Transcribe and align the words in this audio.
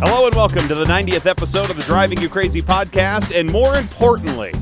Hello 0.00 0.26
and 0.26 0.34
welcome 0.36 0.66
to 0.68 0.74
the 0.74 0.84
90th 0.84 1.26
episode 1.26 1.70
of 1.70 1.76
the 1.76 1.82
Driving 1.82 2.20
You 2.20 2.28
Crazy 2.28 2.62
podcast. 2.62 3.36
And 3.38 3.50
more 3.50 3.76
importantly, 3.76 4.52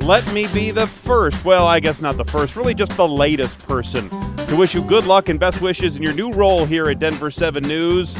let 0.00 0.26
me 0.32 0.46
be 0.54 0.70
the 0.70 0.86
first, 0.86 1.44
well, 1.44 1.66
I 1.66 1.78
guess 1.80 2.00
not 2.00 2.16
the 2.16 2.24
first, 2.24 2.56
really 2.56 2.74
just 2.74 2.96
the 2.96 3.06
latest 3.06 3.66
person 3.68 4.08
to 4.36 4.56
wish 4.56 4.74
you 4.74 4.82
good 4.82 5.04
luck 5.04 5.28
and 5.28 5.38
best 5.38 5.60
wishes 5.60 5.96
in 5.96 6.02
your 6.02 6.14
new 6.14 6.32
role 6.32 6.64
here 6.64 6.88
at 6.88 6.98
Denver 6.98 7.30
7 7.30 7.62
News. 7.62 8.16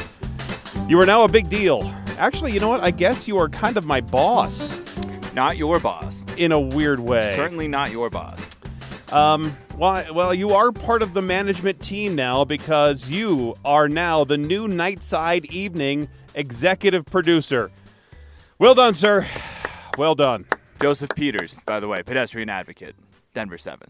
You 0.88 1.00
are 1.00 1.06
now 1.06 1.24
a 1.24 1.28
big 1.28 1.48
deal. 1.48 1.82
Actually, 2.18 2.52
you 2.52 2.60
know 2.60 2.68
what? 2.68 2.82
I 2.82 2.90
guess 2.90 3.26
you 3.26 3.38
are 3.38 3.48
kind 3.48 3.76
of 3.78 3.86
my 3.86 4.00
boss 4.02 4.68
Not 5.34 5.56
your 5.56 5.80
boss. 5.80 6.24
in 6.36 6.52
a 6.52 6.60
weird 6.60 7.00
way. 7.00 7.34
Certainly 7.34 7.68
not 7.68 7.90
your 7.90 8.10
boss. 8.10 8.39
Um, 9.12 9.56
well, 9.76 10.14
well, 10.14 10.32
you 10.32 10.50
are 10.50 10.70
part 10.70 11.02
of 11.02 11.14
the 11.14 11.22
management 11.22 11.80
team 11.80 12.14
now 12.14 12.44
because 12.44 13.08
you 13.08 13.54
are 13.64 13.88
now 13.88 14.22
the 14.22 14.36
new 14.38 14.68
Nightside 14.68 15.46
Evening 15.46 16.08
executive 16.34 17.04
producer. 17.06 17.72
Well 18.58 18.74
done, 18.74 18.94
sir. 18.94 19.26
Well 19.98 20.14
done. 20.14 20.46
Joseph 20.80 21.10
Peters, 21.16 21.58
by 21.66 21.80
the 21.80 21.88
way, 21.88 22.02
pedestrian 22.02 22.48
advocate, 22.48 22.94
Denver 23.34 23.58
7. 23.58 23.88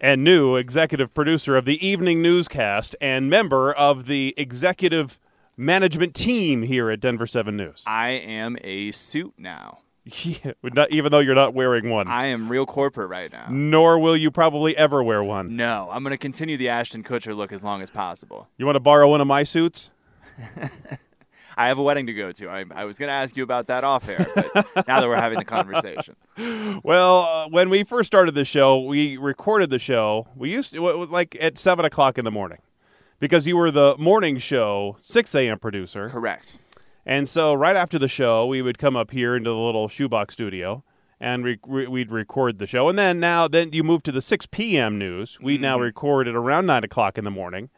And 0.00 0.22
new 0.22 0.56
executive 0.56 1.12
producer 1.12 1.56
of 1.56 1.64
the 1.64 1.84
evening 1.84 2.22
newscast 2.22 2.94
and 3.00 3.28
member 3.28 3.72
of 3.72 4.06
the 4.06 4.32
executive 4.36 5.18
management 5.56 6.14
team 6.14 6.62
here 6.62 6.90
at 6.90 7.00
Denver 7.00 7.26
7 7.26 7.56
News. 7.56 7.82
I 7.86 8.10
am 8.10 8.56
a 8.62 8.92
suit 8.92 9.34
now. 9.38 9.78
Yeah, 10.06 10.52
not- 10.62 10.92
even 10.92 11.10
though 11.10 11.18
you're 11.18 11.34
not 11.34 11.52
wearing 11.52 11.90
one. 11.90 12.06
I 12.06 12.26
am 12.26 12.48
real 12.48 12.64
corporate 12.64 13.10
right 13.10 13.30
now. 13.32 13.46
Nor 13.50 13.98
will 13.98 14.16
you 14.16 14.30
probably 14.30 14.76
ever 14.76 15.02
wear 15.02 15.24
one. 15.24 15.56
No, 15.56 15.88
I'm 15.90 16.04
going 16.04 16.12
to 16.12 16.16
continue 16.18 16.56
the 16.56 16.68
Ashton 16.68 17.02
Kutcher 17.02 17.36
look 17.36 17.50
as 17.50 17.64
long 17.64 17.82
as 17.82 17.90
possible. 17.90 18.48
You 18.56 18.66
want 18.66 18.76
to 18.76 18.80
borrow 18.80 19.08
one 19.08 19.20
of 19.20 19.26
my 19.26 19.42
suits? 19.42 19.90
I 21.58 21.68
have 21.68 21.78
a 21.78 21.82
wedding 21.82 22.06
to 22.06 22.12
go 22.12 22.32
to. 22.32 22.48
I, 22.48 22.66
I 22.74 22.84
was 22.84 22.98
going 22.98 23.08
to 23.08 23.14
ask 23.14 23.36
you 23.36 23.42
about 23.42 23.66
that 23.68 23.82
off 23.82 24.08
air, 24.08 24.26
but 24.34 24.54
now 24.86 25.00
that 25.00 25.08
we're 25.08 25.16
having 25.16 25.38
the 25.38 25.44
conversation. 25.44 26.14
Well, 26.84 27.20
uh, 27.22 27.48
when 27.48 27.70
we 27.70 27.82
first 27.82 28.06
started 28.06 28.34
the 28.34 28.44
show, 28.44 28.78
we 28.80 29.16
recorded 29.16 29.70
the 29.70 29.78
show. 29.78 30.28
We 30.36 30.52
used 30.52 30.74
to, 30.74 30.82
like 31.06 31.36
at 31.40 31.56
7 31.58 31.84
o'clock 31.84 32.18
in 32.18 32.24
the 32.26 32.30
morning 32.30 32.58
because 33.18 33.46
you 33.46 33.56
were 33.56 33.70
the 33.70 33.96
morning 33.98 34.38
show 34.38 34.98
6 35.00 35.34
a.m. 35.34 35.58
producer. 35.58 36.10
Correct. 36.10 36.58
And 37.06 37.28
so 37.28 37.54
right 37.54 37.76
after 37.76 38.00
the 38.00 38.08
show, 38.08 38.46
we 38.46 38.60
would 38.60 38.78
come 38.78 38.96
up 38.96 39.12
here 39.12 39.36
into 39.36 39.50
the 39.50 39.56
little 39.56 39.88
shoebox 39.88 40.34
studio 40.34 40.82
and 41.20 41.44
re- 41.44 41.58
re- 41.64 41.86
we'd 41.86 42.10
record 42.10 42.58
the 42.58 42.66
show. 42.66 42.88
And 42.88 42.98
then 42.98 43.20
now, 43.20 43.46
then 43.46 43.72
you 43.72 43.84
move 43.84 44.02
to 44.02 44.12
the 44.12 44.20
6 44.20 44.46
p.m. 44.46 44.98
news. 44.98 45.38
We 45.40 45.56
now 45.56 45.78
record 45.78 46.26
it 46.26 46.34
around 46.34 46.66
9 46.66 46.82
o'clock 46.82 47.16
in 47.16 47.24
the 47.24 47.30
morning. 47.30 47.70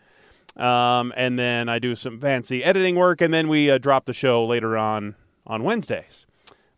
Um, 0.56 1.12
and 1.14 1.38
then 1.38 1.68
I 1.68 1.78
do 1.78 1.94
some 1.94 2.18
fancy 2.18 2.64
editing 2.64 2.96
work, 2.96 3.20
and 3.20 3.32
then 3.32 3.48
we 3.48 3.70
uh, 3.70 3.78
drop 3.78 4.06
the 4.06 4.12
show 4.14 4.44
later 4.44 4.76
on 4.76 5.14
on 5.46 5.62
Wednesdays. 5.62 6.26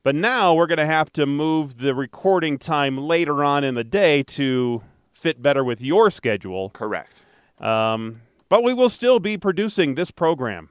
But 0.02 0.14
now 0.14 0.52
we're 0.54 0.66
going 0.66 0.78
to 0.78 0.86
have 0.86 1.12
to 1.14 1.26
move 1.26 1.78
the 1.78 1.94
recording 1.94 2.58
time 2.58 2.98
later 2.98 3.44
on 3.44 3.64
in 3.64 3.76
the 3.76 3.84
day 3.84 4.22
to 4.24 4.82
fit 5.12 5.40
better 5.40 5.62
with 5.62 5.80
your 5.80 6.10
schedule. 6.10 6.70
Correct. 6.70 7.22
Um, 7.58 8.22
but 8.48 8.62
we 8.62 8.74
will 8.74 8.90
still 8.90 9.20
be 9.20 9.38
producing 9.38 9.94
this 9.94 10.10
program 10.10 10.68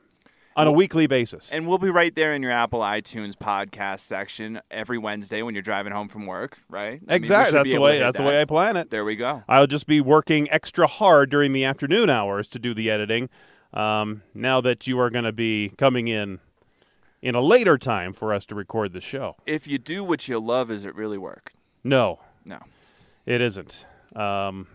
on 0.55 0.67
a 0.67 0.71
weekly 0.71 1.07
basis. 1.07 1.49
And 1.51 1.67
we'll 1.67 1.77
be 1.77 1.89
right 1.89 2.13
there 2.13 2.33
in 2.33 2.41
your 2.41 2.51
Apple 2.51 2.79
iTunes 2.81 3.33
podcast 3.35 4.01
section 4.01 4.59
every 4.69 4.97
Wednesday 4.97 5.41
when 5.41 5.55
you're 5.55 5.61
driving 5.61 5.93
home 5.93 6.09
from 6.09 6.25
work, 6.25 6.57
right? 6.69 6.99
I 7.07 7.15
exactly. 7.15 7.53
That's 7.57 7.71
the 7.71 7.79
way. 7.79 7.99
That's 7.99 8.17
the 8.17 8.23
way 8.23 8.41
I 8.41 8.45
plan 8.45 8.75
it. 8.77 8.89
There 8.89 9.05
we 9.05 9.15
go. 9.15 9.43
I'll 9.47 9.67
just 9.67 9.87
be 9.87 10.01
working 10.01 10.49
extra 10.51 10.87
hard 10.87 11.29
during 11.29 11.53
the 11.53 11.63
afternoon 11.63 12.09
hours 12.09 12.47
to 12.49 12.59
do 12.59 12.73
the 12.73 12.89
editing. 12.89 13.29
Um, 13.73 14.23
now 14.33 14.61
that 14.61 14.87
you 14.87 14.99
are 14.99 15.09
going 15.09 15.25
to 15.25 15.31
be 15.31 15.73
coming 15.77 16.07
in 16.07 16.39
in 17.21 17.35
a 17.35 17.41
later 17.41 17.77
time 17.77 18.13
for 18.13 18.33
us 18.33 18.45
to 18.47 18.55
record 18.55 18.93
the 18.93 19.01
show. 19.01 19.35
If 19.45 19.67
you 19.67 19.77
do 19.77 20.03
what 20.03 20.27
you 20.27 20.39
love, 20.39 20.71
is 20.71 20.85
it 20.85 20.95
really 20.95 21.17
work? 21.17 21.51
No, 21.83 22.19
No. 22.45 22.59
it 23.25 23.41
isn't. 23.41 23.85
Um, 24.15 24.67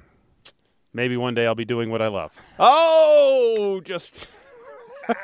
maybe 0.93 1.17
one 1.17 1.35
day 1.35 1.47
I'll 1.47 1.55
be 1.55 1.65
doing 1.65 1.91
what 1.91 2.01
I 2.01 2.07
love. 2.09 2.37
Oh, 2.59 3.81
just. 3.85 4.29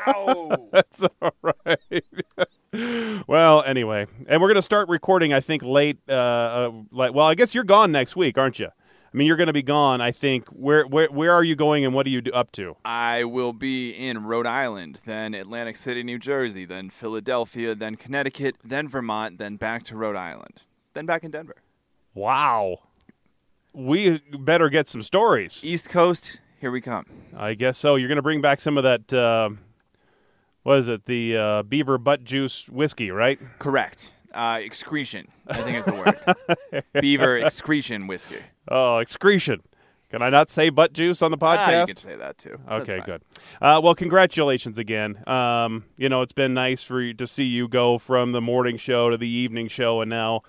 Ow. 0.06 0.68
That's 0.72 1.02
all 1.22 1.34
right. 1.42 2.04
well, 3.26 3.62
anyway, 3.62 4.06
and 4.26 4.40
we're 4.40 4.48
going 4.48 4.56
to 4.56 4.62
start 4.62 4.88
recording. 4.88 5.32
I 5.32 5.40
think 5.40 5.62
late. 5.62 5.98
Uh, 6.08 6.12
uh, 6.12 6.72
like, 6.90 7.14
well, 7.14 7.26
I 7.26 7.34
guess 7.34 7.54
you're 7.54 7.64
gone 7.64 7.92
next 7.92 8.16
week, 8.16 8.38
aren't 8.38 8.58
you? 8.58 8.68
I 8.68 9.16
mean, 9.16 9.26
you're 9.26 9.36
going 9.36 9.48
to 9.48 9.52
be 9.52 9.62
gone. 9.62 10.00
I 10.00 10.12
think. 10.12 10.46
Where, 10.48 10.86
where, 10.86 11.08
where 11.08 11.32
are 11.32 11.42
you 11.42 11.56
going, 11.56 11.84
and 11.84 11.94
what 11.94 12.06
are 12.06 12.10
you 12.10 12.22
up 12.32 12.52
to? 12.52 12.76
I 12.84 13.24
will 13.24 13.52
be 13.52 13.90
in 13.90 14.24
Rhode 14.24 14.46
Island, 14.46 15.00
then 15.04 15.34
Atlantic 15.34 15.76
City, 15.76 16.02
New 16.02 16.18
Jersey, 16.18 16.64
then 16.64 16.90
Philadelphia, 16.90 17.74
then 17.74 17.96
Connecticut, 17.96 18.56
then 18.62 18.88
Vermont, 18.88 19.38
then 19.38 19.56
back 19.56 19.82
to 19.84 19.96
Rhode 19.96 20.16
Island, 20.16 20.62
then 20.94 21.06
back 21.06 21.24
in 21.24 21.30
Denver. 21.30 21.56
Wow. 22.14 22.80
We 23.72 24.20
better 24.32 24.68
get 24.68 24.88
some 24.88 25.02
stories. 25.02 25.60
East 25.62 25.90
Coast, 25.90 26.40
here 26.60 26.70
we 26.70 26.80
come. 26.80 27.06
I 27.36 27.54
guess 27.54 27.78
so. 27.78 27.94
You're 27.94 28.08
going 28.08 28.16
to 28.16 28.22
bring 28.22 28.40
back 28.40 28.60
some 28.60 28.76
of 28.76 28.84
that. 28.84 29.12
Uh, 29.12 29.50
what 30.62 30.78
is 30.78 30.88
it? 30.88 31.06
The 31.06 31.36
uh, 31.36 31.62
beaver 31.62 31.98
butt 31.98 32.24
juice 32.24 32.68
whiskey, 32.68 33.10
right? 33.10 33.38
Correct. 33.58 34.12
Uh, 34.32 34.60
excretion, 34.62 35.26
I 35.48 35.56
think 35.62 35.78
is 35.78 35.84
the 35.86 35.94
word. 36.72 36.84
Beaver 37.00 37.38
excretion 37.38 38.06
whiskey. 38.06 38.36
Oh, 38.68 38.98
excretion. 38.98 39.60
Can 40.08 40.22
I 40.22 40.28
not 40.30 40.50
say 40.52 40.70
butt 40.70 40.92
juice 40.92 41.20
on 41.22 41.32
the 41.32 41.38
Ah, 41.40 41.52
you 41.68 41.76
podcast? 41.76 41.86
can 41.88 41.96
say 41.96 42.16
that 42.16 42.38
too. 42.38 42.56
Okay, 42.70 43.00
good. 43.04 43.22
Uh, 43.60 43.80
well, 43.82 43.94
congratulations 43.96 44.78
again. 44.78 45.22
Um, 45.28 45.84
you 45.96 46.08
know, 46.08 46.22
it's 46.22 46.32
been 46.32 46.54
nice 46.54 46.82
for 46.84 47.00
you 47.00 47.12
to 47.14 47.26
see 47.26 47.42
you 47.44 47.66
go 47.66 47.98
from 47.98 48.30
the 48.32 48.40
morning 48.40 48.76
show 48.76 49.10
to 49.10 49.16
the 49.16 49.28
evening 49.28 49.66
show, 49.66 50.00
and 50.00 50.08
now, 50.08 50.42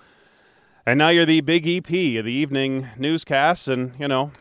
and 0.85 0.97
now 0.99 1.09
you're 1.09 1.25
the 1.25 1.41
big 1.41 1.67
EP 1.67 1.89
of 2.19 2.25
the 2.25 2.31
evening 2.31 2.87
newscasts, 2.99 3.67
and 3.67 3.93
you 3.99 4.07
know, 4.07 4.31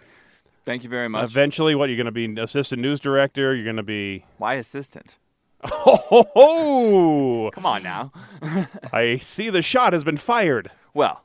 Thank 0.66 0.84
you 0.84 0.90
very 0.90 1.08
much. 1.08 1.24
eventually, 1.30 1.74
what 1.74 1.88
you're 1.88 1.96
going 2.02 2.04
to 2.06 2.12
be 2.12 2.38
assistant 2.40 2.82
news 2.82 3.00
director. 3.00 3.54
You're 3.54 3.64
going 3.64 3.76
to 3.76 3.82
be. 3.82 4.26
Why 4.36 4.54
assistant? 4.54 5.16
Oh, 5.62 5.96
ho, 6.08 6.30
ho! 6.34 7.50
Come 7.52 7.66
on 7.66 7.82
now. 7.82 8.12
I 8.92 9.18
see 9.18 9.50
the 9.50 9.62
shot 9.62 9.92
has 9.92 10.04
been 10.04 10.16
fired. 10.16 10.70
well, 10.94 11.24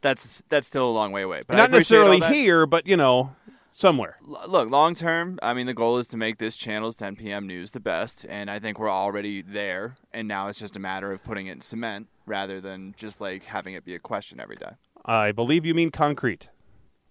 that's 0.00 0.42
that's 0.48 0.66
still 0.66 0.88
a 0.88 0.90
long 0.92 1.12
way 1.12 1.22
away. 1.22 1.42
But 1.46 1.56
Not 1.56 1.70
necessarily 1.70 2.20
here, 2.20 2.66
but 2.66 2.86
you 2.86 2.96
know, 2.96 3.34
somewhere. 3.72 4.16
L- 4.28 4.44
look, 4.48 4.70
long 4.70 4.94
term, 4.94 5.38
I 5.42 5.54
mean, 5.54 5.66
the 5.66 5.74
goal 5.74 5.98
is 5.98 6.06
to 6.08 6.16
make 6.16 6.38
this 6.38 6.56
channel's 6.56 6.96
10 6.96 7.16
p.m. 7.16 7.46
news 7.46 7.70
the 7.72 7.80
best, 7.80 8.26
and 8.28 8.50
I 8.50 8.58
think 8.58 8.78
we're 8.78 8.90
already 8.90 9.42
there. 9.42 9.96
And 10.12 10.26
now 10.28 10.48
it's 10.48 10.58
just 10.58 10.76
a 10.76 10.80
matter 10.80 11.12
of 11.12 11.22
putting 11.22 11.46
it 11.46 11.52
in 11.52 11.60
cement 11.60 12.08
rather 12.26 12.60
than 12.60 12.94
just 12.96 13.20
like 13.20 13.44
having 13.44 13.74
it 13.74 13.84
be 13.84 13.94
a 13.94 13.98
question 14.00 14.40
every 14.40 14.56
day. 14.56 14.72
I 15.04 15.32
believe 15.32 15.64
you 15.64 15.74
mean 15.74 15.90
concrete. 15.90 16.48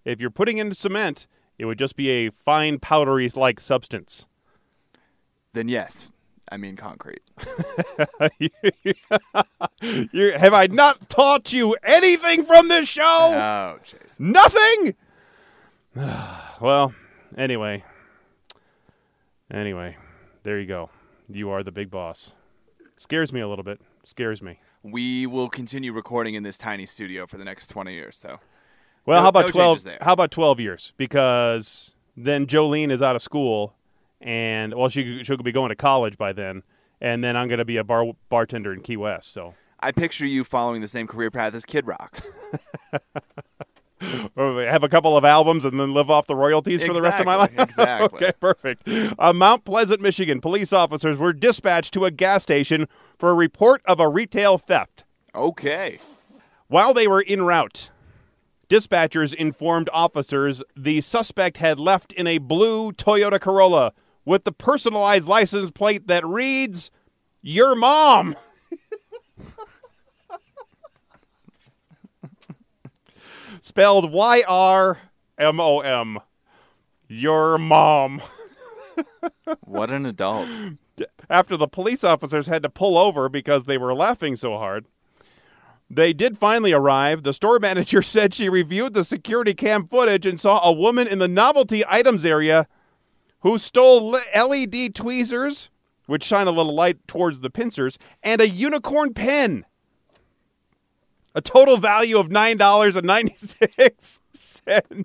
If 0.04 0.20
you're 0.20 0.30
putting 0.30 0.58
in 0.58 0.72
cement, 0.74 1.26
it 1.58 1.64
would 1.64 1.78
just 1.78 1.96
be 1.96 2.10
a 2.10 2.30
fine 2.30 2.78
powdery 2.78 3.28
like 3.34 3.60
substance. 3.60 4.26
Then 5.54 5.68
yes, 5.68 6.12
I 6.50 6.56
mean 6.56 6.76
concrete. 6.76 7.22
you, 10.12 10.32
have 10.32 10.54
I 10.54 10.66
not 10.66 11.08
taught 11.08 11.52
you 11.52 11.76
anything 11.82 12.44
from 12.44 12.68
this 12.68 12.88
show? 12.88 13.02
Oh, 13.02 13.78
jeez. 13.84 14.18
Nothing. 14.18 14.94
well, 16.60 16.92
anyway, 17.36 17.84
anyway, 19.52 19.96
there 20.42 20.58
you 20.58 20.66
go. 20.66 20.90
You 21.28 21.50
are 21.50 21.62
the 21.62 21.72
big 21.72 21.90
boss. 21.90 22.32
Scares 22.96 23.32
me 23.32 23.40
a 23.40 23.48
little 23.48 23.64
bit. 23.64 23.80
Scares 24.04 24.40
me. 24.42 24.60
We 24.82 25.26
will 25.26 25.48
continue 25.48 25.92
recording 25.92 26.34
in 26.34 26.42
this 26.42 26.56
tiny 26.56 26.86
studio 26.86 27.26
for 27.26 27.36
the 27.36 27.44
next 27.44 27.66
20 27.68 27.92
years. 27.92 28.16
So 28.16 28.38
Well, 29.06 29.18
No- 29.18 29.22
how 29.22 29.28
about 29.28 29.46
no 29.46 29.50
twelve? 29.50 29.78
changes. 29.84 29.98
How 30.02 30.12
about 30.12 30.30
twelve 30.30 30.60
years? 30.60 30.92
Because 30.96 31.92
then 32.16 32.46
Jolene 32.46 32.90
is 32.90 33.02
out 33.02 33.16
of 33.16 33.22
school, 33.22 33.74
and 34.20 34.74
well, 34.74 34.88
she 34.88 35.22
she'll 35.24 35.36
be 35.38 35.52
going 35.52 35.70
to 35.70 35.76
college 35.76 36.16
by 36.18 36.32
then, 36.32 36.62
and 37.00 37.22
then 37.22 37.36
I'm 37.36 37.48
going 37.48 37.58
to 37.58 37.64
be 37.64 37.76
a 37.76 37.84
bar 37.84 38.12
bartender 38.28 38.72
in 38.72 38.82
Key 38.82 38.96
West. 38.96 39.32
So 39.32 39.54
I 39.80 39.92
picture 39.92 40.26
you 40.26 40.44
following 40.44 40.80
the 40.80 40.88
same 40.88 41.06
career 41.06 41.30
path 41.30 41.54
as 41.54 41.64
Kid 41.64 41.86
Rock. 41.86 42.20
Have 44.36 44.84
a 44.84 44.88
couple 44.88 45.16
of 45.16 45.24
albums 45.24 45.64
and 45.64 45.78
then 45.78 45.92
live 45.92 46.08
off 46.10 46.26
the 46.26 46.36
royalties 46.36 46.84
for 46.84 46.94
the 46.94 47.02
rest 47.02 47.18
of 47.18 47.26
my 47.26 47.34
life. 47.34 47.50
Exactly, 47.58 48.18
exactly. 48.20 48.26
okay, 48.26 48.32
perfect. 48.38 48.88
Uh, 49.18 49.32
Mount 49.32 49.64
Pleasant, 49.64 50.00
Michigan, 50.00 50.40
police 50.40 50.72
officers 50.72 51.16
were 51.16 51.32
dispatched 51.32 51.92
to 51.94 52.04
a 52.04 52.10
gas 52.10 52.42
station 52.42 52.86
for 53.18 53.30
a 53.30 53.34
report 53.34 53.82
of 53.86 53.98
a 53.98 54.08
retail 54.08 54.56
theft. 54.56 55.04
Okay. 55.34 55.98
While 56.68 56.94
they 56.94 57.08
were 57.08 57.24
en 57.26 57.42
route, 57.42 57.90
dispatchers 58.68 59.34
informed 59.34 59.88
officers 59.92 60.62
the 60.76 61.00
suspect 61.00 61.56
had 61.56 61.80
left 61.80 62.12
in 62.12 62.26
a 62.26 62.38
blue 62.38 62.92
Toyota 62.92 63.40
Corolla 63.40 63.92
with 64.28 64.44
the 64.44 64.52
personalized 64.52 65.26
license 65.26 65.70
plate 65.70 66.06
that 66.06 66.24
reads, 66.26 66.90
Your 67.40 67.74
mom. 67.74 68.36
Spelled 73.62 74.12
Y 74.12 74.44
R 74.46 74.98
M 75.38 75.58
O 75.58 75.80
M. 75.80 76.18
Your 77.08 77.56
mom. 77.58 78.20
What 79.60 79.90
an 79.90 80.04
adult. 80.04 80.48
After 81.30 81.56
the 81.56 81.68
police 81.68 82.02
officers 82.02 82.48
had 82.48 82.62
to 82.64 82.68
pull 82.68 82.98
over 82.98 83.28
because 83.28 83.64
they 83.64 83.78
were 83.78 83.94
laughing 83.94 84.34
so 84.34 84.58
hard. 84.58 84.86
They 85.88 86.12
did 86.12 86.36
finally 86.36 86.72
arrive. 86.72 87.22
The 87.22 87.32
store 87.32 87.58
manager 87.60 88.02
said 88.02 88.34
she 88.34 88.48
reviewed 88.48 88.94
the 88.94 89.04
security 89.04 89.54
cam 89.54 89.86
footage 89.86 90.26
and 90.26 90.40
saw 90.40 90.60
a 90.62 90.72
woman 90.72 91.06
in 91.06 91.18
the 91.20 91.28
novelty 91.28 91.84
items 91.86 92.24
area 92.24 92.66
who 93.40 93.58
stole 93.58 94.18
LED 94.34 94.94
tweezers, 94.94 95.68
which 96.06 96.24
shine 96.24 96.46
a 96.46 96.52
little 96.52 96.74
light 96.74 97.06
towards 97.06 97.40
the 97.40 97.50
pincers, 97.50 97.98
and 98.22 98.40
a 98.40 98.48
unicorn 98.48 99.12
pen. 99.14 99.64
A 101.34 101.40
total 101.40 101.76
value 101.76 102.18
of 102.18 102.28
$9.96. 102.28 104.20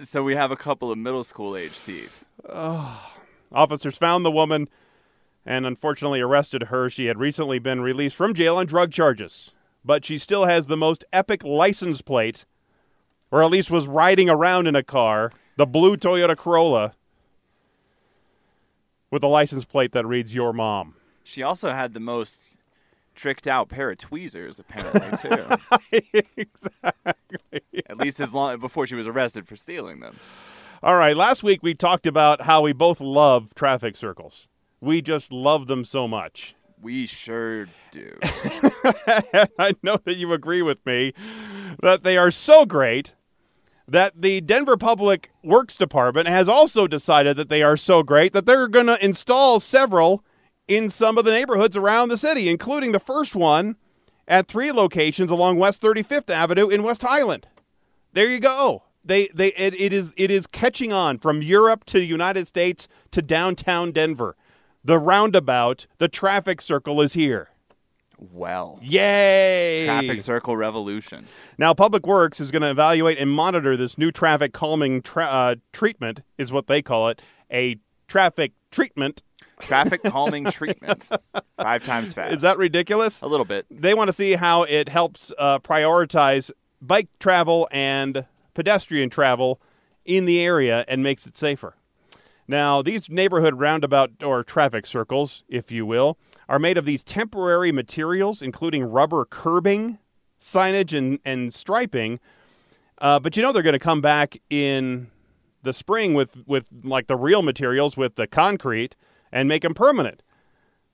So 0.00 0.22
we 0.22 0.36
have 0.36 0.52
a 0.52 0.56
couple 0.56 0.92
of 0.92 0.98
middle 0.98 1.24
school 1.24 1.56
age 1.56 1.72
thieves. 1.72 2.24
Oh, 2.48 3.10
officers 3.50 3.96
found 3.96 4.24
the 4.24 4.30
woman 4.30 4.68
and 5.44 5.66
unfortunately 5.66 6.20
arrested 6.20 6.64
her. 6.64 6.88
She 6.88 7.06
had 7.06 7.18
recently 7.18 7.58
been 7.58 7.80
released 7.80 8.14
from 8.14 8.32
jail 8.32 8.58
on 8.58 8.66
drug 8.66 8.92
charges, 8.92 9.50
but 9.84 10.04
she 10.04 10.18
still 10.18 10.44
has 10.44 10.66
the 10.66 10.76
most 10.76 11.04
epic 11.12 11.42
license 11.42 12.00
plate, 12.00 12.44
or 13.30 13.42
at 13.42 13.50
least 13.50 13.70
was 13.70 13.86
riding 13.86 14.28
around 14.28 14.66
in 14.66 14.76
a 14.76 14.82
car, 14.82 15.32
the 15.56 15.66
blue 15.66 15.96
Toyota 15.96 16.36
Corolla, 16.36 16.94
with 19.10 19.22
a 19.22 19.28
license 19.28 19.64
plate 19.64 19.92
that 19.92 20.06
reads 20.06 20.34
"Your 20.34 20.52
Mom." 20.52 20.94
She 21.24 21.42
also 21.42 21.70
had 21.70 21.94
the 21.94 22.00
most 22.00 22.56
tricked 23.14 23.46
out 23.46 23.68
pair 23.68 23.90
of 23.90 23.98
tweezers, 23.98 24.58
apparently 24.58 25.18
too. 25.18 26.20
exactly. 26.36 27.60
At 27.88 27.98
least 27.98 28.20
as 28.20 28.32
long 28.32 28.58
before 28.60 28.86
she 28.86 28.94
was 28.94 29.08
arrested 29.08 29.46
for 29.46 29.56
stealing 29.56 30.00
them. 30.00 30.16
All 30.82 30.96
right. 30.96 31.16
Last 31.16 31.42
week 31.42 31.62
we 31.62 31.74
talked 31.74 32.06
about 32.06 32.42
how 32.42 32.62
we 32.62 32.72
both 32.72 33.00
love 33.00 33.54
traffic 33.54 33.96
circles. 33.96 34.46
We 34.80 35.02
just 35.02 35.32
love 35.32 35.66
them 35.66 35.84
so 35.84 36.06
much. 36.06 36.54
We 36.80 37.06
sure 37.06 37.66
do. 37.90 38.16
I 38.22 39.74
know 39.82 39.98
that 40.04 40.14
you 40.16 40.32
agree 40.32 40.62
with 40.62 40.78
me 40.86 41.12
that 41.82 42.04
they 42.04 42.16
are 42.16 42.30
so 42.30 42.64
great 42.64 43.14
that 43.88 44.20
the 44.20 44.42
Denver 44.42 44.76
Public 44.76 45.32
Works 45.42 45.74
Department 45.74 46.28
has 46.28 46.48
also 46.48 46.86
decided 46.86 47.36
that 47.38 47.48
they 47.48 47.62
are 47.62 47.76
so 47.76 48.02
great 48.02 48.34
that 48.34 48.44
they're 48.44 48.68
going 48.68 48.86
to 48.86 49.02
install 49.02 49.60
several 49.60 50.22
in 50.68 50.90
some 50.90 51.16
of 51.16 51.24
the 51.24 51.30
neighborhoods 51.30 51.76
around 51.76 52.10
the 52.10 52.18
city, 52.18 52.48
including 52.48 52.92
the 52.92 53.00
first 53.00 53.34
one 53.34 53.76
at 54.28 54.46
three 54.46 54.70
locations 54.70 55.30
along 55.30 55.56
West 55.56 55.80
35th 55.80 56.28
Avenue 56.28 56.68
in 56.68 56.82
West 56.82 57.02
Highland. 57.02 57.46
There 58.12 58.30
you 58.30 58.40
go. 58.40 58.84
They 59.02 59.28
they 59.28 59.48
it, 59.52 59.74
it 59.80 59.92
is 59.94 60.12
it 60.18 60.30
is 60.30 60.46
catching 60.46 60.92
on 60.92 61.18
from 61.18 61.40
Europe 61.40 61.84
to 61.86 61.98
the 61.98 62.06
United 62.06 62.46
States 62.46 62.88
to 63.12 63.22
downtown 63.22 63.90
Denver. 63.92 64.36
The 64.84 64.98
roundabout, 64.98 65.86
the 65.96 66.08
traffic 66.08 66.60
circle 66.60 67.00
is 67.00 67.14
here. 67.14 67.48
Well. 68.18 68.78
Yay! 68.82 69.84
Traffic 69.86 70.20
circle 70.20 70.56
revolution. 70.56 71.26
Now, 71.56 71.72
Public 71.72 72.06
Works 72.06 72.40
is 72.40 72.50
going 72.50 72.62
to 72.62 72.70
evaluate 72.70 73.18
and 73.18 73.30
monitor 73.30 73.76
this 73.76 73.96
new 73.96 74.10
traffic 74.10 74.52
calming 74.52 75.02
tra- 75.02 75.24
uh, 75.26 75.54
treatment, 75.72 76.20
is 76.36 76.50
what 76.50 76.66
they 76.66 76.82
call 76.82 77.08
it, 77.08 77.22
a 77.52 77.76
traffic 78.08 78.52
treatment. 78.70 79.22
Traffic 79.60 80.02
calming 80.02 80.44
treatment. 80.50 81.08
Five 81.56 81.84
times 81.84 82.12
fast. 82.12 82.34
Is 82.34 82.42
that 82.42 82.58
ridiculous? 82.58 83.20
a 83.22 83.26
little 83.26 83.46
bit? 83.46 83.66
They 83.70 83.94
want 83.94 84.08
to 84.08 84.12
see 84.12 84.32
how 84.32 84.64
it 84.64 84.88
helps 84.88 85.32
uh, 85.38 85.58
prioritize 85.60 86.50
bike 86.80 87.08
travel 87.20 87.68
and 87.70 88.24
pedestrian 88.54 89.10
travel 89.10 89.60
in 90.04 90.24
the 90.24 90.40
area 90.40 90.84
and 90.88 91.02
makes 91.02 91.26
it 91.26 91.36
safer. 91.36 91.74
Now, 92.46 92.80
these 92.82 93.10
neighborhood 93.10 93.58
roundabout 93.60 94.10
or 94.22 94.42
traffic 94.42 94.86
circles, 94.86 95.44
if 95.48 95.70
you 95.70 95.84
will, 95.84 96.16
are 96.48 96.58
made 96.58 96.78
of 96.78 96.84
these 96.84 97.04
temporary 97.04 97.72
materials, 97.72 98.40
including 98.40 98.84
rubber 98.84 99.24
curbing, 99.24 99.98
signage, 100.40 100.96
and, 100.96 101.18
and 101.24 101.52
striping. 101.52 102.20
Uh, 103.00 103.18
but 103.18 103.36
you 103.36 103.42
know 103.42 103.52
they're 103.52 103.62
going 103.62 103.74
to 103.74 103.78
come 103.78 104.00
back 104.00 104.40
in 104.48 105.10
the 105.62 105.72
spring 105.72 106.14
with, 106.14 106.38
with 106.46 106.68
like 106.82 107.06
the 107.06 107.16
real 107.16 107.42
materials, 107.42 107.96
with 107.96 108.14
the 108.14 108.26
concrete, 108.26 108.94
and 109.30 109.48
make 109.48 109.62
them 109.62 109.74
permanent. 109.74 110.22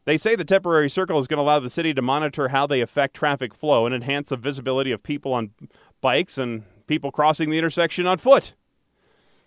They 0.07 0.19
say 0.19 0.35
the 0.35 0.45
temporary 0.45 0.91
circle 0.91 1.19
is 1.19 1.27
going 1.27 1.39
to 1.39 1.43
allow 1.43 1.61
the 1.61 1.71
city 1.71 1.95
to 1.95 2.03
monitor 2.03 2.49
how 2.49 2.67
they 2.67 2.81
affect 2.81 3.15
traffic 3.15 3.55
flow 3.55 3.87
and 3.87 3.95
enhance 3.95 4.29
the 4.29 4.37
visibility 4.37 4.91
of 4.93 5.03
people 5.03 5.33
on 5.33 5.51
bikes 6.01 6.37
and 6.37 6.65
people 6.87 7.11
crossing 7.11 7.49
the 7.49 7.59
intersection 7.59 8.07
on 8.07 8.19
foot. 8.19 8.55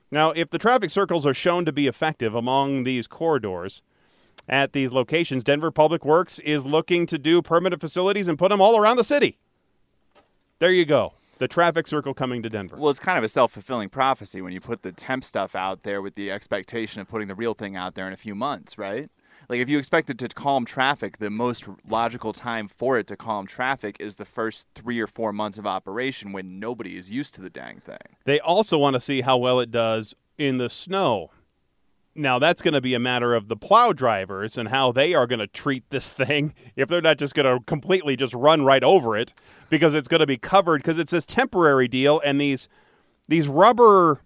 Now, 0.09 0.31
if 0.31 0.49
the 0.49 0.57
traffic 0.57 0.89
circles 0.89 1.25
are 1.25 1.33
shown 1.33 1.65
to 1.65 1.71
be 1.71 1.85
effective 1.85 2.33
among 2.33 2.85
these 2.85 3.07
corridors 3.07 3.81
at 4.47 4.73
these 4.73 4.91
locations, 4.91 5.43
Denver 5.43 5.71
Public 5.71 6.05
Works 6.05 6.39
is 6.39 6.65
looking 6.65 7.05
to 7.07 7.17
do 7.17 7.41
permanent 7.41 7.81
facilities 7.81 8.27
and 8.27 8.37
put 8.37 8.49
them 8.49 8.61
all 8.61 8.77
around 8.77 8.97
the 8.97 9.03
city. 9.03 9.37
There 10.59 10.71
you 10.71 10.85
go. 10.85 11.13
The 11.39 11.47
traffic 11.47 11.85
circle 11.85 12.15
coming 12.15 12.41
to 12.43 12.49
Denver. 12.49 12.77
Well, 12.77 12.89
it's 12.89 12.99
kind 12.99 13.17
of 13.17 13.23
a 13.23 13.27
self 13.27 13.51
fulfilling 13.51 13.89
prophecy 13.89 14.41
when 14.41 14.53
you 14.53 14.59
put 14.59 14.81
the 14.81 14.91
temp 14.91 15.23
stuff 15.23 15.55
out 15.55 15.83
there 15.83 16.01
with 16.01 16.15
the 16.15 16.31
expectation 16.31 16.99
of 16.99 17.07
putting 17.07 17.27
the 17.27 17.35
real 17.35 17.53
thing 17.53 17.75
out 17.75 17.93
there 17.93 18.07
in 18.07 18.13
a 18.13 18.17
few 18.17 18.33
months, 18.33 18.77
right? 18.77 19.09
Like, 19.49 19.59
if 19.59 19.69
you 19.69 19.77
expect 19.77 20.09
it 20.09 20.17
to 20.17 20.27
calm 20.29 20.65
traffic, 20.65 21.19
the 21.19 21.29
most 21.29 21.65
logical 21.87 22.33
time 22.33 22.67
for 22.67 22.97
it 22.97 23.07
to 23.07 23.15
calm 23.15 23.47
traffic 23.47 23.95
is 23.99 24.15
the 24.15 24.25
first 24.25 24.67
three 24.75 24.99
or 24.99 25.07
four 25.07 25.31
months 25.31 25.57
of 25.57 25.65
operation 25.65 26.33
when 26.33 26.59
nobody 26.59 26.97
is 26.97 27.11
used 27.11 27.33
to 27.35 27.41
the 27.41 27.49
dang 27.49 27.79
thing. 27.79 28.17
They 28.25 28.39
also 28.39 28.77
want 28.77 28.95
to 28.95 28.99
see 28.99 29.21
how 29.21 29.37
well 29.37 29.59
it 29.59 29.71
does 29.71 30.15
in 30.37 30.57
the 30.57 30.69
snow. 30.69 31.31
Now, 32.17 32.39
that's 32.39 32.63
going 32.63 32.73
to 32.73 32.81
be 32.81 32.95
a 32.95 32.99
matter 32.99 33.35
of 33.35 33.47
the 33.47 33.55
plow 33.55 33.93
drivers 33.93 34.57
and 34.57 34.69
how 34.69 34.91
they 34.91 35.13
are 35.13 35.27
going 35.27 35.39
to 35.39 35.47
treat 35.47 35.87
this 35.91 36.09
thing 36.09 36.53
if 36.75 36.89
they're 36.89 37.01
not 37.01 37.17
just 37.17 37.33
going 37.35 37.45
to 37.45 37.63
completely 37.65 38.15
just 38.15 38.33
run 38.33 38.63
right 38.65 38.83
over 38.83 39.15
it 39.15 39.33
because 39.69 39.93
it's 39.93 40.07
going 40.07 40.21
to 40.21 40.25
be 40.25 40.37
covered 40.37 40.81
because 40.81 40.97
it's 40.97 41.11
this 41.11 41.25
temporary 41.25 41.87
deal 41.87 42.19
and 42.25 42.41
these 42.41 42.67
these 43.27 43.47
rubber 43.47 44.21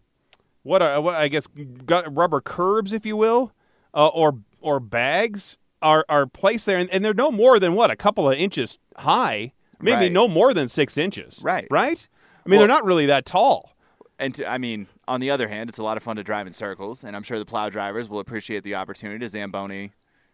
what, 0.63 0.81
are, 0.81 1.01
what 1.01 1.15
I 1.15 1.27
guess 1.27 1.47
gu- 1.47 2.03
rubber 2.09 2.39
curbs 2.39 2.93
if 2.93 3.05
you 3.05 3.17
will 3.17 3.51
uh, 3.93 4.07
or 4.07 4.37
or 4.61 4.79
bags 4.79 5.57
are 5.81 6.05
are 6.07 6.27
placed 6.27 6.65
there 6.67 6.77
and, 6.77 6.89
and 6.91 7.03
they're 7.03 7.13
no 7.13 7.31
more 7.31 7.59
than 7.59 7.73
what 7.73 7.91
a 7.91 7.95
couple 7.95 8.29
of 8.29 8.37
inches 8.37 8.77
high 8.97 9.51
maybe 9.81 9.95
Right. 10.03 10.11
no 10.11 10.27
more 10.27 10.53
than 10.53 10.69
6 10.69 10.97
inches 10.97 11.39
Right. 11.41 11.67
right 11.71 12.07
I 12.45 12.49
mean 12.49 12.59
Well- 12.59 12.67
they're 12.67 12.75
not 12.75 12.85
really 12.85 13.07
that 13.07 13.25
tall 13.25 13.71
And 14.19 14.35
to, 14.35 14.47
I 14.47 14.59
mean, 14.59 14.85
on 15.11 15.19
the 15.19 15.29
other 15.29 15.47
hand, 15.47 15.69
it's 15.69 15.77
a 15.79 15.83
lot 15.83 15.97
of 15.97 16.03
fun 16.03 16.15
to 16.15 16.23
drive 16.23 16.47
in 16.47 16.53
circles, 16.53 17.03
and 17.03 17.15
I'm 17.15 17.23
sure 17.23 17.37
the 17.37 17.45
plow 17.45 17.69
drivers 17.69 18.07
will 18.09 18.19
appreciate 18.19 18.63
the 18.63 18.75
opportunity 18.75 19.19
to 19.19 19.29
Zamboni 19.29 19.91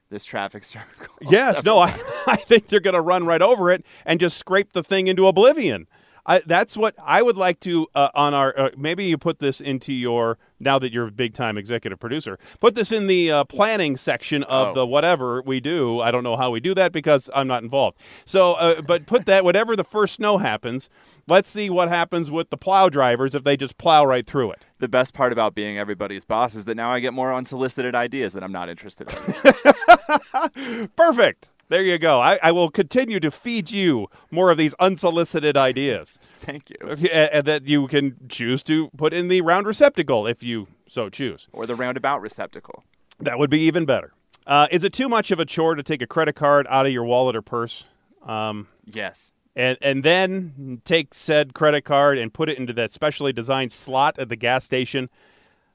this 0.10 0.24
traffic 0.24 0.64
circle. 0.76 1.16
Yes, 1.22 1.64
no, 1.64 1.80
I, 1.80 1.90
I 2.28 2.38
think 2.38 2.68
they're 2.68 2.80
going 2.80 2.94
to 2.94 3.02
run 3.02 3.26
right 3.26 3.42
over 3.42 3.72
it 3.72 3.86
and 4.06 4.20
just 4.20 4.38
scrape 4.38 4.74
the 4.74 4.84
thing 4.84 5.08
into 5.08 5.28
oblivion. 5.28 5.88
I, 6.30 6.42
that's 6.46 6.76
what 6.76 6.94
I 7.02 7.22
would 7.22 7.38
like 7.38 7.62
to 7.62 7.88
uh, 7.96 8.10
on 8.14 8.34
our. 8.34 8.54
Uh, 8.60 8.70
maybe 8.76 9.06
you 9.06 9.18
put 9.18 9.40
this 9.40 9.62
into 9.62 9.94
your 9.94 10.38
now 10.60 10.78
that 10.78 10.92
you're 10.92 11.08
a 11.08 11.12
big 11.12 11.34
time 11.34 11.58
executive 11.58 12.00
producer. 12.02 12.38
Put 12.60 12.76
this 12.76 12.92
in 12.92 13.08
the 13.08 13.32
uh, 13.32 13.44
planning 13.46 13.96
section 13.96 14.44
of 14.44 14.68
Oh. 14.68 14.74
the 14.74 14.86
whatever 14.86 15.42
we 15.42 15.62
do. 15.62 16.02
I 16.02 16.12
don't 16.12 16.24
know 16.24 16.36
how 16.36 16.52
we 16.52 16.60
do 16.60 16.74
that 16.76 16.92
because 16.92 17.30
I'm 17.34 17.48
not 17.48 17.64
involved. 17.64 17.98
So, 18.26 18.56
uh, 18.56 18.82
but 18.82 19.06
put 19.06 19.26
that 19.28 19.46
whatever 19.46 19.78
the 19.78 19.86
first 19.86 20.16
snow 20.16 20.38
happens. 20.38 20.90
Let's 21.30 21.50
see 21.50 21.70
what 21.70 21.88
happens 21.88 22.30
with 22.30 22.50
the 22.50 22.58
plow 22.58 22.90
drivers 22.90 23.34
if 23.34 23.46
they 23.46 23.56
just 23.56 23.78
plow 23.78 24.04
right 24.06 24.28
through 24.28 24.52
it. 24.52 24.66
The 24.80 24.88
best 24.88 25.14
part 25.14 25.32
about 25.32 25.56
being 25.56 25.78
everybody's 25.78 26.24
boss 26.24 26.54
is 26.56 26.66
that 26.66 26.76
now 26.76 26.92
I 26.92 27.00
get 27.00 27.14
more 27.14 27.34
unsolicited 27.34 27.96
ideas 27.96 28.34
that 28.34 28.44
I'm 28.44 28.52
not 28.52 28.70
interested 28.70 29.10
in. 29.10 30.88
Perfect. 30.96 31.50
There 31.70 31.82
you 31.82 31.98
go. 31.98 32.22
I, 32.22 32.40
I 32.42 32.52
will 32.54 32.70
continue 32.70 33.20
to 33.20 33.30
feed 33.30 33.72
you 33.72 34.08
more 34.32 34.52
of 34.52 34.58
these 34.58 34.74
unsolicited 34.80 35.58
ideas. 35.58 36.18
Thank 36.40 36.70
you. 36.70 36.76
If 36.88 37.02
you- 37.02 37.10
uh, 37.10 37.28
uh, 37.34 37.42
that 37.42 37.66
you 37.66 37.88
can 37.88 38.16
choose 38.30 38.64
to 38.64 38.90
put 38.96 39.14
in 39.14 39.28
the 39.28 39.42
round 39.42 39.66
receptacle 39.68 40.28
if 40.28 40.42
you 40.44 40.68
so 40.88 41.10
choose. 41.10 41.48
Or 41.52 41.66
the 41.66 41.76
roundabout 41.76 42.22
receptacle. 42.22 42.84
That 43.20 43.38
would 43.40 43.50
be 43.50 43.60
even 43.62 43.86
better. 43.86 44.14
Uh, 44.46 44.68
is 44.72 44.84
it 44.86 44.94
too 44.94 45.10
much 45.10 45.32
of 45.32 45.40
a 45.40 45.46
chore 45.46 45.76
to 45.76 45.84
take 45.84 46.02
a 46.02 46.08
credit 46.08 46.36
card 46.36 46.66
out 46.70 46.86
of 46.86 46.92
your 46.94 47.04
wallet 47.04 47.36
or 47.36 47.42
purse, 47.42 47.84
um, 48.26 48.68
Yes. 48.86 49.34
And 49.58 49.78
and 49.82 50.04
then 50.04 50.82
take 50.86 51.14
said 51.14 51.54
credit 51.54 51.84
card 51.84 52.18
and 52.18 52.34
put 52.34 52.48
it 52.48 52.58
into 52.58 52.72
that 52.74 52.92
specially 52.92 53.34
designed 53.34 53.72
slot 53.72 54.18
at 54.20 54.30
the 54.30 54.36
gas 54.36 54.64
station, 54.64 55.10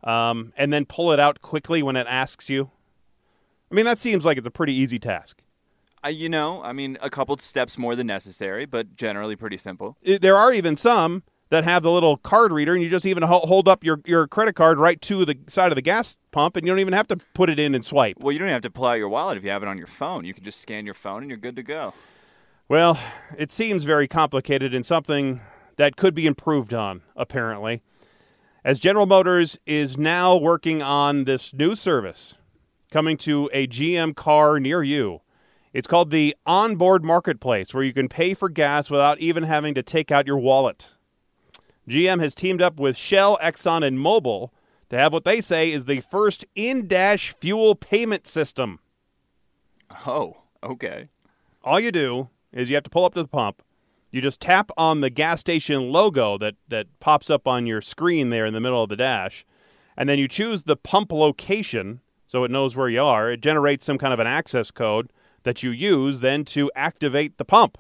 um, 0.04 0.52
and 0.56 0.72
then 0.72 0.86
pull 0.86 1.12
it 1.12 1.20
out 1.20 1.42
quickly 1.42 1.82
when 1.82 1.96
it 1.96 2.06
asks 2.08 2.48
you? 2.48 2.70
I 3.70 3.74
mean, 3.74 3.84
that 3.84 3.98
seems 3.98 4.24
like 4.24 4.38
it's 4.38 4.46
a 4.46 4.50
pretty 4.50 4.72
easy 4.72 4.98
task. 4.98 5.42
I, 6.04 6.10
you 6.10 6.28
know, 6.28 6.62
I 6.62 6.72
mean, 6.72 6.98
a 7.00 7.10
couple 7.10 7.36
steps 7.38 7.76
more 7.78 7.96
than 7.96 8.06
necessary, 8.06 8.66
but 8.66 8.96
generally 8.96 9.36
pretty 9.36 9.58
simple. 9.58 9.96
There 10.02 10.36
are 10.36 10.52
even 10.52 10.76
some 10.76 11.22
that 11.50 11.64
have 11.64 11.82
the 11.82 11.90
little 11.90 12.16
card 12.16 12.52
reader, 12.52 12.74
and 12.74 12.82
you 12.82 12.90
just 12.90 13.06
even 13.06 13.22
hold 13.22 13.68
up 13.68 13.84
your, 13.84 14.00
your 14.04 14.26
credit 14.26 14.54
card 14.54 14.78
right 14.78 15.00
to 15.02 15.24
the 15.24 15.38
side 15.48 15.70
of 15.70 15.76
the 15.76 15.82
gas 15.82 16.16
pump, 16.32 16.56
and 16.56 16.66
you 16.66 16.72
don't 16.72 16.80
even 16.80 16.92
have 16.92 17.06
to 17.08 17.16
put 17.34 17.50
it 17.50 17.58
in 17.58 17.74
and 17.74 17.84
swipe. 17.84 18.16
Well, 18.18 18.32
you 18.32 18.38
don't 18.38 18.48
even 18.48 18.54
have 18.54 18.62
to 18.62 18.70
pull 18.70 18.86
out 18.86 18.98
your 18.98 19.08
wallet 19.08 19.36
if 19.36 19.44
you 19.44 19.50
have 19.50 19.62
it 19.62 19.68
on 19.68 19.78
your 19.78 19.86
phone. 19.86 20.24
You 20.24 20.34
can 20.34 20.44
just 20.44 20.60
scan 20.60 20.84
your 20.84 20.94
phone 20.94 21.22
and 21.22 21.30
you're 21.30 21.38
good 21.38 21.56
to 21.56 21.62
go. 21.62 21.94
Well, 22.72 22.98
it 23.36 23.52
seems 23.52 23.84
very 23.84 24.08
complicated 24.08 24.72
and 24.72 24.86
something 24.86 25.42
that 25.76 25.96
could 25.96 26.14
be 26.14 26.24
improved 26.24 26.72
on, 26.72 27.02
apparently. 27.14 27.82
as 28.64 28.78
General 28.78 29.04
Motors 29.04 29.58
is 29.66 29.98
now 29.98 30.34
working 30.34 30.80
on 30.80 31.24
this 31.24 31.52
new 31.52 31.76
service 31.76 32.32
coming 32.90 33.18
to 33.18 33.50
a 33.52 33.66
GM 33.66 34.16
car 34.16 34.58
near 34.58 34.82
you. 34.82 35.20
It's 35.74 35.86
called 35.86 36.10
the 36.10 36.34
Onboard 36.46 37.04
Marketplace, 37.04 37.74
where 37.74 37.84
you 37.84 37.92
can 37.92 38.08
pay 38.08 38.32
for 38.32 38.48
gas 38.48 38.88
without 38.88 39.18
even 39.18 39.42
having 39.42 39.74
to 39.74 39.82
take 39.82 40.10
out 40.10 40.26
your 40.26 40.38
wallet. 40.38 40.92
GM 41.86 42.22
has 42.22 42.34
teamed 42.34 42.62
up 42.62 42.80
with 42.80 42.96
Shell, 42.96 43.38
Exxon, 43.42 43.86
and 43.86 43.98
Mobil 43.98 44.48
to 44.88 44.96
have 44.96 45.12
what 45.12 45.24
they 45.24 45.42
say 45.42 45.70
is 45.70 45.84
the 45.84 46.00
first 46.00 46.46
in 46.54 46.88
dash 46.88 47.34
fuel 47.38 47.74
payment 47.74 48.26
system. 48.26 48.78
Oh, 50.06 50.38
okay. 50.64 51.10
All 51.62 51.78
you 51.78 51.92
do 51.92 52.30
is 52.52 52.68
you 52.68 52.74
have 52.74 52.84
to 52.84 52.90
pull 52.90 53.04
up 53.04 53.14
to 53.14 53.22
the 53.22 53.28
pump. 53.28 53.62
You 54.10 54.20
just 54.20 54.40
tap 54.40 54.70
on 54.76 55.00
the 55.00 55.10
gas 55.10 55.40
station 55.40 55.90
logo 55.90 56.36
that, 56.38 56.54
that 56.68 56.86
pops 57.00 57.30
up 57.30 57.46
on 57.46 57.66
your 57.66 57.80
screen 57.80 58.30
there 58.30 58.44
in 58.44 58.52
the 58.52 58.60
middle 58.60 58.82
of 58.82 58.90
the 58.90 58.96
dash, 58.96 59.46
and 59.96 60.08
then 60.08 60.18
you 60.18 60.28
choose 60.28 60.64
the 60.64 60.76
pump 60.76 61.12
location 61.12 62.00
so 62.26 62.44
it 62.44 62.50
knows 62.50 62.76
where 62.76 62.88
you 62.88 63.02
are. 63.02 63.30
It 63.30 63.40
generates 63.40 63.84
some 63.84 63.98
kind 63.98 64.14
of 64.14 64.20
an 64.20 64.26
access 64.26 64.70
code 64.70 65.12
that 65.42 65.62
you 65.62 65.70
use 65.70 66.20
then 66.20 66.44
to 66.46 66.70
activate 66.74 67.36
the 67.36 67.44
pump. 67.44 67.78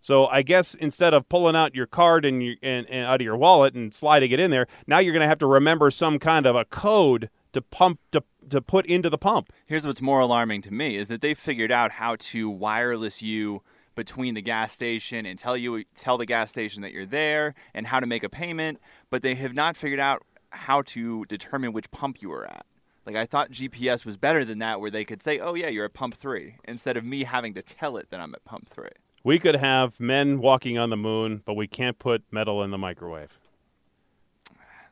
So 0.00 0.26
I 0.26 0.42
guess 0.42 0.74
instead 0.74 1.14
of 1.14 1.28
pulling 1.28 1.54
out 1.54 1.76
your 1.76 1.86
card 1.86 2.24
and, 2.24 2.42
and, 2.62 2.88
and 2.90 3.06
out 3.06 3.20
of 3.20 3.24
your 3.24 3.36
wallet 3.36 3.74
and 3.74 3.94
sliding 3.94 4.32
it 4.32 4.40
in 4.40 4.50
there, 4.50 4.66
now 4.86 4.98
you're 4.98 5.12
going 5.12 5.22
to 5.22 5.28
have 5.28 5.38
to 5.38 5.46
remember 5.46 5.92
some 5.92 6.18
kind 6.18 6.44
of 6.44 6.56
a 6.56 6.64
code 6.64 7.30
to 7.52 7.62
pump 7.62 8.00
to 8.10 8.22
to 8.50 8.60
put 8.60 8.84
into 8.86 9.08
the 9.08 9.18
pump. 9.18 9.52
Here's 9.66 9.86
what's 9.86 10.02
more 10.02 10.18
alarming 10.18 10.62
to 10.62 10.72
me 10.72 10.96
is 10.96 11.08
that 11.08 11.20
they 11.20 11.34
figured 11.34 11.70
out 11.70 11.92
how 11.92 12.16
to 12.18 12.50
wireless 12.50 13.22
you 13.22 13.62
between 13.94 14.34
the 14.34 14.42
gas 14.42 14.72
station 14.72 15.26
and 15.26 15.38
tell 15.38 15.56
you 15.56 15.84
tell 15.96 16.18
the 16.18 16.26
gas 16.26 16.50
station 16.50 16.82
that 16.82 16.92
you're 16.92 17.06
there 17.06 17.54
and 17.74 17.86
how 17.86 18.00
to 18.00 18.06
make 18.06 18.22
a 18.22 18.28
payment, 18.28 18.80
but 19.10 19.22
they 19.22 19.34
have 19.34 19.54
not 19.54 19.76
figured 19.76 20.00
out 20.00 20.24
how 20.50 20.82
to 20.82 21.24
determine 21.26 21.72
which 21.72 21.90
pump 21.90 22.20
you 22.20 22.32
are 22.32 22.44
at. 22.44 22.66
Like 23.06 23.16
I 23.16 23.26
thought 23.26 23.50
GPS 23.50 24.04
was 24.04 24.16
better 24.16 24.44
than 24.44 24.58
that 24.60 24.80
where 24.80 24.90
they 24.90 25.04
could 25.04 25.22
say, 25.22 25.40
"Oh 25.40 25.54
yeah, 25.54 25.68
you're 25.68 25.84
at 25.84 25.94
pump 25.94 26.16
3," 26.16 26.56
instead 26.64 26.96
of 26.96 27.04
me 27.04 27.24
having 27.24 27.54
to 27.54 27.62
tell 27.62 27.96
it 27.96 28.10
that 28.10 28.20
I'm 28.20 28.34
at 28.34 28.44
pump 28.44 28.68
3. 28.68 28.88
We 29.24 29.38
could 29.38 29.56
have 29.56 30.00
men 30.00 30.40
walking 30.40 30.78
on 30.78 30.90
the 30.90 30.96
moon, 30.96 31.42
but 31.44 31.54
we 31.54 31.66
can't 31.66 31.98
put 31.98 32.24
metal 32.30 32.62
in 32.62 32.70
the 32.70 32.78
microwave. 32.78 33.38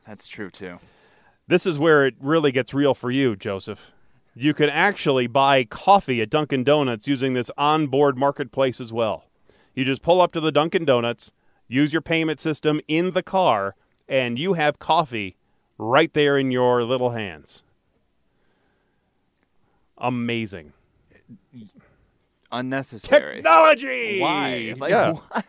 That's 0.05 0.27
true 0.27 0.49
too. 0.49 0.79
This 1.47 1.65
is 1.65 1.77
where 1.77 2.05
it 2.05 2.15
really 2.19 2.51
gets 2.51 2.73
real 2.73 2.93
for 2.93 3.11
you, 3.11 3.35
Joseph. 3.35 3.91
You 4.33 4.53
can 4.53 4.69
actually 4.69 5.27
buy 5.27 5.65
coffee 5.65 6.21
at 6.21 6.29
Dunkin' 6.29 6.63
Donuts 6.63 7.07
using 7.07 7.33
this 7.33 7.51
onboard 7.57 8.17
marketplace 8.17 8.79
as 8.79 8.93
well. 8.93 9.25
You 9.75 9.83
just 9.83 10.01
pull 10.01 10.21
up 10.21 10.31
to 10.33 10.39
the 10.39 10.51
Dunkin' 10.51 10.85
Donuts, 10.85 11.31
use 11.67 11.91
your 11.91 12.01
payment 12.01 12.39
system 12.39 12.79
in 12.87 13.11
the 13.11 13.23
car, 13.23 13.75
and 14.07 14.39
you 14.39 14.53
have 14.53 14.79
coffee 14.79 15.35
right 15.77 16.13
there 16.13 16.37
in 16.37 16.51
your 16.51 16.83
little 16.83 17.11
hands. 17.11 17.61
Amazing. 19.97 20.73
Unnecessary. 22.51 23.37
Technology! 23.37 24.19
Why? 24.19 24.75
Like 24.77 24.91
yeah. 24.91 25.13
why? 25.13 25.43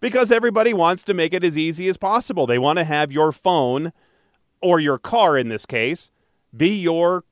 Because 0.00 0.30
everybody 0.30 0.74
wants 0.74 1.02
to 1.04 1.14
make 1.14 1.32
it 1.32 1.44
as 1.44 1.56
easy 1.56 1.88
as 1.88 1.96
possible. 1.96 2.46
They 2.46 2.58
want 2.58 2.78
to 2.78 2.84
have 2.84 3.12
your 3.12 3.32
phone, 3.32 3.92
or 4.60 4.80
your 4.80 4.98
car 4.98 5.38
in 5.38 5.48
this 5.48 5.64
case, 5.64 6.10
be 6.54 6.80
your 6.80 7.24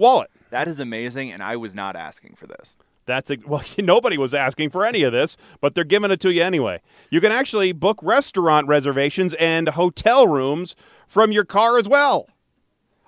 wallet. 0.00 0.30
That 0.50 0.66
is 0.66 0.80
amazing 0.80 1.30
and 1.30 1.42
I 1.42 1.56
was 1.56 1.74
not 1.74 1.94
asking 1.94 2.34
for 2.34 2.48
this. 2.48 2.76
That's 3.06 3.30
a, 3.30 3.36
well, 3.46 3.62
nobody 3.78 4.18
was 4.18 4.34
asking 4.34 4.70
for 4.70 4.84
any 4.84 5.02
of 5.02 5.12
this, 5.12 5.36
but 5.60 5.74
they're 5.74 5.84
giving 5.84 6.10
it 6.10 6.20
to 6.20 6.32
you 6.32 6.42
anyway. 6.42 6.80
You 7.10 7.20
can 7.20 7.32
actually 7.32 7.72
book 7.72 7.98
restaurant 8.02 8.66
reservations 8.66 9.34
and 9.34 9.68
hotel 9.68 10.26
rooms 10.26 10.74
from 11.06 11.30
your 11.30 11.44
car 11.44 11.78
as 11.78 11.88
well. 11.88 12.28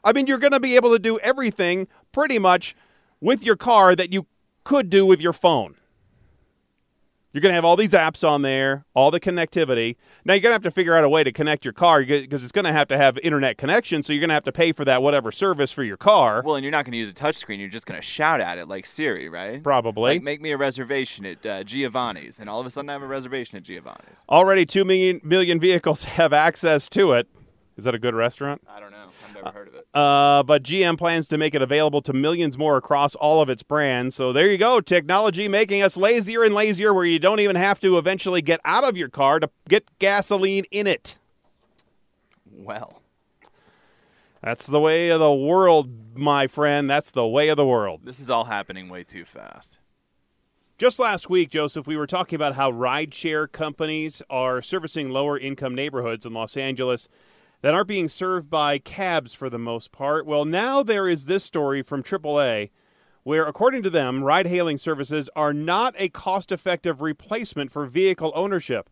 I 0.05 0.13
mean, 0.13 0.27
you're 0.27 0.39
going 0.39 0.53
to 0.53 0.61
be 0.61 0.77
able 0.77 0.93
to 0.93 0.99
do 0.99 1.19
everything 1.21 1.87
pretty 2.11 2.39
much 2.39 2.75
with 3.21 3.45
your 3.45 3.57
car 3.57 3.95
that 3.95 4.13
you 4.13 4.27
could 4.65 4.91
do 4.91 5.07
with 5.07 5.21
your 5.21 5.33
phone. 5.33 5.77
You're 7.33 7.41
going 7.41 7.51
to 7.51 7.55
have 7.55 7.65
all 7.65 7.77
these 7.77 7.93
apps 7.93 8.29
on 8.29 8.43
there, 8.43 8.85
all 8.95 9.11
the 9.11 9.19
connectivity. 9.19 9.97
Now 10.25 10.35
you're 10.35 10.43
going 10.43 10.51
to 10.51 10.55
have 10.55 10.63
to 10.65 10.71
figure 10.71 10.95
out 10.95 11.03
a 11.03 11.09
way 11.09 11.25
to 11.25 11.33
connect 11.33 11.65
your 11.65 11.73
car 11.73 12.05
because 12.05 12.43
it's 12.43 12.53
going 12.53 12.67
to 12.67 12.73
have 12.73 12.89
to 12.89 12.99
have 12.99 13.17
internet 13.19 13.57
connection. 13.57 14.03
So 14.03 14.13
you're 14.13 14.21
going 14.21 14.29
to 14.29 14.35
have 14.35 14.45
to 14.45 14.53
pay 14.53 14.73
for 14.73 14.85
that 14.85 15.03
whatever 15.03 15.33
service 15.33 15.73
for 15.73 15.83
your 15.83 15.97
car. 15.97 16.43
Well, 16.45 16.57
and 16.57 16.65
you're 16.65 16.71
not 16.71 16.85
going 16.85 16.93
to 16.93 16.99
use 16.99 17.09
a 17.09 17.15
touchscreen. 17.15 17.59
You're 17.59 17.69
just 17.69 17.87
going 17.87 17.99
to 17.99 18.07
shout 18.07 18.43
at 18.43 18.59
it 18.59 18.69
like 18.69 18.85
Siri, 18.85 19.31
right? 19.31 19.63
Probably. 19.63 20.15
Like, 20.15 20.23
make 20.23 20.43
me 20.43 20.51
a 20.51 20.59
reservation 20.59 21.25
at 21.25 21.47
uh, 21.47 21.65
Giovanni's, 21.65 22.39
and 22.39 22.51
all 22.51 22.61
of 22.61 22.67
a 22.67 22.71
sudden 22.71 22.91
I 22.91 22.93
have 22.93 23.03
a 23.03 23.07
reservation 23.07 23.57
at 23.57 23.63
Giovanni's. 23.63 24.19
Already 24.29 24.67
two 24.67 24.85
million 24.85 25.21
million 25.25 25.59
vehicles 25.59 26.03
have 26.19 26.35
access 26.35 26.87
to 26.91 27.13
it. 27.13 27.29
Is 27.79 27.85
that 27.85 27.95
a 27.95 27.99
good 27.99 28.15
restaurant? 28.15 28.61
I 28.69 28.79
don't 28.79 28.91
know. 28.91 29.02
Never 29.45 29.59
heard 29.59 29.69
of 29.69 29.75
it. 29.75 29.87
Uh, 29.95 30.43
but 30.43 30.63
GM 30.63 30.97
plans 30.99 31.29
to 31.29 31.39
make 31.39 31.55
it 31.55 31.63
available 31.63 32.03
to 32.03 32.13
millions 32.13 32.57
more 32.57 32.77
across 32.77 33.15
all 33.15 33.41
of 33.43 33.49
its 33.49 33.63
brands. 33.63 34.15
So 34.15 34.33
there 34.33 34.51
you 34.51 34.59
go. 34.59 34.81
Technology 34.81 35.49
making 35.49 35.83
us 35.83 35.97
lazier 35.97 36.43
and 36.43 36.55
lazier 36.55 36.95
where 36.95 37.05
you 37.05 37.19
don't 37.19 37.41
even 37.41 37.57
have 37.57 37.81
to 37.81 37.99
eventually 37.99 38.43
get 38.43 38.61
out 38.65 38.85
of 38.85 38.97
your 38.97 39.09
car 39.09 39.41
to 39.41 39.51
get 39.69 39.87
gasoline 39.99 40.65
in 40.71 40.87
it. 40.87 41.17
Well, 42.51 43.01
That's 44.43 44.67
the 44.67 44.81
way 44.81 45.11
of 45.11 45.21
the 45.21 45.33
world, 45.33 46.17
my 46.17 46.47
friend. 46.47 46.89
That's 46.89 47.11
the 47.11 47.27
way 47.27 47.49
of 47.49 47.57
the 47.57 47.67
world. 47.67 48.01
this 48.05 48.21
is 48.21 48.31
all 48.31 48.45
happening 48.45 48.89
way 48.89 49.05
too 49.05 49.25
fast. 49.25 49.79
Just 50.79 50.99
last 50.99 51.31
week, 51.31 51.51
Joseph, 51.51 51.87
we 51.87 51.97
were 51.97 52.09
talking 52.09 52.35
about 52.37 52.57
how 52.57 52.73
rideshare 52.73 53.51
companies 53.51 54.21
are 54.29 54.61
servicing 54.63 55.11
lower 55.11 55.39
income 55.39 55.75
neighborhoods 55.77 56.27
in 56.27 56.33
Los 56.33 56.57
Angeles 56.57 57.09
that 57.63 57.75
aren't 57.75 57.89
being 57.89 58.09
served 58.09 58.51
by 58.51 58.79
cabs 58.79 59.33
for 59.33 59.49
the 59.49 59.59
most 59.59 59.91
part. 59.93 60.27
Well, 60.27 60.45
now 60.45 60.83
there 60.83 61.09
is 61.09 61.25
this 61.27 61.43
story 61.45 61.83
from 61.83 62.03
AAA 62.03 62.71
where, 63.25 63.47
according 63.47 63.83
to 63.85 63.91
them, 63.91 64.25
ride 64.25 64.47
hailing 64.47 64.77
services 64.79 65.31
are 65.37 65.53
not 65.53 65.95
a 65.97 66.09
cost 66.09 66.51
effective 66.53 67.01
replacement 67.01 67.71
for 67.73 67.87
vehicle 67.87 68.33
ownership. 68.35 68.91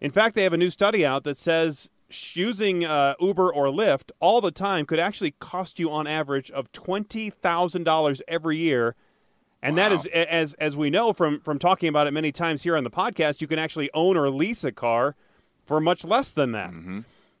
In 0.00 0.10
fact, 0.10 0.34
they 0.34 0.42
have 0.44 0.52
a 0.54 0.58
new 0.58 0.70
study 0.70 1.04
out 1.04 1.24
that 1.24 1.36
says 1.36 1.90
using 2.32 2.84
uh, 2.86 3.14
Uber 3.20 3.52
or 3.52 3.66
Lyft 3.66 4.10
all 4.20 4.40
the 4.40 4.50
time 4.50 4.86
could 4.86 4.98
actually 4.98 5.32
cost 5.32 5.78
you 5.78 5.90
on 5.90 6.06
average 6.06 6.50
of 6.50 6.72
$20,000 6.72 8.20
every 8.26 8.56
year. 8.56 8.94
And 9.62 9.76
that 9.76 9.90
Wow. 9.90 9.96
is, 9.96 10.06
a- 10.06 10.32
as 10.32 10.54
as 10.54 10.76
we 10.76 10.88
know 10.88 11.12
from 11.12 11.40
from 11.40 11.58
talking 11.58 11.88
about 11.88 12.06
it 12.06 12.12
many 12.12 12.30
times 12.30 12.62
here 12.62 12.76
on 12.76 12.84
the 12.84 12.90
podcast, 12.90 13.40
you 13.40 13.48
can 13.48 13.58
actually 13.58 13.90
own 13.92 14.16
or 14.16 14.30
lease 14.30 14.62
a 14.62 14.70
car 14.70 15.16
for 15.66 15.80
much 15.80 16.04
less 16.04 16.30
than 16.30 16.52
that. 16.52 16.70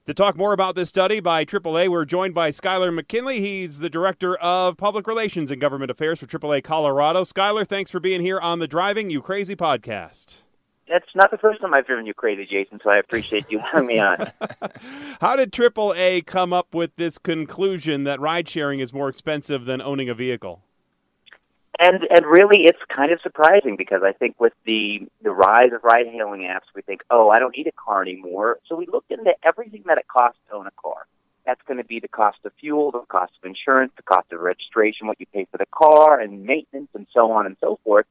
To 0.08 0.14
talk 0.14 0.38
more 0.38 0.54
about 0.54 0.74
this 0.74 0.88
study 0.88 1.20
by 1.20 1.44
AAA, 1.44 1.90
we're 1.90 2.06
joined 2.06 2.32
by 2.32 2.48
Skyler 2.48 2.90
McKinley. 2.90 3.42
He's 3.42 3.80
the 3.80 3.90
Director 3.90 4.36
of 4.36 4.78
Public 4.78 5.06
Relations 5.06 5.50
and 5.50 5.60
Government 5.60 5.90
Affairs 5.90 6.18
for 6.18 6.26
AAA 6.26 6.64
Colorado. 6.64 7.24
Skyler, 7.24 7.66
thanks 7.66 7.90
for 7.90 8.00
being 8.00 8.22
here 8.22 8.38
on 8.38 8.58
the 8.58 8.66
Driving 8.66 9.10
You 9.10 9.20
Crazy 9.20 9.54
podcast. 9.54 10.36
It's 10.86 11.14
not 11.14 11.30
the 11.30 11.36
first 11.36 11.60
time 11.60 11.74
I've 11.74 11.86
driven 11.86 12.06
you 12.06 12.14
crazy, 12.14 12.46
Jason, 12.50 12.80
so 12.82 12.88
I 12.88 12.96
appreciate 12.96 13.50
you 13.50 13.60
having 13.70 13.86
me 13.86 13.98
on. 13.98 14.32
How 15.20 15.36
did 15.36 15.52
AAA 15.52 16.24
come 16.24 16.54
up 16.54 16.74
with 16.74 16.96
this 16.96 17.18
conclusion 17.18 18.04
that 18.04 18.18
ride 18.18 18.48
sharing 18.48 18.80
is 18.80 18.94
more 18.94 19.10
expensive 19.10 19.66
than 19.66 19.82
owning 19.82 20.08
a 20.08 20.14
vehicle? 20.14 20.62
And 21.78 22.04
and 22.10 22.26
really 22.26 22.64
it's 22.64 22.78
kind 22.94 23.12
of 23.12 23.20
surprising 23.20 23.76
because 23.76 24.02
I 24.04 24.12
think 24.12 24.40
with 24.40 24.52
the 24.64 25.06
the 25.22 25.30
rise 25.30 25.72
of 25.72 25.84
ride 25.84 26.06
hailing 26.06 26.42
apps 26.42 26.66
we 26.74 26.82
think, 26.82 27.02
oh, 27.10 27.30
I 27.30 27.38
don't 27.38 27.56
need 27.56 27.66
a 27.66 27.72
car 27.72 28.02
anymore. 28.02 28.58
So 28.68 28.76
we 28.76 28.86
looked 28.86 29.10
into 29.12 29.32
everything 29.44 29.84
that 29.86 29.98
it 29.98 30.08
costs 30.08 30.40
to 30.48 30.56
own 30.56 30.66
a 30.66 30.72
car. 30.82 31.06
That's 31.46 31.62
going 31.66 31.78
to 31.78 31.84
be 31.84 32.00
the 32.00 32.08
cost 32.08 32.38
of 32.44 32.52
fuel, 32.60 32.90
the 32.90 33.00
cost 33.08 33.32
of 33.42 33.48
insurance, 33.48 33.92
the 33.96 34.02
cost 34.02 34.32
of 34.32 34.40
registration, 34.40 35.06
what 35.06 35.18
you 35.20 35.26
pay 35.32 35.46
for 35.50 35.56
the 35.56 35.66
car, 35.66 36.20
and 36.20 36.44
maintenance, 36.44 36.90
and 36.94 37.06
so 37.14 37.30
on 37.30 37.46
and 37.46 37.56
so 37.60 37.78
forth. 37.84 38.06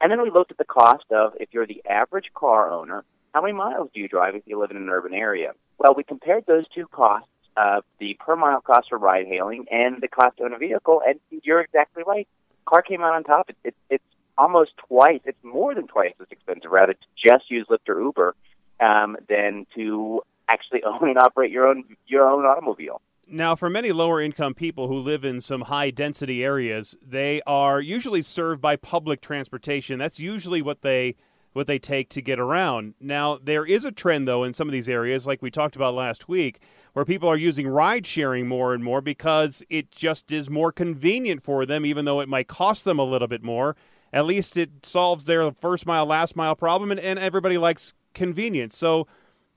And 0.00 0.10
then 0.10 0.22
we 0.22 0.30
looked 0.30 0.52
at 0.52 0.58
the 0.58 0.64
cost 0.64 1.04
of 1.10 1.34
if 1.40 1.48
you're 1.52 1.66
the 1.66 1.82
average 1.88 2.30
car 2.34 2.70
owner, 2.70 3.04
how 3.34 3.42
many 3.42 3.52
miles 3.52 3.90
do 3.92 4.00
you 4.00 4.08
drive 4.08 4.34
if 4.36 4.42
you 4.46 4.58
live 4.58 4.70
in 4.70 4.76
an 4.76 4.88
urban 4.88 5.12
area? 5.12 5.52
Well, 5.78 5.94
we 5.94 6.02
compared 6.02 6.46
those 6.46 6.66
two 6.74 6.86
costs, 6.86 7.28
uh, 7.56 7.82
the 7.98 8.16
per 8.18 8.36
mile 8.36 8.60
cost 8.60 8.88
for 8.88 8.98
ride 8.98 9.26
hailing 9.26 9.66
and 9.70 10.00
the 10.00 10.08
cost 10.08 10.38
to 10.38 10.44
own 10.44 10.54
a 10.54 10.58
vehicle, 10.58 11.02
and 11.06 11.20
you're 11.42 11.60
exactly 11.60 12.04
right. 12.06 12.28
Car 12.68 12.82
came 12.82 13.02
out 13.02 13.14
on 13.14 13.24
top. 13.24 13.48
It, 13.48 13.56
it, 13.64 13.74
it's 13.90 14.04
almost 14.36 14.72
twice. 14.76 15.20
It's 15.24 15.42
more 15.42 15.74
than 15.74 15.86
twice 15.86 16.14
as 16.20 16.26
expensive, 16.30 16.70
rather, 16.70 16.94
to 16.94 17.06
just 17.16 17.50
use 17.50 17.66
Lyft 17.70 17.88
or 17.88 18.00
Uber 18.00 18.34
um, 18.80 19.16
than 19.28 19.66
to 19.74 20.22
actually 20.48 20.82
own 20.84 21.08
and 21.08 21.18
operate 21.18 21.50
your 21.50 21.66
own 21.66 21.84
your 22.06 22.28
own 22.28 22.44
automobile. 22.44 23.00
Now, 23.30 23.54
for 23.56 23.68
many 23.68 23.92
lower 23.92 24.22
income 24.22 24.54
people 24.54 24.88
who 24.88 24.98
live 24.98 25.22
in 25.22 25.42
some 25.42 25.62
high 25.62 25.90
density 25.90 26.42
areas, 26.42 26.96
they 27.06 27.42
are 27.46 27.78
usually 27.78 28.22
served 28.22 28.62
by 28.62 28.76
public 28.76 29.20
transportation. 29.20 29.98
That's 29.98 30.18
usually 30.18 30.62
what 30.62 30.80
they 30.80 31.14
what 31.58 31.66
they 31.66 31.78
take 31.78 32.08
to 32.08 32.22
get 32.22 32.38
around. 32.38 32.94
Now, 33.00 33.36
there 33.42 33.66
is 33.66 33.84
a 33.84 33.90
trend 33.90 34.28
though 34.28 34.44
in 34.44 34.54
some 34.54 34.68
of 34.68 34.72
these 34.72 34.88
areas 34.88 35.26
like 35.26 35.42
we 35.42 35.50
talked 35.50 35.74
about 35.74 35.92
last 35.92 36.28
week 36.28 36.60
where 36.92 37.04
people 37.04 37.28
are 37.28 37.36
using 37.36 37.66
ride 37.66 38.06
sharing 38.06 38.46
more 38.46 38.72
and 38.72 38.84
more 38.84 39.00
because 39.00 39.60
it 39.68 39.90
just 39.90 40.30
is 40.30 40.48
more 40.48 40.70
convenient 40.70 41.42
for 41.42 41.66
them 41.66 41.84
even 41.84 42.04
though 42.04 42.20
it 42.20 42.28
might 42.28 42.46
cost 42.46 42.84
them 42.84 43.00
a 43.00 43.04
little 43.04 43.26
bit 43.26 43.42
more. 43.42 43.74
At 44.12 44.24
least 44.24 44.56
it 44.56 44.70
solves 44.86 45.24
their 45.24 45.50
first 45.50 45.84
mile 45.84 46.06
last 46.06 46.36
mile 46.36 46.54
problem 46.54 46.92
and, 46.92 47.00
and 47.00 47.18
everybody 47.18 47.58
likes 47.58 47.92
convenience. 48.14 48.78
So 48.78 49.08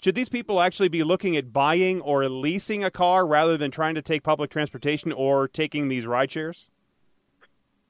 Should 0.02 0.16
these 0.16 0.30
people 0.30 0.60
actually 0.60 0.90
be 0.90 1.04
looking 1.04 1.38
at 1.38 1.54
buying 1.54 2.02
or 2.02 2.28
leasing 2.28 2.84
a 2.84 2.90
car 2.90 3.28
rather 3.28 3.58
than 3.58 3.70
trying 3.70 3.94
to 3.94 4.02
take 4.02 4.24
public 4.24 4.50
transportation 4.50 5.12
or 5.12 5.48
taking 5.48 5.88
these 5.88 6.08
ride 6.08 6.32
shares? 6.32 6.66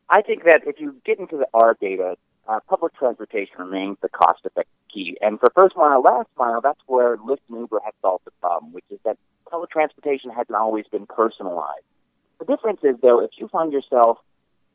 I 0.09 0.21
think 0.21 0.43
that 0.43 0.67
if 0.67 0.81
you 0.81 0.97
get 1.05 1.19
into 1.19 1.37
the 1.37 1.47
R 1.53 1.77
data, 1.79 2.17
uh, 2.47 2.59
public 2.67 2.95
transportation 2.95 3.55
remains 3.59 3.97
the 4.01 4.09
cost-effective 4.09 4.65
key. 4.93 5.17
And 5.21 5.39
for 5.39 5.51
first 5.55 5.75
mile, 5.75 6.01
last 6.01 6.29
mile, 6.37 6.61
that's 6.61 6.79
where 6.87 7.17
Lyft 7.17 7.39
and 7.49 7.59
Uber 7.59 7.79
have 7.83 7.93
solved 8.01 8.25
the 8.25 8.31
problem, 8.41 8.73
which 8.73 8.85
is 8.89 8.99
that 9.05 9.17
public 9.49 9.69
transportation 9.69 10.31
hasn't 10.31 10.55
always 10.55 10.85
been 10.91 11.05
personalized. 11.05 11.85
The 12.39 12.45
difference 12.45 12.79
is, 12.83 12.95
though, 13.01 13.21
if 13.21 13.31
you 13.37 13.47
find 13.47 13.71
yourself 13.71 14.17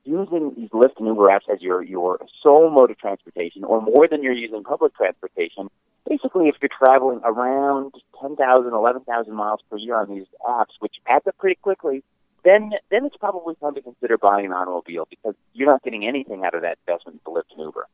using 0.04 0.54
these 0.56 0.70
Lyft 0.70 0.99
and 0.99 1.06
Uber 1.08 1.28
apps 1.28 1.52
as 1.52 1.61
your, 1.61 1.82
your 1.82 2.20
sole 2.42 2.70
mode 2.70 2.90
of 2.90 2.99
transportation, 2.99 3.64
or 3.64 3.82
more 3.82 4.06
than 4.08 4.23
you're 4.23 4.32
using 4.32 4.62
public 4.62 4.94
transportation, 4.94 5.68
basically 6.08 6.49
if 6.49 6.54
you're 6.62 6.70
traveling 6.78 7.20
around 7.25 7.92
10,000, 8.20 8.73
11,000 8.73 9.35
miles 9.35 9.61
per 9.68 9.76
year 9.76 9.96
on 9.96 10.08
these 10.08 10.26
apps, 10.49 10.75
which 10.78 10.94
adds 11.06 11.26
up 11.26 11.37
pretty 11.38 11.58
quickly, 11.61 12.04
then 12.47 12.71
then 12.91 13.05
it's 13.05 13.17
probably 13.17 13.55
time 13.57 13.75
to 13.75 13.83
consider 13.83 14.17
buying 14.17 14.47
an 14.47 14.53
automobile 14.53 15.07
because 15.11 15.35
you're 15.53 15.69
not 15.69 15.83
getting 15.83 16.07
anything 16.07 16.45
out 16.45 16.55
of 16.55 16.62
that 16.62 16.79
investment 16.87 17.21
in 17.26 17.35
Lyft 17.35 17.43
and 17.57 17.61
Uber. 17.61 17.87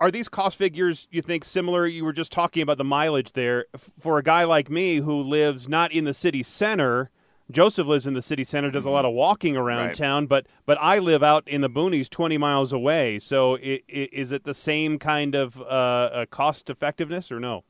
Are 0.00 0.10
these 0.12 0.28
cost 0.28 0.56
figures 0.56 1.08
you 1.10 1.22
think 1.22 1.44
similar? 1.44 1.86
You 1.86 2.04
were 2.04 2.12
just 2.12 2.30
talking 2.30 2.62
about 2.62 2.78
the 2.78 2.84
mileage 2.84 3.32
there. 3.32 3.64
For 3.98 4.18
a 4.18 4.22
guy 4.22 4.44
like 4.44 4.70
me 4.70 4.96
who 4.96 5.20
lives 5.20 5.68
not 5.68 5.90
in 5.90 6.04
the 6.04 6.14
city 6.14 6.44
center, 6.44 7.10
Joseph 7.50 7.86
lives 7.86 8.06
in 8.06 8.14
the 8.14 8.22
city 8.22 8.44
center, 8.44 8.70
does 8.70 8.84
a 8.84 8.90
lot 8.90 9.04
of 9.06 9.12
walking 9.12 9.56
around 9.56 9.86
Right. 9.86 9.96
town, 9.96 10.26
but 10.26 10.46
but 10.66 10.78
I 10.80 10.98
live 10.98 11.22
out 11.22 11.48
in 11.48 11.62
the 11.62 11.70
boonies, 11.70 12.08
twenty 12.10 12.38
miles 12.38 12.72
away. 12.72 13.18
So 13.18 13.56
i 13.56 13.80
i 13.90 14.08
is 14.12 14.30
it 14.32 14.44
the 14.44 14.54
same 14.54 14.98
kind 14.98 15.34
of 15.34 15.58
uh, 15.60 15.64
uh, 15.64 16.26
cost 16.26 16.68
effectiveness 16.70 17.32
or 17.32 17.40
no? 17.40 17.64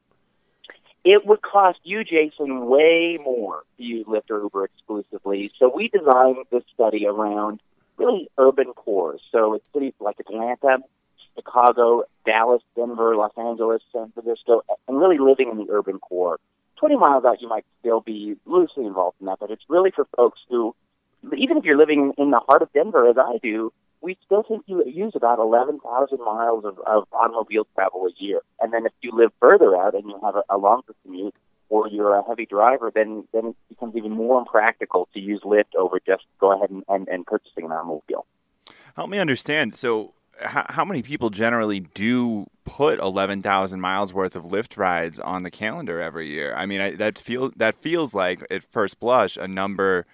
It 1.04 1.26
would 1.26 1.42
cost 1.42 1.78
you, 1.84 2.04
Jason, 2.04 2.66
way 2.66 3.18
more 3.22 3.62
to 3.76 3.82
use 3.82 4.06
Lyft 4.06 4.30
or 4.30 4.42
Uber 4.42 4.64
exclusively. 4.64 5.50
So 5.58 5.70
we 5.74 5.88
designed 5.88 6.36
this 6.50 6.64
study 6.74 7.06
around 7.06 7.60
really 7.96 8.28
urban 8.36 8.72
cores. 8.74 9.20
So 9.32 9.54
it's 9.54 9.64
cities 9.72 9.94
like 10.00 10.16
Atlanta, 10.20 10.78
Chicago, 11.34 12.04
Dallas, 12.26 12.62
Denver, 12.76 13.16
Los 13.16 13.32
Angeles, 13.36 13.82
San 13.92 14.10
Francisco, 14.12 14.62
and 14.86 14.98
really 14.98 15.18
living 15.18 15.50
in 15.50 15.58
the 15.58 15.72
urban 15.72 15.98
core. 15.98 16.38
20 16.76 16.96
miles 16.96 17.24
out, 17.24 17.40
you 17.40 17.48
might 17.48 17.64
still 17.80 18.00
be 18.00 18.36
loosely 18.44 18.84
involved 18.84 19.16
in 19.20 19.26
that, 19.26 19.38
but 19.40 19.50
it's 19.50 19.64
really 19.68 19.90
for 19.90 20.06
folks 20.16 20.38
who, 20.48 20.74
even 21.36 21.56
if 21.56 21.64
you're 21.64 21.76
living 21.76 22.12
in 22.18 22.30
the 22.30 22.40
heart 22.40 22.62
of 22.62 22.72
Denver, 22.72 23.08
as 23.08 23.16
I 23.18 23.38
do, 23.42 23.72
we 24.00 24.16
still 24.24 24.42
think 24.42 24.62
you 24.66 24.82
use 24.86 25.12
about 25.14 25.38
11,000 25.38 26.18
miles 26.18 26.64
of, 26.64 26.78
of 26.86 27.04
automobile 27.12 27.66
travel 27.74 28.06
a 28.06 28.22
year. 28.22 28.40
And 28.60 28.72
then 28.72 28.86
if 28.86 28.92
you 29.00 29.10
live 29.12 29.30
further 29.40 29.76
out 29.76 29.94
and 29.94 30.04
you 30.08 30.18
have 30.22 30.36
a, 30.36 30.42
a 30.50 30.56
longer 30.58 30.94
commute, 31.04 31.34
or 31.70 31.88
you're 31.88 32.14
a 32.14 32.26
heavy 32.26 32.46
driver, 32.46 32.90
then 32.94 33.26
then 33.32 33.48
it 33.48 33.56
becomes 33.68 33.94
even 33.96 34.12
more 34.12 34.38
impractical 34.38 35.08
to 35.12 35.20
use 35.20 35.42
Lyft 35.44 35.74
over 35.76 35.98
just 36.04 36.24
go 36.40 36.52
ahead 36.52 36.70
and, 36.70 36.82
and, 36.88 37.08
and 37.08 37.26
purchasing 37.26 37.64
an 37.64 37.72
automobile. 37.72 38.26
Help 38.96 39.10
me 39.10 39.18
understand. 39.18 39.76
So, 39.76 40.14
h- 40.40 40.66
how 40.70 40.84
many 40.84 41.02
people 41.02 41.30
generally 41.30 41.80
do 41.80 42.46
put 42.64 42.98
eleven 42.98 43.42
thousand 43.42 43.80
miles 43.80 44.12
worth 44.14 44.34
of 44.34 44.44
Lyft 44.44 44.78
rides 44.78 45.18
on 45.18 45.42
the 45.42 45.50
calendar 45.50 46.00
every 46.00 46.28
year? 46.28 46.54
I 46.54 46.66
mean, 46.66 46.80
I, 46.80 46.94
that 46.96 47.18
feel 47.18 47.50
that 47.56 47.76
feels 47.82 48.14
like 48.14 48.46
at 48.50 48.62
first 48.64 48.98
blush 48.98 49.36
a 49.36 49.46
number 49.46 50.06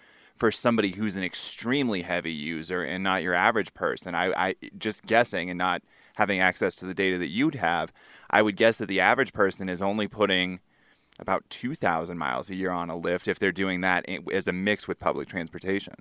for 0.45 0.53
somebody 0.53 0.91
who's 0.91 1.17
an 1.17 1.25
extremely 1.25 2.03
heavy 2.03 2.31
user 2.31 2.83
and 2.85 3.03
not 3.03 3.23
your 3.23 3.33
average 3.33 3.73
person. 3.73 4.15
I, 4.15 4.31
I 4.37 4.57
just 4.77 5.07
guessing 5.07 5.49
and 5.49 5.57
not 5.57 5.81
having 6.17 6.39
access 6.39 6.75
to 6.75 6.85
the 6.85 6.93
data 6.93 7.17
that 7.17 7.31
you'd 7.31 7.55
have, 7.55 7.91
I 8.29 8.43
would 8.43 8.55
guess 8.55 8.77
that 8.77 8.89
the 8.89 9.01
average 9.01 9.33
person 9.33 9.71
is 9.71 9.81
only 9.81 10.07
putting 10.07 10.61
about 11.19 11.49
2,000 11.49 12.19
miles 12.19 12.51
a 12.51 12.55
year 12.55 12.71
on 12.71 12.91
a 12.91 12.95
Lyft 12.95 13.27
if 13.27 13.39
they're 13.39 13.53
doing 13.53 13.81
that 13.81 14.05
as 14.31 14.47
a 14.47 14.53
mix 14.53 14.87
with 14.87 15.01
public 15.01 15.29
transportation. 15.29 15.95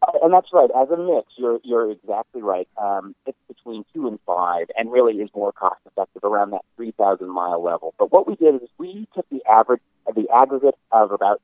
Uh, 0.00 0.12
And 0.22 0.32
that's 0.32 0.48
right. 0.50 0.70
As 0.74 0.88
a 0.88 0.96
mix, 0.96 1.32
you're 1.36 1.60
you're 1.64 1.90
exactly 1.90 2.40
right. 2.40 2.66
Um, 2.78 3.14
it's 3.26 3.36
between 3.46 3.84
two 3.92 4.08
and 4.08 4.18
five, 4.26 4.68
and 4.78 4.90
really 4.90 5.16
is 5.16 5.28
more 5.34 5.52
cost 5.52 5.80
effective 5.86 6.24
around 6.24 6.52
that 6.52 6.64
three 6.76 6.92
thousand 6.92 7.28
mile 7.28 7.62
level. 7.62 7.92
But 7.98 8.10
what 8.10 8.26
we 8.26 8.36
did 8.36 8.54
is 8.54 8.70
we 8.78 9.06
took 9.14 9.28
the 9.28 9.44
average, 9.44 9.82
the 10.06 10.28
aggregate 10.34 10.76
of 10.90 11.12
about 11.12 11.42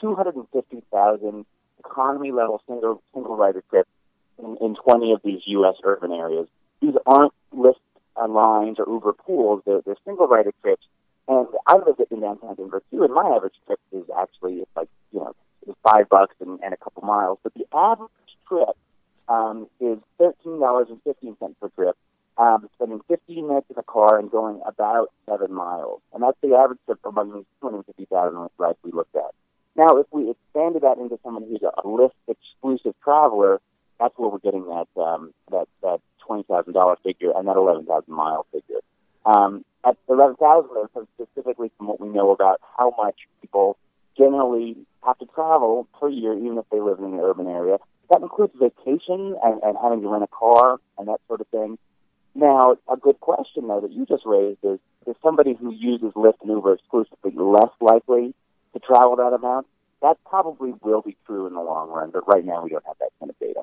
two 0.00 0.14
hundred 0.14 0.36
and 0.36 0.46
fifty 0.52 0.82
thousand 0.92 1.46
economy 1.78 2.32
level 2.32 2.62
single 2.66 3.02
single 3.14 3.36
rider 3.36 3.62
trips 3.70 3.90
in, 4.38 4.56
in 4.60 4.74
twenty 4.76 5.12
of 5.12 5.20
these 5.24 5.40
U.S. 5.46 5.74
urban 5.84 6.12
areas. 6.12 6.48
These 6.80 6.94
aren't 7.06 7.32
Lyft 7.54 7.74
lines 8.16 8.78
or 8.78 8.86
Uber 8.92 9.14
pools; 9.14 9.62
they're, 9.64 9.80
they're 9.84 9.96
single 10.04 10.26
rider 10.26 10.52
trips. 10.62 10.86
And 11.28 11.46
I 11.66 11.76
live 11.76 11.96
in 12.10 12.20
downtown 12.20 12.56
Denver 12.56 12.82
too, 12.90 13.04
and 13.04 13.14
my 13.14 13.24
average 13.36 13.54
trip 13.66 13.78
is 13.92 14.04
actually 14.18 14.54
it's 14.54 14.76
like 14.76 14.88
you 15.12 15.20
know 15.20 15.34
five 15.82 16.08
bucks 16.08 16.34
and, 16.40 16.58
and 16.62 16.74
a 16.74 16.76
couple 16.76 17.02
miles. 17.02 17.38
But 17.42 17.54
the 17.54 17.66
average 17.72 18.10
trip 18.48 18.76
um, 19.28 19.68
is 19.80 19.98
thirteen 20.18 20.60
dollars 20.60 20.88
and 20.90 21.00
fifteen 21.02 21.36
cents 21.38 21.56
per 21.60 21.68
trip. 21.68 21.96
Um, 22.38 22.70
spending 22.74 23.00
fifteen 23.06 23.48
minutes 23.48 23.66
in 23.70 23.76
a 23.76 23.82
car 23.82 24.18
and 24.18 24.30
going 24.30 24.60
about 24.64 25.12
seven 25.28 25.52
miles, 25.52 26.00
and 26.14 26.22
that's 26.22 26.38
the 26.42 26.54
average 26.54 26.78
trip 26.86 26.98
among 27.04 27.34
these 27.34 27.44
two 27.60 27.68
hundred 27.68 27.84
fifty 27.86 28.06
thousand 28.06 28.48
rides 28.58 28.78
we 28.82 28.92
looked 28.92 29.14
at. 29.14 29.34
Now, 29.80 29.96
if 29.96 30.08
we 30.10 30.28
expanded 30.28 30.82
that 30.82 30.98
into 30.98 31.18
someone 31.24 31.44
who's 31.44 31.62
a 31.62 31.80
Lyft 31.80 32.10
exclusive 32.28 32.94
traveler, 33.02 33.62
that's 33.98 34.12
where 34.18 34.28
we're 34.28 34.38
getting 34.38 34.66
that 34.66 34.88
um, 35.00 35.32
that 35.50 35.68
that 35.82 36.00
twenty 36.26 36.42
thousand 36.42 36.74
dollar 36.74 36.96
figure 37.02 37.32
and 37.34 37.48
that 37.48 37.56
eleven 37.56 37.86
thousand 37.86 38.12
mile 38.12 38.44
figure. 38.52 38.80
Um, 39.24 39.64
at 39.82 39.96
eleven 40.06 40.36
thousand, 40.36 40.68
though, 40.74 41.06
specifically 41.14 41.72
from 41.78 41.86
what 41.86 41.98
we 41.98 42.10
know 42.10 42.30
about 42.30 42.60
how 42.76 42.94
much 42.98 43.16
people 43.40 43.78
generally 44.18 44.76
have 45.02 45.16
to 45.20 45.24
travel 45.34 45.88
per 45.98 46.10
year, 46.10 46.34
even 46.34 46.58
if 46.58 46.66
they 46.70 46.78
live 46.78 46.98
in 46.98 47.06
an 47.06 47.18
urban 47.18 47.46
area. 47.46 47.78
That 48.10 48.20
includes 48.20 48.52
vacation 48.60 49.34
and, 49.42 49.62
and 49.62 49.78
having 49.82 50.02
to 50.02 50.08
rent 50.08 50.24
a 50.24 50.26
car 50.26 50.78
and 50.98 51.08
that 51.08 51.22
sort 51.26 51.40
of 51.40 51.46
thing. 51.46 51.78
Now, 52.34 52.76
a 52.86 52.98
good 52.98 53.18
question 53.20 53.68
though 53.68 53.80
that 53.80 53.92
you 53.92 54.04
just 54.04 54.26
raised 54.26 54.58
is: 54.62 54.78
Is 55.06 55.16
somebody 55.22 55.54
who 55.54 55.72
uses 55.72 56.12
Lyft 56.12 56.42
and 56.42 56.50
Uber 56.50 56.74
exclusively 56.74 57.32
less 57.34 57.70
likely 57.80 58.34
to 58.72 58.78
travel 58.80 59.16
that 59.16 59.32
amount? 59.32 59.66
That 60.02 60.16
probably 60.24 60.72
will 60.82 61.02
be 61.02 61.16
true 61.26 61.46
in 61.46 61.54
the 61.54 61.60
long 61.60 61.90
run, 61.90 62.10
but 62.10 62.26
right 62.26 62.44
now 62.44 62.62
we 62.62 62.70
don't 62.70 62.84
have 62.86 62.96
that 63.00 63.10
kind 63.18 63.30
of 63.30 63.38
data. 63.38 63.62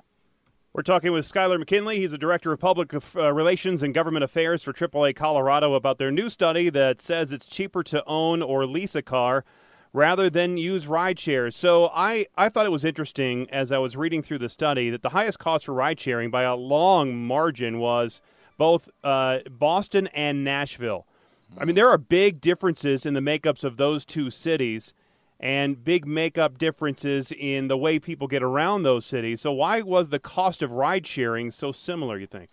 We're 0.73 0.83
talking 0.83 1.11
with 1.11 1.31
Skyler 1.31 1.57
McKinley. 1.57 1.97
He's 1.97 2.11
the 2.11 2.19
Director 2.19 2.51
of 2.51 2.59
Public 2.59 2.93
uh, 2.93 3.33
Relations 3.33 3.81
and 3.81 3.95
Government 3.95 4.23
Affairs 4.23 4.61
for 4.61 4.73
AAA 4.73 5.15
Colorado 5.15 5.73
about 5.73 5.97
their 5.97 6.11
new 6.11 6.29
study 6.29 6.69
that 6.69 7.01
says 7.01 7.31
it's 7.31 7.47
cheaper 7.47 7.81
to 7.85 8.03
own 8.05 8.43
or 8.43 8.67
lease 8.67 8.93
a 8.93 9.01
car 9.01 9.43
rather 9.91 10.29
than 10.29 10.57
use 10.57 10.85
ride 10.85 11.19
shares. 11.19 11.55
So 11.55 11.89
I, 11.95 12.27
I 12.37 12.49
thought 12.49 12.67
it 12.67 12.71
was 12.71 12.85
interesting 12.85 13.49
as 13.49 13.71
I 13.71 13.79
was 13.79 13.97
reading 13.97 14.21
through 14.21 14.37
the 14.37 14.49
study 14.49 14.91
that 14.91 15.01
the 15.01 15.09
highest 15.09 15.39
cost 15.39 15.65
for 15.65 15.73
ride 15.73 15.99
sharing 15.99 16.29
by 16.29 16.43
a 16.43 16.55
long 16.55 17.15
margin 17.15 17.79
was 17.79 18.21
both 18.59 18.87
uh, 19.03 19.39
Boston 19.49 20.05
and 20.07 20.43
Nashville. 20.43 21.06
I 21.57 21.65
mean, 21.65 21.75
there 21.75 21.89
are 21.89 21.97
big 21.97 22.41
differences 22.41 23.05
in 23.05 23.13
the 23.13 23.21
makeups 23.21 23.63
of 23.63 23.77
those 23.77 24.05
two 24.05 24.29
cities 24.29 24.93
and 25.39 25.83
big 25.83 26.07
makeup 26.07 26.57
differences 26.57 27.31
in 27.31 27.67
the 27.67 27.77
way 27.77 27.99
people 27.99 28.27
get 28.27 28.43
around 28.43 28.83
those 28.83 29.05
cities. 29.05 29.41
So, 29.41 29.51
why 29.51 29.81
was 29.81 30.09
the 30.09 30.19
cost 30.19 30.61
of 30.61 30.71
ride 30.71 31.05
sharing 31.05 31.51
so 31.51 31.71
similar, 31.71 32.17
you 32.17 32.27
think? 32.27 32.49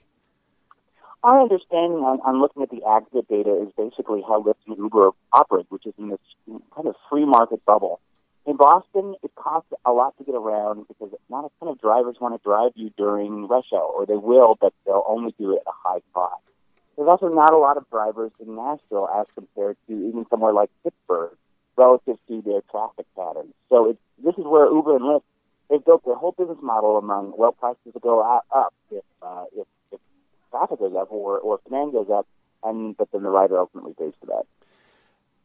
Our 1.23 1.41
understanding 1.41 2.01
on, 2.01 2.21
on 2.21 2.41
looking 2.41 2.63
at 2.63 2.71
the 2.71 2.83
aggregate 2.87 3.29
data 3.29 3.63
is 3.63 3.73
basically 3.79 4.23
how 4.29 4.43
Lyft 4.43 4.57
and 4.67 4.77
Uber 4.77 5.11
operate, 5.33 5.67
which 5.71 5.87
is 5.87 5.95
in 5.99 6.11
this 6.11 6.19
kind 6.75 6.87
of 6.87 6.95
free 7.11 7.25
market 7.25 7.65
bubble. 7.65 8.01
In 8.47 8.59
Boston, 8.59 9.15
it 9.23 9.35
costs 9.35 9.73
a 9.87 9.93
lot 9.93 10.15
to 10.19 10.25
get 10.25 10.35
around 10.35 10.87
because 10.87 11.09
not 11.31 11.47
a 11.47 11.49
ton 11.59 11.71
of 11.71 11.81
drivers 11.81 12.17
want 12.21 12.35
to 12.35 12.47
drive 12.47 12.73
you 12.75 12.91
during 12.99 13.49
rush 13.49 13.73
hour, 13.73 13.81
or 13.81 14.05
they 14.05 14.17
will, 14.17 14.59
but 14.61 14.75
they'll 14.85 15.05
only 15.09 15.35
do 15.39 15.53
it 15.53 15.63
at 15.67 15.67
a 15.67 15.73
high 15.83 16.01
cost. 16.13 16.43
There's 16.97 17.09
also 17.09 17.29
not 17.29 17.53
a 17.53 17.59
lot 17.59 17.77
of 17.77 17.89
drivers 17.91 18.31
in 18.41 18.55
Nashville 18.55 19.09
as 19.15 19.27
compared 19.35 19.77
to 19.89 19.93
even 19.93 20.27
somewhere 20.31 20.53
like 20.53 20.71
Pittsburgh 20.83 21.37
relative 21.77 22.17
to 22.29 22.43
their 22.43 22.61
traffic 22.71 23.07
patterns. 23.17 23.53
So 23.69 23.91
it's, 23.91 23.99
this 24.23 24.35
is 24.39 24.45
where 24.45 24.67
Uber 24.67 24.97
and 24.97 25.05
Lyft, 25.05 25.23
they've 25.69 25.85
built 25.85 26.05
their 26.05 26.15
whole 26.15 26.33
business 26.33 26.59
model 26.63 26.97
among, 26.99 27.33
well, 27.37 27.53
prices 27.53 27.93
will 27.93 28.01
go 28.01 28.21
up 28.21 28.75
if, 28.91 29.03
uh, 29.23 29.45
if, 29.57 29.67
if 29.91 30.01
traffic 30.51 30.79
goes 30.79 30.95
up 30.97 31.11
or, 31.11 31.39
or 31.39 31.59
demand 31.65 31.93
goes 31.93 32.09
up, 32.13 32.27
and 32.63 32.97
but 32.97 33.11
then 33.13 33.23
the 33.23 33.29
rider 33.29 33.59
ultimately 33.59 33.93
pays 33.99 34.13
for 34.21 34.27
that. 34.27 34.45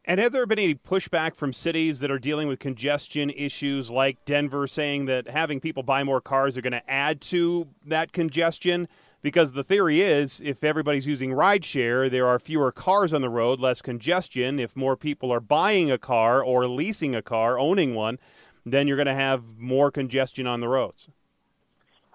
And 0.06 0.20
has 0.20 0.32
there 0.32 0.46
been 0.46 0.60
any 0.60 0.76
pushback 0.76 1.36
from 1.36 1.52
cities 1.54 2.00
that 2.00 2.10
are 2.10 2.20
dealing 2.20 2.48
with 2.48 2.60
congestion 2.60 3.30
issues 3.30 3.90
like 3.90 4.24
Denver 4.26 4.66
saying 4.68 5.06
that 5.06 5.28
having 5.28 5.60
people 5.60 5.84
buy 5.84 6.04
more 6.04 6.22
cars 6.22 6.58
are 6.58 6.62
going 6.62 6.74
to 6.74 6.90
add 6.90 7.22
to 7.22 7.68
that 7.86 8.12
congestion? 8.12 8.88
Because 9.22 9.52
the 9.52 9.64
theory 9.64 10.02
is 10.02 10.42
if 10.44 10.64
everybody's 10.64 11.06
using 11.06 11.32
rideshare, 11.32 12.10
there 12.10 12.26
are 12.26 12.40
fewer 12.40 12.72
cars 12.72 13.12
on 13.12 13.22
the 13.22 13.30
road, 13.30 13.60
less 13.60 13.82
congestion. 13.82 14.60
If 14.60 14.76
more 14.76 14.96
people 14.96 15.32
are 15.32 15.42
buying 15.42 15.92
a 15.92 15.98
car 15.98 16.42
or 16.42 16.68
leasing 16.68 17.16
a 17.16 17.22
car, 17.22 17.60
owning 17.60 17.96
one, 17.96 18.18
then 18.66 18.88
you're 18.88 18.98
going 18.98 19.08
to 19.08 19.14
have 19.14 19.44
more 19.58 19.92
congestion 19.92 20.48
on 20.48 20.62
the 20.62 20.70
roads. 20.70 21.10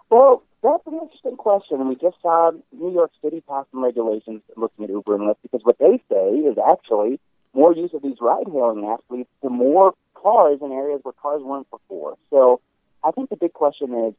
Well, 0.09 0.43
that's 0.63 0.87
an 0.87 0.95
interesting 0.95 1.37
question, 1.37 1.81
and 1.81 1.91
we 1.91 1.97
just 1.97 2.17
saw 2.23 2.53
New 2.73 2.93
York 2.93 3.11
City 3.23 3.43
pass 3.47 3.67
some 3.71 3.85
regulations 3.85 4.41
looking 4.57 4.85
at 4.85 4.91
Uber 4.91 5.15
and 5.15 5.25
Lyft 5.25 5.37
because 5.43 5.61
what 5.63 5.79
they 5.79 6.03
say 6.11 6.29
is 6.31 6.57
actually 6.57 7.21
more 7.53 7.75
use 7.75 7.93
of 7.93 8.01
these 8.03 8.17
ride-hailing 8.21 8.85
apps 8.85 9.03
leads 9.11 9.29
to 9.43 9.51
more 9.51 9.93
cars 10.15 10.61
in 10.63 10.73
areas 10.73 11.01
where 11.03 11.13
cars 11.21 11.43
weren't 11.43 11.69
before. 11.71 12.17
So 12.31 12.61
I 13.03 13.11
think 13.11 13.29
the 13.29 13.37
big 13.37 13.53
question 13.53 13.93
is, 14.07 14.15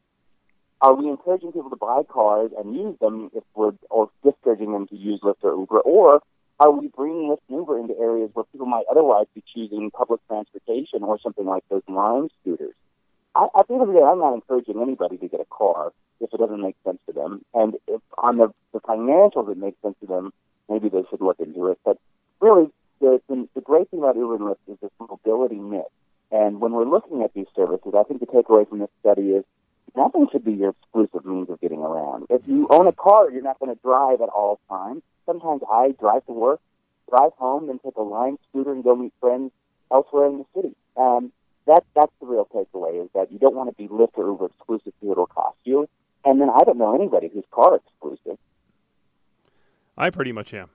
are 0.82 0.94
we 0.94 1.10
encouraging 1.10 1.52
people 1.52 1.70
to 1.70 1.76
buy 1.76 2.02
cars 2.08 2.52
and 2.58 2.76
use 2.76 2.98
them 3.00 3.32
if 3.34 3.44
we're, 3.56 3.74
or 3.90 4.10
discouraging 4.24 4.74
them 4.74 4.88
to 4.88 4.96
use 4.96 5.22
Lyft 5.22 5.44
or 5.44 5.58
Uber, 5.58 5.80
or 5.80 6.22
are 6.60 6.72
we 6.72 6.88
bringing 6.88 7.30
Lyft 7.30 7.42
and 7.50 7.60
Uber 7.60 7.80
into 7.80 7.98
areas 7.98 8.30
where 8.34 8.46
people 8.52 8.68
might 8.68 8.86
otherwise 8.90 9.28
be 9.34 9.44
choosing 9.54 9.92
public 9.92 10.22
transportation 10.28 11.04
or 11.04 11.20
something 11.20 11.46
like 11.46 11.64
those 11.70 11.84
Lime 11.88 12.30
scooters? 12.42 12.76
I, 13.36 13.48
at 13.60 13.68
the 13.68 13.74
end 13.74 13.84
of 13.84 13.88
the 13.90 13.94
day, 13.96 14.04
I'm 14.04 14.20
not 14.20 14.34
encouraging 14.34 14.82
anybody 14.82 15.18
to 15.18 15.28
get 15.28 15.42
a 15.42 15.46
car 15.46 15.92
if 16.22 16.34
it 16.34 16.38
doesn't 16.38 16.62
make 16.62 16.78
sense 16.86 17.00
to 17.08 17.14
them. 17.14 17.44
And 17.54 17.76
if 17.88 18.02
on 18.18 18.38
the, 18.38 18.54
the 18.72 18.80
financials 18.80 19.52
it 19.52 19.58
makes 19.58 19.82
sense 19.82 19.96
to 20.00 20.08
them, 20.08 20.32
maybe 20.70 20.88
they 20.88 21.04
should 21.10 21.22
look 21.22 21.40
into 21.40 21.68
it. 21.68 21.80
But 21.84 21.98
really, 22.40 22.70
the, 23.02 23.22
the, 23.28 23.48
the 23.56 23.62
great 23.62 23.90
thing 23.90 24.00
about 24.00 24.16
Uber 24.16 24.36
and 24.36 24.46
Lyft 24.46 24.72
is 24.72 24.78
this 24.82 24.92
mobility 25.00 25.56
myth. 25.56 25.84
And 26.32 26.62
when 26.62 26.72
we're 26.72 26.86
looking 26.86 27.22
at 27.24 27.34
these 27.34 27.48
services, 27.56 27.94
I 27.98 28.04
think 28.04 28.22
the 28.22 28.26
takeaway 28.26 28.68
from 28.68 28.80
this 28.80 28.90
study 29.02 29.32
is 29.32 29.44
nothing 29.98 30.28
should 30.32 30.44
be 30.44 30.54
your 30.54 30.70
exclusive 30.70 31.26
means 31.26 31.50
of 31.50 31.60
getting 31.62 31.80
around. 31.80 32.28
If 32.30 32.42
you 32.48 32.68
own 32.70 32.88
a 32.88 32.92
car, 32.92 33.32
you're 33.32 33.42
not 33.42 33.60
going 33.60 33.74
to 33.74 33.82
drive 33.82 34.22
at 34.22 34.30
all 34.30 34.60
times. 34.70 35.02
Sometimes 35.26 35.62
I 35.72 35.94
drive 36.00 36.26
to 36.28 36.34
work, 36.34 36.60
drive 37.10 37.32
home, 37.38 37.68
then 37.68 37.80
take 37.80 37.96
a 37.96 38.02
Lime 38.02 38.38
scooter 38.50 38.72
and 38.72 38.84
go 38.84 38.96
meet 38.96 39.14
friends 39.20 39.52
elsewhere 39.92 40.28
in 40.28 40.40
the 40.40 40.46
city. 40.56 40.76
Um, 40.98 41.32
that 41.68 41.84
that's 41.96 42.12
the 42.20 42.28
real 42.28 42.48
takeaway 42.54 43.04
is 43.04 43.10
that 43.14 43.32
you 43.32 43.40
don't 43.40 43.56
want 43.56 43.70
to 43.70 43.76
be 43.76 43.88
Lyft 43.88 44.18
or 44.18 44.28
Uber 44.28 44.46
exclusive 44.46 44.94
to 45.02 45.12
it'll 45.12 45.26
cost 45.26 45.58
you. 45.64 45.90
And 46.24 46.40
then 46.42 46.50
I 46.50 46.64
don't 46.64 46.78
know 46.78 46.94
anybody 46.96 47.30
who's 47.34 47.44
car 47.52 47.76
exclusive. 47.76 48.38
I 49.98 50.10
pretty 50.10 50.32
much 50.32 50.54
am. 50.54 50.70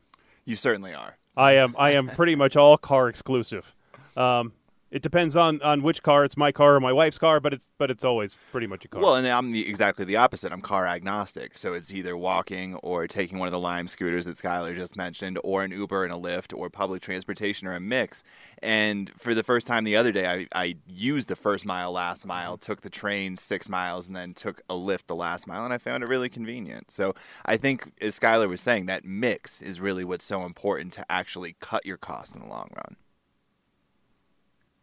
You 0.44 0.56
certainly 0.56 0.94
are. 0.94 1.16
I 1.36 1.52
am. 1.52 1.74
I 1.78 1.92
am 1.92 2.08
pretty 2.08 2.34
much 2.34 2.56
all 2.56 2.76
car 2.76 3.08
exclusive. 3.08 3.72
Um, 4.16 4.52
it 4.90 5.02
depends 5.02 5.36
on, 5.36 5.62
on 5.62 5.82
which 5.82 6.02
car. 6.02 6.24
It's 6.24 6.36
my 6.36 6.50
car 6.50 6.76
or 6.76 6.80
my 6.80 6.92
wife's 6.92 7.18
car, 7.18 7.38
but 7.38 7.54
it's 7.54 7.68
but 7.78 7.90
it's 7.90 8.04
always 8.04 8.36
pretty 8.50 8.66
much 8.66 8.84
a 8.84 8.88
car. 8.88 9.00
Well, 9.00 9.14
and 9.14 9.26
I'm 9.26 9.52
the, 9.52 9.68
exactly 9.68 10.04
the 10.04 10.16
opposite. 10.16 10.52
I'm 10.52 10.60
car 10.60 10.86
agnostic, 10.86 11.56
so 11.56 11.74
it's 11.74 11.92
either 11.92 12.16
walking 12.16 12.74
or 12.76 13.06
taking 13.06 13.38
one 13.38 13.46
of 13.46 13.52
the 13.52 13.58
Lime 13.58 13.86
scooters 13.86 14.24
that 14.26 14.36
Skyler 14.36 14.74
just 14.74 14.96
mentioned, 14.96 15.38
or 15.44 15.62
an 15.62 15.70
Uber 15.70 16.04
and 16.04 16.12
a 16.12 16.16
Lyft, 16.16 16.56
or 16.56 16.68
public 16.70 17.02
transportation, 17.02 17.68
or 17.68 17.74
a 17.74 17.80
mix. 17.80 18.22
And 18.62 19.12
for 19.16 19.34
the 19.34 19.42
first 19.42 19.66
time 19.66 19.84
the 19.84 19.96
other 19.96 20.12
day, 20.12 20.26
I, 20.26 20.46
I 20.60 20.76
used 20.88 21.28
the 21.28 21.36
first 21.36 21.64
mile, 21.64 21.92
last 21.92 22.20
mm-hmm. 22.20 22.28
mile, 22.28 22.58
took 22.58 22.82
the 22.82 22.90
train 22.90 23.36
six 23.36 23.68
miles, 23.68 24.08
and 24.08 24.16
then 24.16 24.34
took 24.34 24.60
a 24.68 24.74
Lyft 24.74 25.06
the 25.06 25.14
last 25.14 25.46
mile, 25.46 25.64
and 25.64 25.72
I 25.72 25.78
found 25.78 26.02
it 26.02 26.08
really 26.08 26.28
convenient. 26.28 26.90
So 26.90 27.14
I 27.44 27.56
think, 27.56 27.92
as 28.00 28.18
Skyler 28.18 28.48
was 28.48 28.60
saying, 28.60 28.86
that 28.86 29.04
mix 29.04 29.62
is 29.62 29.80
really 29.80 30.04
what's 30.04 30.24
so 30.24 30.44
important 30.44 30.92
to 30.94 31.06
actually 31.10 31.56
cut 31.60 31.86
your 31.86 31.96
costs 31.96 32.34
in 32.34 32.40
the 32.40 32.48
long 32.48 32.70
run 32.74 32.96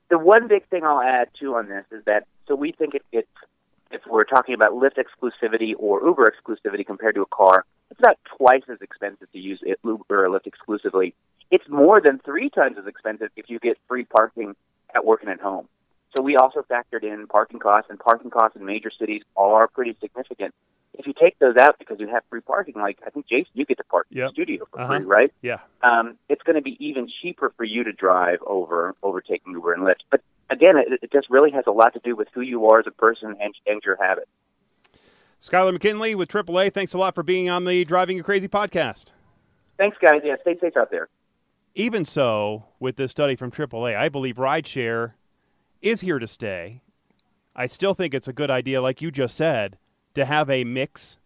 the 0.10 0.18
one 0.18 0.48
big 0.48 0.68
thing 0.68 0.84
I'll 0.84 1.02
add 1.02 1.30
too 1.40 1.56
on 1.56 1.68
this 1.68 1.86
is 1.92 2.04
that 2.06 2.26
so 2.48 2.56
we 2.56 2.72
think 2.72 2.96
it, 2.96 3.04
it's 3.12 3.28
if 3.92 4.02
we're 4.06 4.24
talking 4.24 4.54
about 4.54 4.72
Lyft 4.74 4.98
exclusivity 4.98 5.74
or 5.78 6.04
Uber 6.06 6.32
exclusivity 6.32 6.86
compared 6.86 7.16
to 7.16 7.22
a 7.22 7.26
car, 7.26 7.66
it's 7.90 8.00
about 8.00 8.18
twice 8.38 8.64
as 8.70 8.82
expensive 8.82 9.32
to 9.32 9.40
use 9.40 9.60
it, 9.62 9.80
Uber 9.84 10.26
or 10.26 10.30
Lyft 10.30 10.46
exclusively. 10.46 11.14
It's 11.52 11.68
more 11.70 12.02
than 12.02 12.20
three 12.20 12.50
times 12.50 12.78
as 12.78 12.86
expensive 12.86 13.30
if 13.38 13.50
you 13.50 13.60
get 13.60 13.78
free 13.88 14.04
parking 14.04 14.56
at 14.94 15.06
work 15.06 15.22
and 15.22 15.32
at 15.32 15.40
home. 15.40 15.68
So 16.16 16.24
we 16.24 16.36
also 16.36 16.66
factored 16.70 17.04
in 17.04 17.28
parking 17.28 17.60
costs, 17.60 17.90
and 17.90 18.00
parking 18.00 18.30
costs 18.30 18.58
in 18.58 18.66
major 18.66 18.92
cities 18.98 19.22
are 19.36 19.68
pretty 19.68 19.96
significant 20.02 20.54
if 20.98 21.06
you 21.06 21.14
take 21.14 21.38
those 21.40 21.56
out 21.58 21.78
because 21.80 22.00
you 22.00 22.08
have 22.08 22.24
free 22.30 22.42
parking, 22.42 22.74
like 22.76 23.00
I 23.06 23.10
think 23.10 23.28
Jason, 23.28 23.52
you 23.54 23.66
get 23.66 23.78
to 23.78 23.84
park 23.84 24.08
yep. 24.10 24.18
in 24.18 24.26
the 24.28 24.34
studio 24.34 24.68
for 24.72 24.82
uh-huh. 24.82 24.98
free, 24.98 25.06
right? 25.06 25.34
Yeah. 25.42 25.60
Um, 25.84 26.18
it's 26.28 26.42
going 26.44 26.56
to 26.56 26.62
be 26.62 26.76
even 26.86 27.08
cheaper 27.22 27.54
for 27.56 27.64
you 27.64 27.84
to 27.84 27.94
drive 27.94 28.40
over 28.46 28.96
over 29.04 29.22
taking 29.22 29.54
Uber 29.54 29.74
and 29.74 29.84
Lyft. 29.84 30.02
But 30.10 30.22
again, 30.50 30.78
it, 30.78 31.00
it 31.02 31.12
just 31.12 31.30
really 31.30 31.52
has 31.52 31.66
a 31.68 31.72
lot 31.72 31.94
to 31.94 32.00
do 32.04 32.16
with 32.16 32.28
who 32.34 32.42
you 32.42 32.66
are 32.68 32.80
as 32.80 32.88
a 32.88 32.92
person 32.92 33.36
and, 33.40 33.54
and 33.66 33.82
your 33.86 33.98
habits. 34.02 34.30
Skyler 35.44 35.72
McKinley 35.72 36.16
with 36.16 36.30
AAA, 36.30 36.74
thanks 36.74 36.94
a 36.94 36.98
lot 36.98 37.14
for 37.14 37.22
being 37.22 37.48
on 37.48 37.64
the 37.64 37.86
Driving 37.86 38.18
You 38.18 38.24
Crazy 38.24 38.48
podcast. 38.48 39.12
Thanks, 39.78 39.96
guys. 40.02 40.22
Yeah, 40.24 40.36
stay 40.42 40.58
safe 40.60 40.76
out 40.76 40.90
there. 40.90 41.10
Even 41.76 42.06
so, 42.06 42.66
with 42.80 42.96
this 42.96 43.12
study 43.12 43.36
from 43.36 43.52
AAA, 43.52 43.96
I 43.96 44.10
believe 44.10 44.38
rideshare 44.38 45.14
is 45.80 46.02
here 46.02 46.18
to 46.18 46.28
stay. 46.28 46.82
I 47.56 47.68
still 47.68 47.94
think 47.94 48.16
it's 48.16 48.28
a 48.28 48.34
good 48.34 48.50
idea, 48.50 48.82
like 48.82 49.00
you 49.00 49.12
just 49.12 49.38
said 49.38 49.78
to 50.18 50.26
have 50.26 50.50
a 50.50 50.64
mix. 50.64 51.18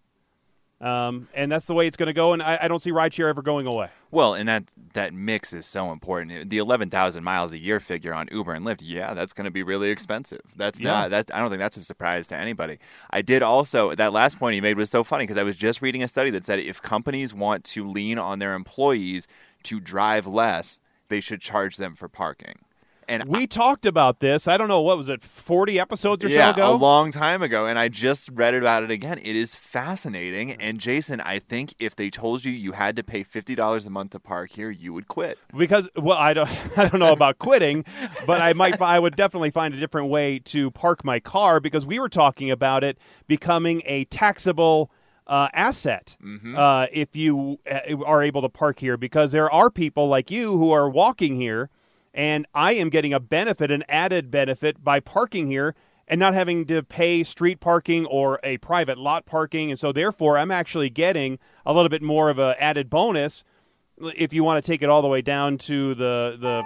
Um, 0.80 1.28
and 1.36 1.52
that's 1.52 1.68
the 1.68 1.76
way 1.76 1.86
it's 1.86 1.96
going 1.96 2.08
to 2.08 2.14
go. 2.14 2.34
And 2.34 2.42
I, 2.42 2.58
I, 2.64 2.68
don't 2.68 2.82
see 2.82 2.90
rideshare 2.90 3.30
ever 3.30 3.44
going 3.44 3.68
away. 3.68 3.90
Well, 4.10 4.34
and 4.34 4.50
that 4.50 4.64
that 4.94 5.14
mix 5.14 5.54
is 5.54 5.68
so 5.68 5.92
important. 5.92 6.50
The 6.50 6.58
eleven 6.58 6.90
thousand 6.90 7.24
miles 7.24 7.52
a 7.52 7.60
year 7.60 7.80
figure 7.80 8.16
on 8.16 8.28
Uber 8.32 8.54
and 8.54 8.66
Lyft, 8.66 8.80
yeah, 8.82 9.14
that's 9.14 9.32
going 9.32 9.46
to 9.46 9.52
be 9.52 9.62
really 9.62 9.92
expensive. 9.92 10.42
That's 10.56 10.82
yeah. 10.82 10.90
not 10.90 11.12
that. 11.12 11.30
I 11.36 11.40
don't 11.40 11.50
think 11.50 11.60
that's 11.60 11.78
a 11.78 11.84
surprise 11.84 12.26
to 12.28 12.36
anybody. 12.36 12.80
I 13.12 13.22
did 13.22 13.44
also 13.44 13.94
that 13.94 14.12
last 14.12 14.40
point 14.40 14.56
he 14.56 14.62
made 14.62 14.76
was 14.76 14.90
so 14.90 15.04
funny 15.04 15.26
because 15.26 15.38
I 15.38 15.44
was 15.44 15.56
just 15.56 15.84
reading 15.84 16.02
a 16.02 16.08
study 16.08 16.32
that 16.32 16.46
said 16.46 16.58
if 16.58 16.82
companies 16.82 17.32
want 17.32 17.64
to 17.66 17.88
lean 17.88 18.18
on 18.18 18.40
their 18.40 18.56
employees 18.56 19.28
to 19.64 19.80
drive 19.80 20.26
less, 20.26 20.80
they 21.10 21.22
should 21.22 21.42
charge 21.42 21.78
them 21.78 21.96
for 21.96 22.08
parking. 22.08 22.56
And 23.12 23.26
we 23.26 23.42
I, 23.42 23.46
talked 23.46 23.86
about 23.86 24.22
this. 24.22 24.48
I 24.48 24.56
don't 24.56 24.70
know 24.70 24.80
what 24.80 24.98
was 24.98 25.10
it, 25.10 25.22
forty 25.22 25.78
episodes 25.78 26.24
or 26.24 26.30
yeah, 26.30 26.54
so 26.54 26.62
ago. 26.62 26.74
a 26.74 26.78
long 26.78 27.12
time 27.12 27.44
ago, 27.44 27.66
and 27.66 27.78
I 27.78 27.90
just 27.90 28.30
read 28.32 28.56
about 28.56 28.84
it 28.84 28.92
again. 28.92 29.18
It 29.18 29.36
is 29.36 29.54
fascinating. 29.54 30.54
And 30.54 30.80
Jason, 30.80 31.20
I 31.20 31.40
think 31.40 31.74
if 31.78 31.94
they 31.94 32.10
told 32.10 32.46
you 32.46 32.54
you 32.54 32.72
had 32.72 32.96
to 32.96 33.04
pay 33.04 33.24
fifty 33.24 33.54
dollars 33.54 33.86
a 33.86 33.90
month 33.90 34.12
to 34.12 34.20
park 34.22 34.52
here, 34.52 34.72
you 34.72 34.94
would 34.94 35.10
quit. 35.10 35.38
Because 35.54 35.90
well, 35.98 36.18
I 36.18 36.34
don't, 36.34 36.50
I 36.78 36.88
don't 36.88 37.02
know 37.02 37.12
about 37.12 37.38
quitting, 37.38 37.84
but 38.26 38.40
I 38.40 38.54
might, 38.54 38.82
I 38.82 38.98
would 38.98 39.18
definitely 39.18 39.52
find 39.52 39.74
a 39.74 39.78
different 39.78 40.08
way 40.08 40.40
to 40.46 40.72
park 40.72 41.04
my 41.04 41.20
car 41.20 41.60
because 41.60 41.86
we 41.86 42.00
were 42.00 42.10
talking 42.10 42.50
about 42.50 42.82
it 42.82 42.98
becoming 43.28 43.82
a 43.86 44.06
taxable. 44.06 44.90
Uh, 45.28 45.48
asset 45.54 46.18
mm-hmm. 46.22 46.58
uh, 46.58 46.88
if 46.92 47.16
you 47.16 47.58
uh, 47.72 47.96
are 48.06 48.22
able 48.22 48.42
to 48.42 48.50
park 48.50 48.80
here 48.80 48.98
because 48.98 49.32
there 49.32 49.50
are 49.50 49.70
people 49.70 50.10
like 50.10 50.30
you 50.30 50.58
who 50.58 50.72
are 50.72 50.90
walking 50.90 51.40
here 51.40 51.70
and 52.14 52.46
I 52.54 52.74
am 52.74 52.90
getting 52.90 53.14
a 53.14 53.20
benefit, 53.20 53.72
an 53.72 53.84
added 53.88 54.32
benefit 54.32 54.84
by 54.84 55.00
parking 55.00 55.48
here 55.48 55.76
and 56.08 56.20
not 56.20 56.34
having 56.34 56.66
to 56.66 56.84
pay 56.84 57.24
street 57.24 57.60
parking 57.60 58.06
or 58.06 58.40
a 58.44 58.58
private 58.58 58.98
lot 58.98 59.26
parking. 59.26 59.72
And 59.72 59.80
so, 59.80 59.92
therefore, 59.92 60.38
I'm 60.38 60.52
actually 60.52 60.90
getting 60.90 61.40
a 61.66 61.74
little 61.74 61.90
bit 61.90 62.02
more 62.02 62.30
of 62.30 62.38
an 62.38 62.56
added 62.60 62.90
bonus 62.90 63.44
if 64.16 64.34
you 64.34 64.44
want 64.44 64.64
to 64.64 64.72
take 64.72 64.82
it 64.82 64.90
all 64.90 65.02
the 65.02 65.08
way 65.08 65.22
down 65.22 65.58
to 65.60 65.96
the, 65.96 66.38
the 66.40 66.64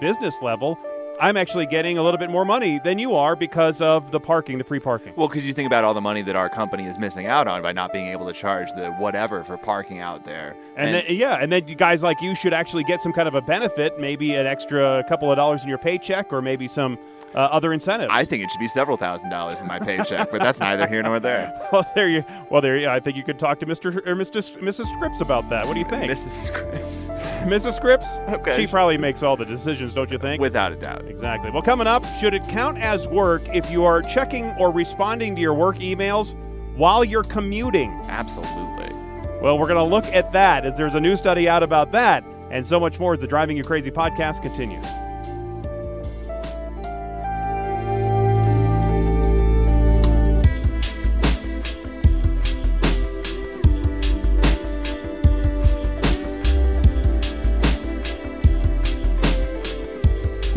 business 0.00 0.34
level. 0.42 0.78
I'm 1.20 1.36
actually 1.36 1.66
getting 1.66 1.98
a 1.98 2.02
little 2.02 2.18
bit 2.18 2.30
more 2.30 2.44
money 2.44 2.80
than 2.82 2.98
you 2.98 3.14
are 3.14 3.36
because 3.36 3.82
of 3.82 4.10
the 4.10 4.18
parking, 4.18 4.58
the 4.58 4.64
free 4.64 4.80
parking. 4.80 5.12
Well, 5.16 5.28
because 5.28 5.46
you 5.46 5.52
think 5.52 5.66
about 5.66 5.84
all 5.84 5.92
the 5.92 6.00
money 6.00 6.22
that 6.22 6.34
our 6.34 6.48
company 6.48 6.86
is 6.86 6.98
missing 6.98 7.26
out 7.26 7.46
on 7.46 7.62
by 7.62 7.72
not 7.72 7.92
being 7.92 8.06
able 8.06 8.26
to 8.26 8.32
charge 8.32 8.68
the 8.72 8.90
whatever 8.92 9.44
for 9.44 9.58
parking 9.58 10.00
out 10.00 10.24
there. 10.24 10.56
And, 10.76 10.88
and 10.88 11.06
then, 11.06 11.16
yeah, 11.16 11.34
and 11.34 11.52
then 11.52 11.68
you 11.68 11.74
guys 11.74 12.02
like 12.02 12.20
you 12.22 12.34
should 12.34 12.54
actually 12.54 12.84
get 12.84 13.02
some 13.02 13.12
kind 13.12 13.28
of 13.28 13.34
a 13.34 13.42
benefit, 13.42 14.00
maybe 14.00 14.34
an 14.34 14.46
extra 14.46 15.04
couple 15.08 15.30
of 15.30 15.36
dollars 15.36 15.62
in 15.62 15.68
your 15.68 15.78
paycheck, 15.78 16.32
or 16.32 16.40
maybe 16.40 16.66
some 16.66 16.98
uh, 17.34 17.38
other 17.38 17.72
incentives. 17.72 18.10
I 18.12 18.24
think 18.24 18.42
it 18.42 18.50
should 18.50 18.60
be 18.60 18.68
several 18.68 18.96
thousand 18.96 19.30
dollars 19.30 19.60
in 19.60 19.66
my 19.66 19.78
paycheck, 19.78 20.30
but 20.30 20.40
that's 20.40 20.60
neither 20.60 20.86
here 20.86 21.02
nor 21.02 21.20
there. 21.20 21.56
Well, 21.72 21.86
there 21.94 22.08
you. 22.08 22.24
Well, 22.50 22.60
there. 22.60 22.76
You, 22.76 22.88
I 22.88 22.98
think 22.98 23.16
you 23.16 23.22
could 23.22 23.38
talk 23.38 23.60
to 23.60 23.66
Mr. 23.66 23.94
or 24.04 24.16
Mr. 24.16 24.42
Mrs. 24.58 24.86
Scripps 24.92 25.20
about 25.20 25.48
that. 25.50 25.66
What 25.66 25.74
do 25.74 25.78
you 25.78 25.86
think, 25.88 26.10
Mrs. 26.10 26.30
Scripps? 26.30 27.06
Mrs. 27.44 27.74
Scripps. 27.74 28.06
Okay. 28.28 28.56
She 28.56 28.66
probably 28.66 28.98
makes 28.98 29.22
all 29.22 29.36
the 29.36 29.44
decisions, 29.44 29.94
don't 29.94 30.10
you 30.10 30.18
think? 30.18 30.40
Without 30.40 30.72
a 30.72 30.76
doubt. 30.76 31.04
Exactly. 31.06 31.50
Well, 31.52 31.62
coming 31.62 31.86
up, 31.86 32.04
should 32.18 32.34
it 32.34 32.46
count 32.48 32.78
as 32.78 33.06
work 33.06 33.42
if 33.54 33.70
you 33.70 33.84
are 33.84 34.02
checking 34.02 34.50
or 34.58 34.72
responding 34.72 35.36
to 35.36 35.40
your 35.40 35.54
work 35.54 35.78
emails 35.78 36.34
while 36.76 37.04
you're 37.04 37.22
commuting? 37.22 37.90
Absolutely. 38.08 38.92
Well, 39.40 39.56
we're 39.58 39.68
going 39.68 39.78
to 39.78 39.84
look 39.84 40.06
at 40.06 40.32
that 40.32 40.66
as 40.66 40.76
there's 40.76 40.94
a 40.94 41.00
new 41.00 41.16
study 41.16 41.48
out 41.48 41.62
about 41.62 41.92
that, 41.92 42.24
and 42.50 42.66
so 42.66 42.80
much 42.80 42.98
more 42.98 43.14
as 43.14 43.20
the 43.20 43.26
Driving 43.28 43.56
You 43.56 43.62
Crazy 43.62 43.90
podcast 43.92 44.42
continues. 44.42 44.84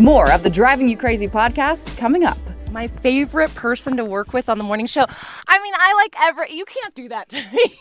More 0.04 0.30
of 0.34 0.44
the 0.44 0.50
Driving 0.50 0.90
You 0.90 0.98
Crazy 0.98 1.30
podcast 1.30 1.96
coming 1.96 2.26
up. 2.26 2.38
My 2.72 2.88
favorite 2.88 3.56
person 3.56 3.96
to 3.96 4.04
work 4.04 4.34
with 4.34 4.50
on 4.50 4.58
the 4.58 4.64
morning 4.66 4.86
show. 4.86 5.06
I 5.48 5.64
mean, 5.64 5.74
I 5.78 5.94
like 5.94 6.14
every. 6.22 6.52
You 6.54 6.66
can't 6.66 6.94
do 6.94 7.08
that 7.08 7.30
to 7.30 7.38
me. 7.38 7.74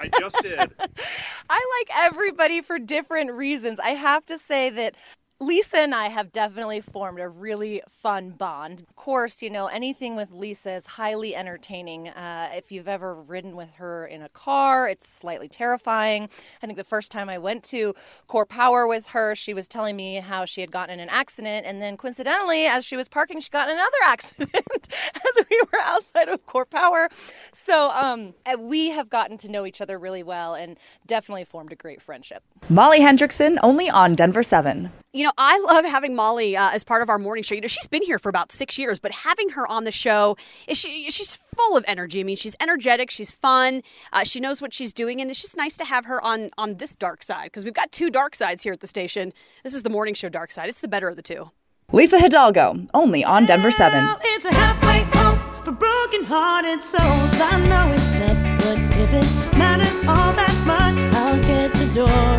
I 0.00 0.08
just 0.18 0.36
did. 0.40 0.58
I 1.50 1.84
like 1.90 1.98
everybody 1.98 2.62
for 2.62 2.78
different 2.78 3.32
reasons. 3.32 3.80
I 3.80 3.90
have 3.90 4.24
to 4.26 4.38
say 4.38 4.70
that 4.70 4.94
Lisa 5.40 5.78
and 5.78 5.94
I 5.94 6.08
have 6.08 6.32
definitely 6.32 6.80
formed 6.80 7.20
a 7.20 7.28
really 7.28 7.80
fun 7.92 8.30
bond. 8.30 8.80
Of 8.80 8.96
course, 8.96 9.40
you 9.40 9.50
know, 9.50 9.68
anything 9.68 10.16
with 10.16 10.32
Lisa 10.32 10.72
is 10.72 10.86
highly 10.86 11.36
entertaining. 11.36 12.08
Uh, 12.08 12.50
if 12.54 12.72
you've 12.72 12.88
ever 12.88 13.14
ridden 13.14 13.54
with 13.54 13.72
her 13.74 14.04
in 14.04 14.22
a 14.22 14.28
car, 14.30 14.88
it's 14.88 15.08
slightly 15.08 15.48
terrifying. 15.48 16.28
I 16.60 16.66
think 16.66 16.76
the 16.76 16.82
first 16.82 17.12
time 17.12 17.28
I 17.28 17.38
went 17.38 17.62
to 17.64 17.94
Core 18.26 18.46
Power 18.46 18.88
with 18.88 19.06
her, 19.08 19.36
she 19.36 19.54
was 19.54 19.68
telling 19.68 19.94
me 19.94 20.16
how 20.16 20.44
she 20.44 20.60
had 20.60 20.72
gotten 20.72 20.94
in 20.94 21.00
an 21.00 21.08
accident, 21.08 21.66
and 21.66 21.80
then 21.80 21.96
coincidentally, 21.96 22.66
as 22.66 22.84
she 22.84 22.96
was 22.96 23.08
parking, 23.08 23.38
she 23.38 23.50
got 23.50 23.68
in 23.68 23.74
another 23.74 23.96
accident 24.06 24.50
as 25.14 25.44
we 25.48 25.60
were 25.72 25.78
outside 25.84 26.28
of 26.28 26.44
Core 26.46 26.66
Power. 26.66 27.08
So 27.52 27.90
um, 27.90 28.34
uh, 28.44 28.58
we 28.58 28.90
have 28.90 29.08
gotten 29.08 29.36
to 29.38 29.48
know 29.48 29.66
each 29.66 29.80
other 29.80 30.00
really 30.00 30.24
well 30.24 30.56
and 30.56 30.76
definitely 31.06 31.44
formed 31.44 31.70
a 31.70 31.76
great 31.76 32.02
friendship. 32.02 32.42
Molly 32.68 32.98
Hendrickson, 32.98 33.56
only 33.62 33.88
on 33.88 34.16
Denver 34.16 34.42
7. 34.42 34.90
You 35.14 35.24
know, 35.24 35.32
I 35.38 35.58
love 35.60 35.86
having 35.86 36.14
Molly 36.14 36.54
uh, 36.54 36.70
as 36.70 36.84
part 36.84 37.00
of 37.00 37.08
our 37.08 37.18
morning 37.18 37.42
show. 37.42 37.54
You 37.54 37.62
know, 37.62 37.66
she's 37.66 37.86
been 37.86 38.02
here 38.02 38.18
for 38.18 38.28
about 38.28 38.52
six 38.52 38.76
years, 38.76 38.98
but 38.98 39.10
having 39.10 39.48
her 39.50 39.66
on 39.66 39.84
the 39.84 39.90
show, 39.90 40.36
is 40.66 40.76
she, 40.76 41.10
she's 41.10 41.34
full 41.34 41.78
of 41.78 41.84
energy. 41.88 42.20
I 42.20 42.24
mean, 42.24 42.36
she's 42.36 42.54
energetic, 42.60 43.10
she's 43.10 43.30
fun, 43.30 43.82
uh, 44.12 44.24
she 44.24 44.38
knows 44.38 44.60
what 44.60 44.74
she's 44.74 44.92
doing, 44.92 45.22
and 45.22 45.30
it's 45.30 45.40
just 45.40 45.56
nice 45.56 45.78
to 45.78 45.86
have 45.86 46.04
her 46.04 46.22
on 46.22 46.50
on 46.58 46.74
this 46.74 46.94
dark 46.94 47.22
side 47.22 47.44
because 47.44 47.64
we've 47.64 47.72
got 47.72 47.90
two 47.90 48.10
dark 48.10 48.34
sides 48.34 48.62
here 48.62 48.74
at 48.74 48.80
the 48.80 48.86
station. 48.86 49.32
This 49.62 49.72
is 49.72 49.82
the 49.82 49.88
morning 49.88 50.12
show 50.12 50.28
dark 50.28 50.50
side. 50.50 50.68
It's 50.68 50.82
the 50.82 50.88
better 50.88 51.08
of 51.08 51.16
the 51.16 51.22
two. 51.22 51.52
Lisa 51.90 52.18
Hidalgo, 52.18 52.86
only 52.92 53.24
on 53.24 53.46
Denver 53.46 53.70
7. 53.70 53.98
Well, 53.98 54.18
it's 54.22 54.44
a 54.44 54.52
halfway 54.52 55.18
home 55.18 55.38
for 55.64 55.72
broken-hearted 55.72 56.82
souls. 56.82 57.40
I 57.40 57.66
know 57.66 57.94
it's 57.94 58.18
tough, 58.18 58.36
but 58.58 58.78
if 59.00 59.14
it 59.14 59.58
matters 59.58 59.98
all 60.06 60.32
that 60.34 60.64
much, 60.66 61.14
I'll 61.14 61.40
get 61.44 61.72
the 61.72 61.94
door. 61.94 62.37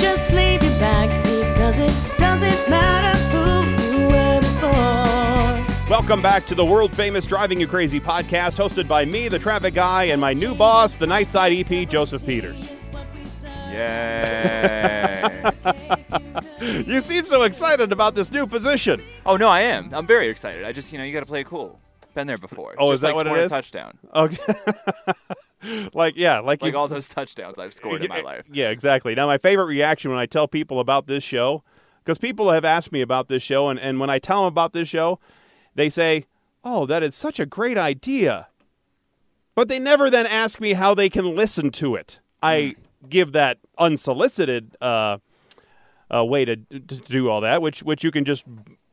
Just 0.00 0.32
leave 0.32 0.62
your 0.62 0.78
bags 0.78 1.18
because 1.18 1.78
it 1.78 2.18
doesn't 2.18 2.70
matter 2.70 3.18
who 3.30 3.98
you 4.00 4.08
were 4.08 4.40
before. 4.40 5.90
Welcome 5.90 6.22
back 6.22 6.46
to 6.46 6.54
the 6.54 6.64
world 6.64 6.94
famous 6.94 7.26
Driving 7.26 7.60
You 7.60 7.66
Crazy 7.66 8.00
podcast, 8.00 8.58
hosted 8.58 8.88
by 8.88 9.04
me, 9.04 9.28
the 9.28 9.38
traffic 9.38 9.74
guy, 9.74 10.04
and 10.04 10.20
my 10.20 10.32
new 10.32 10.54
boss, 10.54 10.94
the 10.94 11.06
Nightside 11.06 11.60
EP, 11.60 11.88
Joseph 11.88 12.24
Peters. 12.24 12.88
Yay. 13.70 15.50
You 16.86 17.00
seem 17.00 17.24
so 17.24 17.42
excited 17.42 17.90
about 17.90 18.14
this 18.14 18.30
new 18.30 18.46
position. 18.46 19.00
oh, 19.26 19.36
no, 19.36 19.48
I 19.48 19.60
am. 19.62 19.88
I'm 19.92 20.06
very 20.06 20.28
excited. 20.28 20.64
I 20.64 20.72
just, 20.72 20.92
you 20.92 20.98
know, 20.98 21.04
you 21.04 21.12
got 21.12 21.20
to 21.20 21.26
play 21.26 21.40
it 21.40 21.46
cool. 21.46 21.80
Been 22.14 22.26
there 22.26 22.36
before. 22.36 22.74
Oh, 22.78 22.90
Just 22.90 22.94
is 22.96 23.00
that 23.00 23.06
like 23.08 23.14
what 23.16 23.26
it 23.26 23.30
scoring 23.30 23.44
a 23.46 23.48
touchdown. 23.48 23.98
Okay. 24.14 24.54
like, 25.94 26.14
yeah, 26.16 26.38
like, 26.40 26.62
Like 26.62 26.72
you, 26.72 26.78
all 26.78 26.88
those 26.88 27.08
touchdowns 27.08 27.58
I've 27.58 27.74
scored 27.74 28.02
in 28.02 28.08
my 28.08 28.20
life. 28.22 28.44
Yeah, 28.52 28.70
exactly. 28.70 29.14
Now, 29.14 29.26
my 29.26 29.38
favorite 29.38 29.66
reaction 29.66 30.10
when 30.10 30.20
I 30.20 30.26
tell 30.26 30.48
people 30.48 30.80
about 30.80 31.06
this 31.06 31.22
show, 31.22 31.62
because 32.04 32.18
people 32.18 32.50
have 32.50 32.64
asked 32.64 32.92
me 32.92 33.00
about 33.00 33.28
this 33.28 33.42
show, 33.42 33.68
and, 33.68 33.78
and 33.78 34.00
when 34.00 34.10
I 34.10 34.18
tell 34.18 34.44
them 34.44 34.48
about 34.48 34.72
this 34.72 34.88
show, 34.88 35.18
they 35.74 35.90
say, 35.90 36.26
Oh, 36.62 36.84
that 36.86 37.02
is 37.02 37.14
such 37.14 37.40
a 37.40 37.46
great 37.46 37.78
idea. 37.78 38.48
But 39.54 39.68
they 39.68 39.78
never 39.78 40.10
then 40.10 40.26
ask 40.26 40.60
me 40.60 40.74
how 40.74 40.94
they 40.94 41.08
can 41.08 41.34
listen 41.34 41.70
to 41.72 41.94
it. 41.94 42.20
I 42.42 42.76
give 43.08 43.32
that 43.32 43.58
unsolicited 43.78 44.76
uh, 44.80 45.18
uh, 46.14 46.24
way 46.24 46.44
to, 46.44 46.56
to 46.56 46.78
do 46.78 47.28
all 47.28 47.40
that, 47.42 47.62
which 47.62 47.82
which 47.82 48.04
you 48.04 48.10
can 48.10 48.24
just 48.24 48.44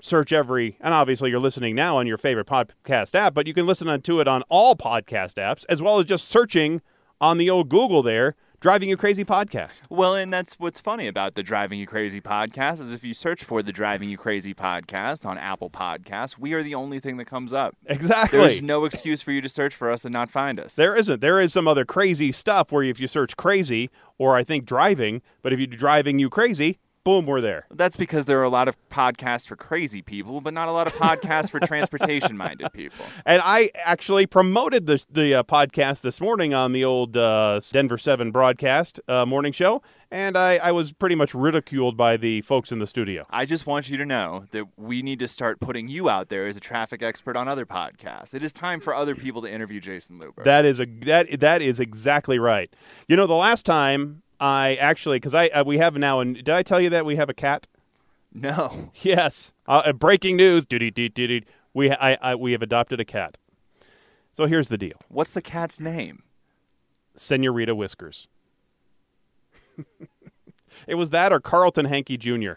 search 0.02 0.32
every, 0.32 0.78
and 0.80 0.94
obviously 0.94 1.30
you're 1.30 1.40
listening 1.40 1.76
now 1.76 1.98
on 1.98 2.08
your 2.08 2.18
favorite 2.18 2.48
podcast 2.48 3.16
app, 3.16 3.34
but 3.34 3.48
you 3.48 3.54
can 3.54 3.66
listen 3.66 4.02
to 4.02 4.20
it 4.20 4.28
on 4.28 4.44
all 4.50 4.76
podcast 4.76 5.36
apps, 5.36 5.66
as 5.70 5.82
well 5.82 6.00
as 6.00 6.06
just 6.06 6.28
searching 6.28 6.82
on 7.20 7.38
the 7.38 7.50
old 7.50 7.70
Google 7.70 8.04
there, 8.04 8.36
Driving 8.60 8.90
You 8.90 8.98
Crazy 8.98 9.24
Podcast. 9.24 9.82
Well, 9.88 10.16
and 10.16 10.34
that's 10.34 10.56
what's 10.56 10.82
funny 10.82 11.08
about 11.08 11.36
the 11.36 11.44
Driving 11.44 11.80
You 11.80 11.86
Crazy 11.86 12.20
podcast 12.20 12.82
is 12.82 12.92
if 12.92 13.04
you 13.04 13.14
search 13.14 13.44
for 13.44 13.62
the 13.62 13.72
Driving 13.72 14.10
You 14.10 14.18
Crazy 14.18 14.54
podcast 14.56 15.28
on 15.28 15.38
Apple 15.38 15.70
Podcasts, 15.70 16.40
we 16.40 16.54
are 16.54 16.64
the 16.64 16.74
only 16.74 17.00
thing 17.00 17.18
that 17.18 17.26
comes 17.26 17.54
up. 17.54 17.76
Exactly. 17.86 18.40
There's 18.40 18.62
no 18.64 18.86
excuse 18.86 19.22
for 19.22 19.32
you 19.32 19.42
to 19.42 19.50
search 19.50 19.76
for 19.76 19.92
us 19.92 20.06
and 20.06 20.14
not 20.14 20.32
find 20.32 20.60
us. 20.60 20.74
There 20.74 20.96
isn't. 20.96 21.22
There 21.22 21.40
is 21.40 21.54
some 21.54 21.68
other 21.68 21.86
crazy 21.86 22.32
stuff 22.32 22.72
where 22.72 22.84
if 22.84 23.00
you 23.00 23.08
search 23.08 23.38
crazy 23.38 23.92
or 24.18 24.36
I 24.36 24.44
think 24.44 24.66
driving, 24.66 25.22
but 25.44 25.54
if 25.54 25.60
you 25.60 25.68
do 25.68 25.78
driving 25.78 26.18
you 26.18 26.30
crazy, 26.30 26.80
boom, 27.08 27.26
we're 27.26 27.40
there. 27.40 27.66
That's 27.72 27.96
because 27.96 28.26
there 28.26 28.38
are 28.42 28.44
a 28.44 28.50
lot 28.50 28.68
of 28.68 28.76
podcasts 28.90 29.48
for 29.48 29.56
crazy 29.56 30.02
people, 30.02 30.42
but 30.42 30.54
not 30.54 30.68
a 30.68 30.74
lot 30.74 30.88
of 30.88 30.94
podcasts 30.96 31.50
for 31.50 31.58
transportation-minded 31.66 32.74
people. 32.74 33.06
And 33.26 33.42
I 33.46 33.72
actually 33.76 34.26
promoted 34.26 34.88
the 34.88 35.02
the 35.10 35.36
uh, 35.36 35.44
podcast 35.44 36.02
this 36.02 36.20
morning 36.20 36.54
on 36.54 36.74
the 36.74 36.84
old 36.84 37.16
uh, 37.16 37.62
Denver 37.72 37.98
Seven 37.98 38.32
broadcast 38.32 39.00
uh, 39.08 39.26
morning 39.26 39.54
show, 39.54 39.82
and 40.12 40.38
I, 40.38 40.58
I 40.58 40.74
was 40.74 40.92
pretty 40.92 41.16
much 41.16 41.34
ridiculed 41.34 41.96
by 41.96 42.18
the 42.18 42.42
folks 42.42 42.74
in 42.74 42.80
the 42.80 42.88
studio. 42.88 43.26
I 43.30 43.46
just 43.46 43.66
want 43.66 43.90
you 43.90 43.96
to 43.96 44.06
know 44.06 44.44
that 44.52 44.66
we 44.76 45.02
need 45.02 45.20
to 45.20 45.30
start 45.30 45.62
putting 45.62 45.88
you 45.88 46.10
out 46.10 46.28
there 46.28 46.46
as 46.46 46.58
a 46.58 46.60
traffic 46.60 47.02
expert 47.02 47.38
on 47.38 47.48
other 47.48 47.66
podcasts. 47.66 48.34
It 48.34 48.44
is 48.44 48.52
time 48.52 48.82
for 48.82 48.94
other 48.94 49.16
people 49.16 49.42
to 49.44 49.50
interview 49.50 49.80
Jason 49.80 50.20
Luber. 50.20 50.44
That 50.44 50.66
is 50.66 50.82
a 50.82 50.86
that 51.06 51.40
that 51.40 51.62
is 51.62 51.80
exactly 51.80 52.38
right. 52.38 52.70
You 53.08 53.16
know, 53.16 53.28
the 53.28 53.34
last 53.34 53.66
time 53.66 54.24
I 54.40 54.76
actually 54.76 55.18
because 55.18 55.34
I 55.34 55.48
uh, 55.48 55.64
we 55.64 55.78
have 55.78 55.96
now, 55.96 56.20
and 56.20 56.36
did 56.36 56.50
I 56.50 56.64
tell 56.64 56.80
you 56.80 56.90
that 56.92 57.06
we 57.06 57.16
have 57.16 57.30
a 57.30 57.34
cat? 57.34 57.68
no. 58.34 58.92
Yes. 59.02 59.52
Uh, 59.68 59.84
uh, 59.86 59.94
breaking 59.94 60.38
news. 60.38 60.66
We 61.74 61.92
I, 61.92 62.18
I 62.22 62.36
we 62.36 62.52
have 62.54 62.62
adopted 62.62 63.00
a 63.00 63.06
cat. 63.06 63.38
So 64.34 64.46
here's 64.46 64.68
the 64.68 64.78
deal. 64.78 64.98
What's 65.10 65.32
the 65.32 65.42
cat's 65.42 65.80
name? 65.80 66.24
Senorita 67.16 67.74
Whiskers. 67.74 68.28
it 70.88 70.96
was 70.96 71.10
that 71.10 71.34
or 71.34 71.40
Carlton 71.40 71.86
Hankey 71.86 72.18
Jr. 72.18 72.54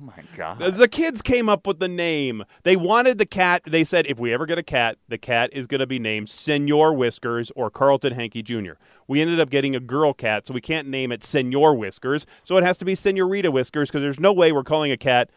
Oh 0.00 0.06
my 0.06 0.22
god. 0.36 0.58
The- 0.58 0.88
kids 0.88 1.20
came 1.20 1.48
up 1.48 1.66
with 1.66 1.78
the 1.78 1.88
name. 1.88 2.44
They 2.62 2.76
wanted 2.76 3.18
the 3.18 3.26
cat. 3.26 3.62
They 3.66 3.84
said, 3.84 4.06
if 4.06 4.18
we 4.18 4.32
ever 4.32 4.46
get 4.46 4.58
a 4.58 4.62
cat, 4.62 4.96
the 5.08 5.18
cat 5.18 5.50
is 5.52 5.66
going 5.66 5.80
to 5.80 5.86
be 5.86 5.98
named 5.98 6.28
Senor 6.28 6.94
Whiskers 6.94 7.52
or 7.54 7.70
Carlton 7.70 8.14
Hankey 8.14 8.42
Jr. 8.42 8.72
We 9.08 9.20
ended 9.20 9.40
up 9.40 9.50
getting 9.50 9.76
a 9.76 9.80
girl 9.80 10.12
cat, 10.14 10.46
so 10.46 10.54
we 10.54 10.60
can't 10.60 10.88
name 10.88 11.12
it 11.12 11.22
Senor 11.22 11.74
Whiskers. 11.74 12.26
So 12.42 12.56
it 12.56 12.64
has 12.64 12.78
to 12.78 12.84
be 12.84 12.94
Senorita 12.94 13.50
Whiskers 13.50 13.90
because 13.90 14.00
there's 14.00 14.20
no 14.20 14.32
way 14.32 14.52
we're 14.52 14.64
calling 14.64 14.90
a 14.90 14.96
cat 14.96 15.30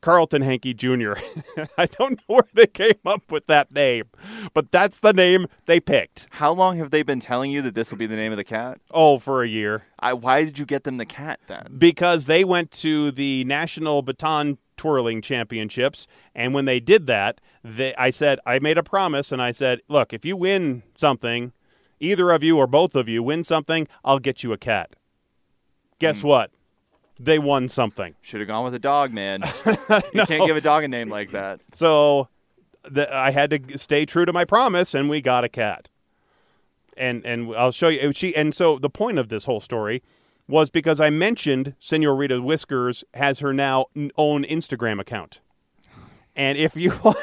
Carlton 0.00 0.42
Hankey 0.42 0.74
Jr. 0.74 1.14
I 1.78 1.86
don't 1.86 2.12
know 2.12 2.36
where 2.36 2.48
they 2.54 2.66
came 2.66 3.00
up 3.04 3.30
with 3.30 3.46
that 3.46 3.72
name, 3.72 4.04
but 4.54 4.70
that's 4.70 5.00
the 5.00 5.12
name 5.12 5.46
they 5.66 5.80
picked. 5.80 6.26
How 6.30 6.52
long 6.52 6.78
have 6.78 6.90
they 6.90 7.02
been 7.02 7.20
telling 7.20 7.50
you 7.50 7.62
that 7.62 7.74
this 7.74 7.90
will 7.90 7.98
be 7.98 8.06
the 8.06 8.16
name 8.16 8.32
of 8.32 8.38
the 8.38 8.44
cat? 8.44 8.80
Oh, 8.90 9.18
for 9.18 9.42
a 9.42 9.48
year. 9.48 9.84
I, 9.98 10.12
why 10.12 10.44
did 10.44 10.58
you 10.58 10.64
get 10.64 10.84
them 10.84 10.96
the 10.98 11.06
cat 11.06 11.40
then? 11.48 11.76
because 11.78 12.26
they 12.26 12.44
went 12.44 12.70
to 12.70 13.10
the 13.10 13.44
national 13.44 14.02
baton 14.02 14.58
twirling 14.76 15.20
championships 15.20 16.06
and 16.34 16.54
when 16.54 16.64
they 16.64 16.78
did 16.78 17.06
that 17.06 17.40
they, 17.64 17.94
i 17.96 18.10
said 18.10 18.38
i 18.46 18.58
made 18.58 18.78
a 18.78 18.82
promise 18.82 19.32
and 19.32 19.42
i 19.42 19.50
said 19.50 19.80
look 19.88 20.12
if 20.12 20.24
you 20.24 20.36
win 20.36 20.82
something 20.96 21.52
either 21.98 22.30
of 22.30 22.44
you 22.44 22.56
or 22.56 22.66
both 22.66 22.94
of 22.94 23.08
you 23.08 23.22
win 23.22 23.42
something 23.42 23.88
i'll 24.04 24.20
get 24.20 24.44
you 24.44 24.52
a 24.52 24.58
cat 24.58 24.94
guess 25.98 26.20
hmm. 26.20 26.28
what 26.28 26.50
they 27.18 27.38
won 27.38 27.68
something 27.68 28.14
Should 28.22 28.40
have 28.40 28.48
gone 28.48 28.64
with 28.64 28.74
a 28.74 28.78
dog, 28.78 29.12
man. 29.12 29.42
You 30.14 30.24
can't 30.26 30.46
give 30.46 30.56
a 30.56 30.60
dog 30.60 30.84
a 30.84 30.88
name 30.88 31.08
like 31.08 31.30
that. 31.32 31.60
so 31.74 32.28
the, 32.90 33.12
i 33.14 33.30
had 33.30 33.50
to 33.50 33.76
stay 33.78 34.06
true 34.06 34.24
to 34.24 34.32
my 34.32 34.44
promise 34.44 34.94
and 34.94 35.10
we 35.10 35.20
got 35.20 35.44
a 35.44 35.48
cat 35.48 35.90
and 36.96 37.24
and 37.26 37.54
i'll 37.56 37.72
show 37.72 37.88
you 37.88 38.12
she 38.12 38.34
and 38.34 38.54
so 38.54 38.78
the 38.78 38.88
point 38.90 39.18
of 39.18 39.28
this 39.28 39.44
whole 39.44 39.60
story 39.60 40.02
was 40.46 40.70
because 40.70 41.00
i 41.00 41.10
mentioned 41.10 41.74
senorita 41.80 42.40
whiskers 42.40 43.04
has 43.14 43.40
her 43.40 43.52
now 43.52 43.86
own 44.16 44.44
instagram 44.44 45.00
account 45.00 45.40
and 46.36 46.56
if 46.56 46.76
you 46.76 46.92
want 47.04 47.18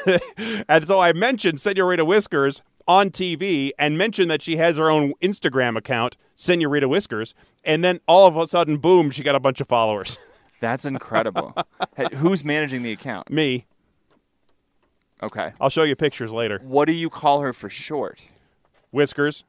and 0.68 0.86
so 0.86 1.00
i 1.00 1.12
mentioned 1.12 1.58
senorita 1.58 2.04
whiskers 2.04 2.62
on 2.88 3.10
tv 3.10 3.70
and 3.78 3.98
mentioned 3.98 4.30
that 4.30 4.40
she 4.42 4.56
has 4.56 4.76
her 4.76 4.88
own 4.90 5.12
instagram 5.22 5.76
account 5.76 6.16
senorita 6.36 6.88
whiskers 6.88 7.34
and 7.64 7.82
then 7.84 7.98
all 8.06 8.26
of 8.26 8.36
a 8.36 8.46
sudden 8.46 8.76
boom 8.76 9.10
she 9.10 9.22
got 9.22 9.34
a 9.34 9.40
bunch 9.40 9.60
of 9.60 9.68
followers 9.68 10.18
That's 10.58 10.86
incredible. 10.86 11.54
hey, 11.98 12.06
who's 12.14 12.42
managing 12.42 12.82
the 12.82 12.90
account? 12.92 13.30
me 13.30 13.66
Okay. 15.22 15.52
i'll 15.60 15.70
show 15.70 15.82
you 15.82 15.96
pictures 15.96 16.30
later 16.30 16.60
What 16.62 16.86
do 16.86 16.92
you 16.92 17.10
call 17.10 17.40
her 17.40 17.52
for 17.52 17.68
short? 17.68 18.28
whiskers 18.90 19.44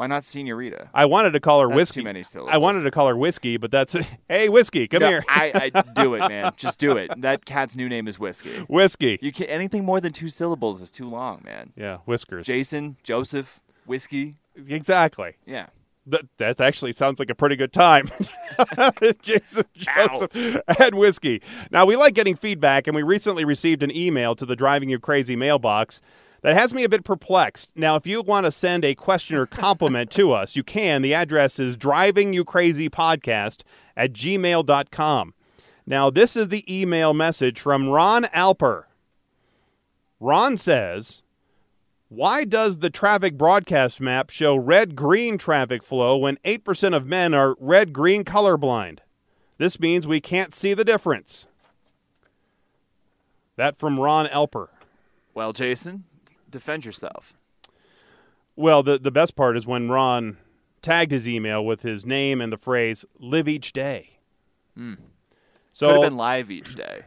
Why 0.00 0.06
not 0.06 0.24
Senorita? 0.24 0.88
I 0.94 1.04
wanted 1.04 1.32
to 1.32 1.40
call 1.40 1.60
her 1.60 1.66
That's 1.68 1.76
whiskey. 1.76 2.00
too 2.00 2.04
many 2.04 2.22
syllables. 2.22 2.54
I 2.54 2.56
wanted 2.56 2.84
to 2.84 2.90
call 2.90 3.06
her 3.08 3.16
whiskey, 3.18 3.58
but 3.58 3.70
that's 3.70 3.94
hey 4.30 4.48
whiskey, 4.48 4.88
come 4.88 5.00
No, 5.00 5.08
here, 5.08 5.24
I, 5.28 5.70
I 5.74 5.82
do 5.94 6.14
it, 6.14 6.20
man. 6.20 6.52
Just 6.56 6.78
do 6.78 6.96
it. 6.96 7.10
That 7.20 7.44
cat's 7.44 7.76
new 7.76 7.86
name 7.86 8.08
is 8.08 8.18
Whiskey. 8.18 8.60
whiskey. 8.60 9.18
You 9.20 9.30
can 9.30 9.44
anything 9.48 9.84
more 9.84 10.00
than 10.00 10.14
two 10.14 10.30
syllables 10.30 10.80
is 10.80 10.90
too 10.90 11.06
long, 11.06 11.42
man. 11.44 11.74
yeah, 11.76 11.98
whiskers. 12.06 12.46
Jason, 12.46 12.96
Joseph, 13.02 13.60
Whiskey. 13.84 14.36
exactly. 14.56 15.34
Yeah. 15.44 15.66
That 16.06 16.22
that 16.38 16.60
actually 16.62 16.94
sounds 16.94 17.18
like 17.18 17.28
a 17.28 17.34
pretty 17.34 17.56
good 17.56 17.74
time. 17.74 18.08
Jason 19.20 19.64
Joseph 19.74 20.62
and 20.78 20.94
whiskey. 20.94 21.42
Now 21.70 21.84
we 21.84 21.96
like 21.96 22.14
getting 22.14 22.36
feedback, 22.36 22.86
and 22.86 22.96
we 22.96 23.02
recently 23.02 23.44
received 23.44 23.82
an 23.82 23.94
email 23.94 24.34
to 24.36 24.46
the 24.46 24.56
Driving 24.56 24.88
You 24.88 24.98
Crazy 24.98 25.36
mailbox 25.36 26.00
That 26.42 26.56
has 26.56 26.72
me 26.72 26.84
a 26.84 26.88
bit 26.88 27.04
perplexed. 27.04 27.68
Now, 27.74 27.96
if 27.96 28.06
you 28.06 28.22
want 28.22 28.46
to 28.46 28.52
send 28.52 28.84
a 28.84 28.94
question 28.94 29.36
or 29.36 29.46
compliment 29.46 30.10
to 30.12 30.32
us, 30.40 30.56
you 30.56 30.62
can. 30.62 31.02
The 31.02 31.14
address 31.14 31.58
is 31.58 31.76
driving 31.76 32.32
you 32.32 32.44
crazy 32.44 32.88
podcast 32.88 33.62
at 33.96 34.12
gmail.com. 34.12 35.34
Now, 35.86 36.08
this 36.10 36.36
is 36.36 36.48
the 36.48 36.64
email 36.80 37.12
message 37.12 37.60
from 37.60 37.88
Ron 37.88 38.24
Alper. 38.24 38.84
Ron 40.18 40.56
says, 40.56 41.22
Why 42.08 42.44
does 42.44 42.78
the 42.78 42.90
traffic 42.90 43.36
broadcast 43.36 44.00
map 44.00 44.30
show 44.30 44.54
red 44.54 44.94
green 44.94 45.36
traffic 45.36 45.82
flow 45.82 46.16
when 46.16 46.36
8% 46.44 46.94
of 46.94 47.06
men 47.06 47.34
are 47.34 47.56
red 47.58 47.92
green 47.92 48.24
colorblind? 48.24 48.98
This 49.58 49.80
means 49.80 50.06
we 50.06 50.20
can't 50.20 50.54
see 50.54 50.72
the 50.74 50.84
difference. 50.84 51.46
That 53.56 53.78
from 53.78 54.00
Ron 54.00 54.26
Alper. 54.26 54.68
Well, 55.34 55.52
Jason, 55.52 56.04
defend 56.50 56.84
yourself. 56.84 57.34
Well, 58.56 58.82
the, 58.82 58.98
the 58.98 59.10
best 59.10 59.36
part 59.36 59.56
is 59.56 59.66
when 59.66 59.90
Ron 59.90 60.36
tagged 60.82 61.12
his 61.12 61.28
email 61.28 61.64
with 61.64 61.82
his 61.82 62.04
name 62.04 62.40
and 62.40 62.52
the 62.52 62.58
phrase 62.58 63.04
"live 63.18 63.48
each 63.48 63.72
day." 63.72 64.18
Hmm. 64.76 64.94
So 65.72 65.86
Could 65.86 65.94
have 65.94 66.10
been 66.10 66.16
live 66.16 66.50
each 66.50 66.74
day, 66.74 67.02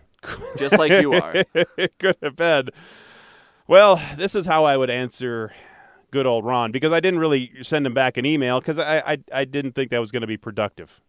just 0.57 0.77
like 0.77 0.91
you 0.91 1.13
are. 1.13 1.33
it 1.77 1.93
could 1.99 2.17
have 2.23 2.35
been. 2.35 2.69
Well, 3.67 4.01
this 4.17 4.35
is 4.35 4.45
how 4.45 4.65
I 4.65 4.77
would 4.77 4.89
answer 4.89 5.53
good 6.11 6.25
old 6.25 6.45
Ron 6.45 6.71
because 6.71 6.93
I 6.93 6.99
didn't 6.99 7.19
really 7.19 7.51
send 7.61 7.85
him 7.85 7.93
back 7.93 8.17
an 8.17 8.25
email 8.25 8.59
because 8.59 8.79
I, 8.79 8.99
I 8.99 9.17
I 9.31 9.45
didn't 9.45 9.73
think 9.73 9.91
that 9.91 9.99
was 9.99 10.11
going 10.11 10.21
to 10.21 10.27
be 10.27 10.37
productive. 10.37 11.01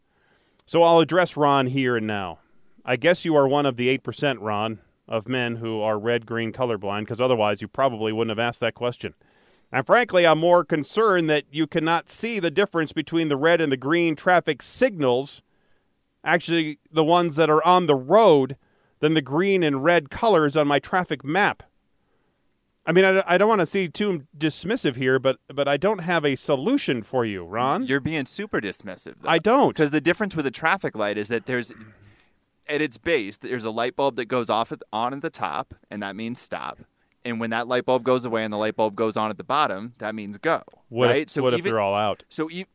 So 0.67 0.83
I'll 0.83 1.01
address 1.01 1.37
Ron 1.37 1.67
here 1.67 1.97
and 1.97 2.07
now. 2.07 2.39
I 2.85 2.97
guess 2.97 3.25
you 3.25 3.35
are 3.37 3.49
one 3.49 3.67
of 3.67 3.77
the 3.77 3.89
eight 3.89 4.03
percent, 4.03 4.41
Ron, 4.41 4.79
of 5.07 5.29
men 5.29 5.57
who 5.57 5.81
are 5.81 5.99
red 5.99 6.27
green 6.27 6.53
colorblind 6.53 7.01
because 7.01 7.21
otherwise 7.21 7.61
you 7.61 7.69
probably 7.69 8.13
wouldn't 8.13 8.37
have 8.37 8.45
asked 8.45 8.61
that 8.61 8.75
question. 8.75 9.15
And 9.73 9.87
frankly, 9.87 10.27
I'm 10.27 10.39
more 10.39 10.65
concerned 10.65 11.29
that 11.31 11.45
you 11.51 11.67
cannot 11.67 12.09
see 12.09 12.39
the 12.39 12.51
difference 12.51 12.93
between 12.93 13.29
the 13.29 13.37
red 13.37 13.61
and 13.61 13.73
the 13.73 13.77
green 13.77 14.15
traffic 14.15 14.63
signals, 14.63 15.43
actually, 16.23 16.79
the 16.93 17.05
ones 17.05 17.37
that 17.37 17.51
are 17.51 17.65
on 17.67 17.87
the 17.87 17.97
road, 17.97 18.57
than 19.01 19.15
the 19.15 19.23
green 19.23 19.63
and 19.63 19.83
red 19.83 20.11
colors 20.11 20.57
on 20.57 20.69
my 20.69 20.79
traffic 20.79 21.25
map. 21.25 21.65
I 22.87 22.93
mean, 22.93 23.05
I, 23.05 23.23
I 23.27 23.39
don't 23.39 23.49
want 23.49 23.61
to 23.61 23.67
seem 23.67 23.93
too 23.93 24.27
dismissive 24.37 24.97
here, 24.97 25.19
but 25.19 25.39
but 25.53 25.67
I 25.67 25.77
don't 25.77 26.01
have 26.01 26.25
a 26.25 26.37
solution 26.37 27.03
for 27.03 27.25
you, 27.25 27.45
Ron. 27.45 27.87
You're 27.87 28.01
being 28.01 28.27
super 28.27 28.61
dismissive. 28.61 29.15
Though. 29.23 29.29
I 29.29 29.39
don't. 29.39 29.69
Because 29.69 29.91
the 29.91 30.01
difference 30.01 30.37
with 30.37 30.47
a 30.47 30.51
traffic 30.51 30.95
light 30.95 31.17
is 31.17 31.29
that 31.29 31.47
there's, 31.47 31.73
at 32.67 32.81
its 32.81 32.99
base, 32.99 33.37
there's 33.37 33.65
a 33.65 33.71
light 33.71 33.97
bulb 33.97 34.17
that 34.17 34.27
goes 34.27 34.51
off 34.51 34.73
at, 34.73 34.83
on 34.93 35.13
at 35.13 35.23
the 35.23 35.31
top, 35.31 35.75
and 35.91 36.03
that 36.03 36.17
means 36.17 36.41
stop. 36.41 36.81
And 37.25 37.41
when 37.41 37.51
that 37.51 37.69
light 37.69 37.87
bulb 37.87 38.05
goes 38.05 38.25
away 38.25 38.45
and 38.45 38.53
the 38.53 38.59
light 38.59 38.77
bulb 38.77 38.95
goes 38.95 39.17
on 39.17 39.31
at 39.31 39.39
the 39.39 39.45
bottom, 39.45 39.95
that 39.99 40.15
means 40.15 40.37
go. 40.37 40.63
What 40.89 41.09
right? 41.09 41.23
if, 41.23 41.31
so 41.31 41.43
what 41.43 41.55
if 41.55 41.59
even, 41.59 41.73
they're 41.73 41.81
all 41.81 41.95
out? 41.95 42.25
So 42.29 42.51
e- 42.51 42.67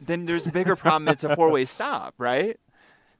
then 0.00 0.26
there's 0.26 0.46
a 0.46 0.50
bigger 0.50 0.76
problem. 0.76 1.08
It's 1.08 1.24
a 1.24 1.36
four 1.36 1.50
way 1.50 1.64
stop, 1.64 2.14
right? 2.18 2.58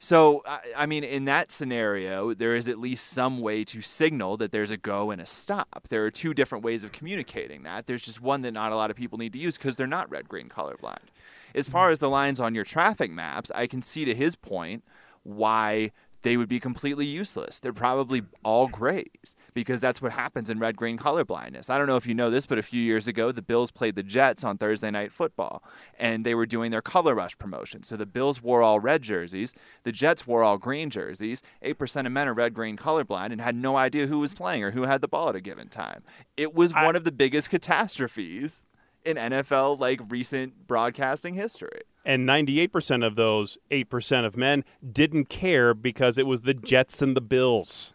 So 0.03 0.43
I, 0.47 0.61
I 0.77 0.87
mean, 0.87 1.05
in 1.05 1.27
that 1.27 1.53
scenario, 1.53 2.35
there 2.35 2.57
is 2.57 2.69
at 2.69 2.79
least 2.79 3.09
some 3.09 3.41
way 3.41 3.65
to 3.65 3.83
signal 3.83 4.39
that 4.39 4.51
there's 4.51 4.71
a 4.71 4.77
go 4.77 5.11
and 5.11 5.21
a 5.21 5.27
stop. 5.27 5.87
There 5.91 6.05
are 6.05 6.11
two 6.11 6.35
different 6.35 6.65
ways 6.65 6.83
of 6.85 6.91
communicating 6.91 7.63
that. 7.65 7.87
There's 7.87 8.03
just 8.03 8.21
one 8.21 8.41
that 8.43 8.53
not 8.53 8.73
a 8.73 8.77
lot 8.77 8.91
of 8.91 8.97
people 8.97 9.19
need 9.19 9.35
to 9.35 9.39
use 9.39 9.57
because 9.57 9.77
they're 9.77 9.87
not 9.87 10.11
red 10.11 10.29
green 10.29 10.49
colorblind. 10.49 11.11
As 11.55 11.69
far 11.69 11.91
as 11.91 11.99
the 11.99 12.09
lines 12.09 12.41
on 12.41 12.55
your 12.55 12.65
traffic 12.65 13.11
maps, 13.11 13.51
I 13.55 13.67
can 13.67 13.83
see 13.83 14.05
to 14.07 14.15
his 14.15 14.37
point 14.37 14.85
why 15.23 15.93
they 16.23 16.37
would 16.37 16.51
be 16.51 16.61
completely 16.61 17.07
useless. 17.07 17.61
They're 17.61 17.73
probably 17.73 18.23
all 18.45 18.69
grays 18.69 19.35
because 19.55 19.81
that's 19.81 20.03
what 20.03 20.13
happens 20.13 20.51
in 20.51 20.59
red 20.59 20.77
green 20.77 20.99
color 20.99 21.25
blindness. 21.25 21.71
I 21.71 21.79
don't 21.79 21.87
know 21.87 21.97
if 21.97 22.07
you 22.07 22.13
know 22.13 22.29
this, 22.29 22.45
but 22.45 22.59
a 22.59 22.63
few 22.63 22.83
years 22.83 23.07
ago, 23.09 23.33
the 23.33 23.41
Bills 23.41 23.71
played 23.71 23.95
the 23.95 24.03
Jets 24.03 24.45
on 24.45 24.59
Thursday 24.59 24.91
Night 24.91 25.13
Football, 25.13 25.63
and 25.99 26.27
they 26.27 26.35
were 26.35 26.45
doing 26.45 26.71
their 26.73 26.83
color 26.83 27.15
rush 27.15 27.39
promotion. 27.39 27.85
So 27.85 27.97
the 27.97 28.05
Bills 28.05 28.43
wore 28.43 28.63
all 28.63 28.81
red 28.81 29.01
jerseys, 29.01 29.55
the 29.83 29.93
Jets 29.93 30.27
wore 30.27 30.43
all 30.43 30.59
green 30.59 30.91
jerseys. 30.91 31.41
8% 31.65 32.05
of 32.05 32.13
men 32.13 32.29
are 32.29 32.35
red 32.35 32.53
green 32.53 32.77
colorblind 32.77 33.33
and 33.33 33.41
had 33.41 33.57
no 33.57 33.77
idea 33.79 34.07
who 34.07 34.19
was 34.19 34.35
playing 34.35 34.63
or 34.63 34.73
who 34.73 34.83
had 34.83 35.01
the 35.01 35.09
ball 35.09 35.31
at 35.31 35.37
a 35.37 35.41
given 35.41 35.69
time. 35.69 36.03
It 36.37 36.55
was 36.55 36.73
I- 36.75 36.85
one 36.85 36.97
of 36.97 37.05
the 37.05 37.13
biggest 37.13 37.49
catastrophes 37.49 38.61
in 39.07 39.17
NFL 39.17 39.79
like 39.81 40.01
recent 40.11 40.67
broadcasting 40.67 41.33
history. 41.33 41.81
And 42.05 42.27
98% 42.29 43.07
of 43.07 43.15
those 43.17 43.59
8% 43.71 44.25
of 44.25 44.37
men 44.37 44.65
didn't 44.91 45.27
care 45.27 45.75
because 45.75 46.17
it 46.17 46.27
was 46.27 46.43
the 46.43 46.55
Jets 46.55 47.03
and 47.03 47.17
the 47.17 47.21
Bills. 47.21 47.93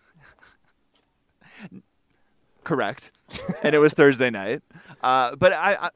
Correct. 2.63 3.11
and 3.63 3.73
it 3.73 3.79
was 3.79 3.93
Thursday 3.93 4.29
night. 4.29 4.61
Uh, 5.01 5.35
but 5.35 5.53
I, 5.53 5.75
I, 5.81 5.89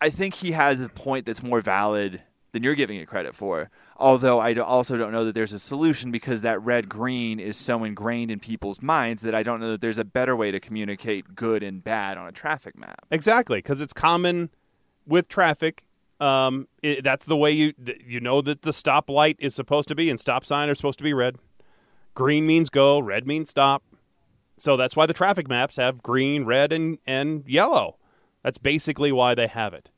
I 0.00 0.10
think 0.10 0.34
he 0.34 0.52
has 0.52 0.80
a 0.80 0.88
point 0.88 1.26
that's 1.26 1.42
more 1.42 1.60
valid 1.60 2.22
than 2.52 2.62
you're 2.62 2.74
giving 2.74 2.98
it 2.98 3.06
credit 3.06 3.34
for. 3.34 3.70
Although 3.96 4.38
I 4.38 4.54
also 4.54 4.96
don't 4.96 5.10
know 5.10 5.24
that 5.24 5.34
there's 5.34 5.52
a 5.52 5.58
solution 5.58 6.10
because 6.12 6.42
that 6.42 6.62
red 6.62 6.88
green 6.88 7.40
is 7.40 7.56
so 7.56 7.82
ingrained 7.82 8.30
in 8.30 8.38
people's 8.38 8.80
minds 8.80 9.22
that 9.22 9.34
I 9.34 9.42
don't 9.42 9.60
know 9.60 9.72
that 9.72 9.80
there's 9.80 9.98
a 9.98 10.04
better 10.04 10.36
way 10.36 10.50
to 10.50 10.60
communicate 10.60 11.34
good 11.34 11.62
and 11.62 11.82
bad 11.82 12.16
on 12.16 12.28
a 12.28 12.32
traffic 12.32 12.78
map. 12.78 13.06
Exactly, 13.10 13.58
because 13.58 13.80
it's 13.80 13.92
common 13.92 14.50
with 15.04 15.28
traffic. 15.28 15.84
Um, 16.20 16.66
it, 16.82 17.04
that's 17.04 17.26
the 17.26 17.36
way 17.36 17.52
you 17.52 17.74
you 18.04 18.20
know 18.20 18.40
that 18.40 18.62
the 18.62 18.72
stoplight 18.72 19.36
is 19.38 19.54
supposed 19.54 19.88
to 19.88 19.94
be, 19.94 20.10
and 20.10 20.18
stop 20.18 20.44
sign 20.44 20.68
are 20.68 20.74
supposed 20.74 20.98
to 20.98 21.04
be 21.04 21.14
red. 21.14 21.36
Green 22.14 22.46
means 22.46 22.70
go, 22.70 22.98
red 22.98 23.26
means 23.26 23.50
stop. 23.50 23.84
So 24.56 24.76
that's 24.76 24.96
why 24.96 25.06
the 25.06 25.14
traffic 25.14 25.48
maps 25.48 25.76
have 25.76 26.02
green, 26.02 26.44
red, 26.44 26.72
and 26.72 26.98
and 27.06 27.44
yellow. 27.46 27.96
That's 28.42 28.58
basically 28.58 29.12
why 29.12 29.34
they 29.34 29.46
have 29.46 29.74
it. 29.74 29.90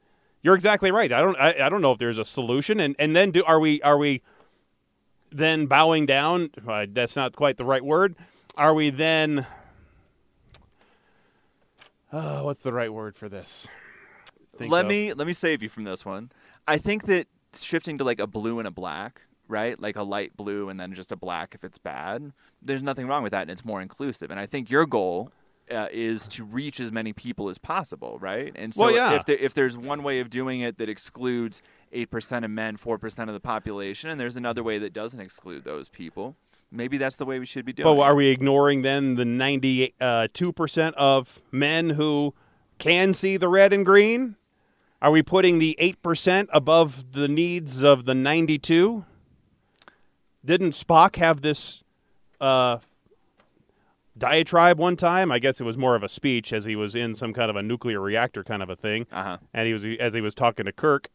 You're 0.43 0.55
exactly 0.55 0.91
right. 0.91 1.13
I 1.13 1.21
don't 1.21 1.37
I, 1.37 1.67
I 1.67 1.69
don't 1.69 1.81
know 1.81 1.93
if 1.93 1.99
there's 1.99 2.19
a 2.19 2.25
solution, 2.25 2.81
and 2.81 2.95
and 2.99 3.17
then 3.17 3.31
do 3.31 3.43
are 3.45 3.59
we 3.59 3.81
are 3.83 3.97
we 3.97 4.23
then 5.33 5.67
bowing 5.67 6.07
down? 6.07 6.51
Uh, 6.67 6.87
that's 6.91 7.17
not 7.17 7.35
quite 7.35 7.57
the 7.57 7.65
right 7.65 7.85
word. 7.85 8.17
Are 8.57 8.75
we 8.75 8.91
then? 8.91 9.47
Uh, 12.13 12.43
what's 12.43 12.63
the 12.63 12.73
right 12.73 12.93
word 12.93 13.17
for 13.17 13.29
this? 13.29 13.67
Think 14.61 14.73
let 14.73 14.85
of- 14.85 14.89
me 14.89 15.13
let 15.13 15.27
me 15.27 15.33
save 15.33 15.63
you 15.63 15.69
from 15.69 15.85
this 15.85 16.05
one. 16.05 16.31
I 16.69 16.79
think 16.79 17.07
that 17.07 17.27
shifting 17.59 17.99
to 17.99 18.05
like 18.05 18.21
a 18.21 18.27
blue 18.27 18.59
and 18.59 18.69
a 18.69 18.71
black, 18.71 19.23
right? 19.49 19.81
Like 19.81 19.97
a 19.97 20.03
light 20.03 20.37
blue 20.37 20.69
and 20.69 20.79
then 20.79 20.95
just 20.95 21.11
a 21.11 21.17
black 21.17 21.55
if 21.55 21.65
it's 21.65 21.79
bad. 21.79 22.33
There's 22.63 22.83
nothing 22.83 23.07
wrong 23.09 23.23
with 23.23 23.33
that, 23.33 23.43
and 23.43 23.51
it's 23.51 23.65
more 23.65 23.81
inclusive. 23.81 24.31
And 24.31 24.39
I 24.39 24.47
think 24.47 24.71
your 24.71 24.87
goal 24.87 25.33
uh, 25.71 25.89
is 25.91 26.29
to 26.29 26.45
reach 26.45 26.79
as 26.81 26.93
many 26.93 27.13
people 27.13 27.49
as 27.49 27.57
possible, 27.59 28.19
right? 28.21 28.53
And 28.55 28.75
so 28.75 28.83
Well, 28.83 28.95
yeah. 28.95 29.15
if 29.15 29.25
there, 29.25 29.37
if 29.37 29.55
there's 29.55 29.77
one 29.77 30.03
way 30.03 30.21
of 30.21 30.29
doing 30.29 30.61
it 30.61 30.79
that 30.79 30.89
excludes 30.89 31.63
eight 31.93 32.11
percent 32.11 32.45
of 32.45 32.51
men, 32.51 32.77
four 32.77 32.99
percent 32.99 33.31
of 33.31 33.35
the 33.35 33.41
population, 33.41 34.11
and 34.11 34.21
there's 34.21 34.37
another 34.37 34.63
way 34.63 34.79
that 34.79 34.93
doesn't 34.93 35.21
exclude 35.21 35.65
those 35.65 35.89
people, 35.89 36.37
maybe 36.71 36.99
that's 36.99 37.17
the 37.17 37.25
way 37.25 37.39
we 37.39 37.47
should 37.47 37.65
be 37.65 37.73
doing. 37.73 37.85
But 37.85 38.01
it. 38.01 38.05
are 38.05 38.15
we 38.15 38.29
ignoring 38.29 38.83
then 38.83 39.15
the 39.17 39.25
ninety-two 39.25 40.53
percent 40.53 40.95
of 40.97 41.41
men 41.51 41.91
who 41.91 42.35
can 42.79 43.15
see 43.15 43.37
the 43.37 43.49
red 43.49 43.73
and 43.73 43.85
green? 43.85 44.37
Are 45.03 45.11
we 45.11 45.23
putting 45.23 45.59
the 45.59 45.77
eight 45.79 46.01
percent 46.03 46.51
above 46.53 47.13
the 47.13 47.27
needs 47.29 47.83
of 47.83 48.05
the 48.05 48.15
ninety-two? 48.15 49.05
Didn't 50.45 50.73
Spock 50.73 51.17
have 51.17 51.41
this 51.43 51.83
uh, 52.41 52.79
diatribe 54.17 54.79
one 54.79 54.97
time? 54.97 55.31
I 55.33 55.39
guess 55.39 55.61
it 55.61 55.65
was 55.65 55.77
more 55.77 55.95
of 55.95 56.03
a 56.03 56.09
speech 56.09 56.53
as 56.53 56.65
he 56.65 56.77
was 56.77 56.95
in 56.95 57.15
some 57.15 57.33
kind 57.33 57.51
of 57.51 57.57
a 57.57 57.63
nuclear 57.63 58.01
reactor 58.01 58.45
kind 58.45 58.63
of 58.63 58.71
a 58.71 58.77
thing, 58.77 59.07
Uh-huh. 59.13 59.39
and 59.55 59.67
he 59.67 59.73
was 59.73 59.85
as 59.99 60.13
he 60.15 60.21
was 60.21 60.35
talking 60.35 60.67
to 60.67 60.73
Kirk. 60.73 61.09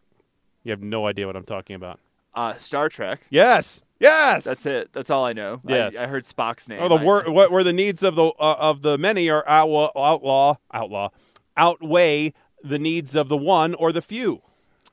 You 0.64 0.72
have 0.72 0.82
no 0.82 1.06
idea 1.06 1.28
what 1.28 1.36
I'm 1.36 1.46
talking 1.46 1.76
about. 1.76 2.00
Uh, 2.34 2.58
Star 2.58 2.90
Trek. 2.90 3.22
Yes, 3.30 3.82
yes. 4.00 4.44
That's 4.44 4.66
it. 4.66 4.90
That's 4.94 5.10
all 5.12 5.24
I 5.26 5.34
know. 5.34 5.62
I- 5.68 5.72
Yes. 5.72 5.96
I, 5.96 6.08
heard 6.08 6.26
Spock's 6.26 6.68
name. 6.68 6.80
Oh, 6.82 6.90
the 6.90 6.96
I- 6.96 7.04
wor- 7.04 7.32
what 7.32 7.52
where 7.52 7.64
the 7.64 7.72
needs 7.74 8.02
of 8.02 8.16
the 8.16 8.26
uh, 8.26 8.56
of 8.60 8.82
the 8.82 8.98
many 8.98 9.30
are 9.30 9.44
outlaw, 9.48 9.92
outlaw 9.96 10.56
outlaw 10.74 11.10
outweigh 11.56 12.34
the 12.68 12.80
needs 12.80 13.16
of 13.16 13.30
the 13.30 13.38
one 13.38 13.74
or 13.76 13.92
the 13.92 14.02
few. 14.02 14.42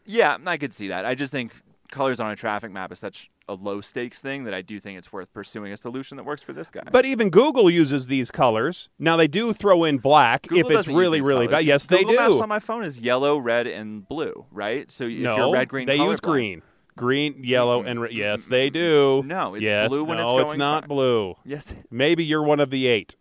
Yeah, 0.05 0.37
I 0.47 0.57
could 0.57 0.73
see 0.73 0.89
that. 0.89 1.05
I 1.05 1.15
just 1.15 1.33
think 1.33 1.53
colors 1.91 2.21
on 2.21 2.31
a 2.31 2.37
traffic 2.37 2.73
map 2.73 2.91
is 2.93 2.99
such 2.99 3.31
a 3.49 3.55
low 3.55 3.81
stakes 3.81 4.21
thing 4.21 4.45
that 4.45 4.55
I 4.55 4.63
do 4.63 4.79
think 4.81 4.99
it's 4.99 5.13
worth 5.13 5.33
pursuing 5.33 5.73
a 5.73 5.77
solution 5.77 6.17
that 6.17 6.25
works 6.25 6.43
for 6.43 6.53
this 6.53 6.71
guy. 6.71 6.83
But 6.91 7.05
even 7.05 7.29
Google 7.31 7.69
uses 7.71 8.07
these 8.07 8.31
colors. 8.31 8.89
Now 8.99 9.17
they 9.17 9.27
do 9.29 9.53
throw 9.53 9.85
in 9.85 9.99
black 9.99 10.43
Google 10.43 10.71
if 10.71 10.79
it's 10.79 10.89
really 10.89 11.21
really 11.21 11.47
colors. 11.47 11.61
bad. 11.61 11.65
Yes, 11.67 11.87
Google 11.87 12.13
they 12.13 12.17
Maps 12.17 12.29
do. 12.35 12.43
on 12.43 12.49
my 12.49 12.61
phone 12.61 12.85
is 12.85 13.01
yellow, 13.01 13.39
red, 13.39 13.67
and 13.67 14.07
blue, 14.09 14.47
right? 14.51 14.91
So 14.91 15.05
if 15.05 15.19
no, 15.19 15.37
you're 15.37 15.53
red, 15.53 15.69
green, 15.69 15.87
they 15.87 15.97
use 15.97 16.21
colorblind- 16.21 16.23
green, 16.23 16.63
green, 16.97 17.45
yellow, 17.45 17.83
and 17.83 18.01
re- 18.01 18.13
yes, 18.13 18.47
they 18.47 18.71
do. 18.71 19.23
No, 19.27 19.55
it's 19.55 19.65
yes, 19.67 19.89
blue 19.89 20.05
when 20.05 20.19
no, 20.19 20.39
it's 20.39 20.53
it's 20.53 20.59
not 20.59 20.89
blue. 20.89 21.35
Yes. 21.45 21.75
Maybe 21.91 22.25
you're 22.25 22.43
one 22.43 22.61
of 22.61 22.71
the 22.71 22.87
eight. 22.87 23.17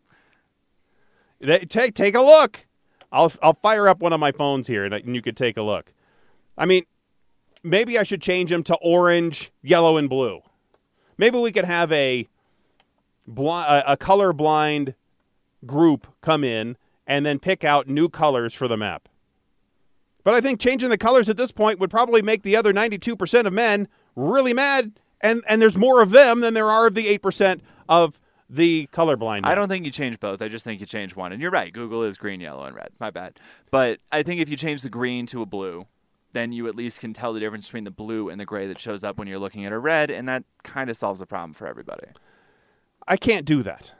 They, 1.39 1.59
take 1.59 1.95
take 1.95 2.15
a 2.15 2.21
look. 2.21 2.65
I'll 3.11 3.31
I'll 3.41 3.57
fire 3.61 3.87
up 3.87 3.99
one 3.99 4.13
of 4.13 4.19
my 4.19 4.31
phones 4.31 4.67
here, 4.67 4.85
and, 4.85 4.93
and 4.93 5.15
you 5.15 5.21
could 5.21 5.37
take 5.37 5.57
a 5.57 5.61
look. 5.61 5.93
I 6.57 6.65
mean, 6.65 6.85
maybe 7.63 7.97
I 7.97 8.03
should 8.03 8.21
change 8.21 8.49
them 8.49 8.63
to 8.63 8.75
orange, 8.75 9.51
yellow, 9.61 9.97
and 9.97 10.09
blue. 10.09 10.41
Maybe 11.17 11.37
we 11.37 11.51
could 11.51 11.65
have 11.65 11.91
a 11.91 12.27
a, 13.27 13.83
a 13.87 13.97
colorblind 13.97 14.95
group 15.65 16.07
come 16.21 16.43
in 16.43 16.77
and 17.07 17.25
then 17.25 17.39
pick 17.39 17.63
out 17.63 17.87
new 17.87 18.09
colors 18.09 18.53
for 18.53 18.67
the 18.67 18.77
map. 18.77 19.07
But 20.23 20.33
I 20.33 20.41
think 20.41 20.59
changing 20.59 20.89
the 20.89 20.97
colors 20.97 21.29
at 21.29 21.37
this 21.37 21.51
point 21.51 21.79
would 21.79 21.89
probably 21.89 22.21
make 22.21 22.43
the 22.43 22.55
other 22.55 22.73
92% 22.73 23.45
of 23.45 23.53
men 23.53 23.87
really 24.15 24.53
mad, 24.53 24.99
and, 25.21 25.43
and 25.49 25.61
there's 25.61 25.77
more 25.77 26.01
of 26.01 26.11
them 26.11 26.41
than 26.41 26.53
there 26.53 26.69
are 26.69 26.87
of 26.87 26.95
the 26.95 27.17
8% 27.17 27.61
of 27.89 28.19
the 28.51 28.87
colorblind. 28.93 29.41
I 29.45 29.55
don't 29.55 29.69
think 29.69 29.85
you 29.85 29.91
change 29.91 30.19
both. 30.19 30.41
I 30.41 30.49
just 30.49 30.65
think 30.65 30.81
you 30.81 30.85
change 30.85 31.15
one. 31.15 31.31
And 31.31 31.41
you're 31.41 31.51
right. 31.51 31.71
Google 31.71 32.03
is 32.03 32.17
green, 32.17 32.41
yellow, 32.41 32.63
and 32.63 32.75
red. 32.75 32.89
My 32.99 33.09
bad. 33.09 33.39
But 33.71 33.99
I 34.11 34.23
think 34.23 34.41
if 34.41 34.49
you 34.49 34.57
change 34.57 34.81
the 34.81 34.89
green 34.89 35.25
to 35.27 35.41
a 35.41 35.45
blue, 35.45 35.87
then 36.33 36.51
you 36.51 36.67
at 36.67 36.75
least 36.75 36.99
can 36.99 37.13
tell 37.13 37.33
the 37.33 37.39
difference 37.39 37.67
between 37.67 37.85
the 37.85 37.91
blue 37.91 38.29
and 38.29 38.39
the 38.39 38.45
gray 38.45 38.67
that 38.67 38.77
shows 38.79 39.03
up 39.03 39.17
when 39.17 39.27
you're 39.27 39.39
looking 39.39 39.65
at 39.65 39.71
a 39.71 39.79
red, 39.79 40.11
and 40.11 40.27
that 40.27 40.43
kind 40.63 40.89
of 40.89 40.97
solves 40.97 41.19
the 41.21 41.25
problem 41.25 41.53
for 41.53 41.65
everybody. 41.65 42.07
I 43.07 43.17
can't 43.17 43.45
do 43.45 43.63
that. 43.63 43.93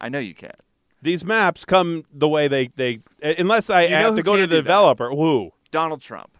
I 0.00 0.08
know 0.10 0.18
you 0.18 0.34
can't. 0.34 0.60
These 1.02 1.24
maps 1.24 1.64
come 1.64 2.04
the 2.12 2.28
way 2.28 2.48
they, 2.48 2.68
they 2.76 3.00
uh, 3.22 3.34
unless 3.38 3.70
I 3.70 3.84
You 3.84 3.94
have 3.94 4.16
to 4.16 4.22
go 4.22 4.36
to 4.36 4.42
the 4.46 4.56
that? 4.56 4.62
developer. 4.62 5.10
Who? 5.10 5.52
Donald 5.70 6.00
Trump. 6.02 6.36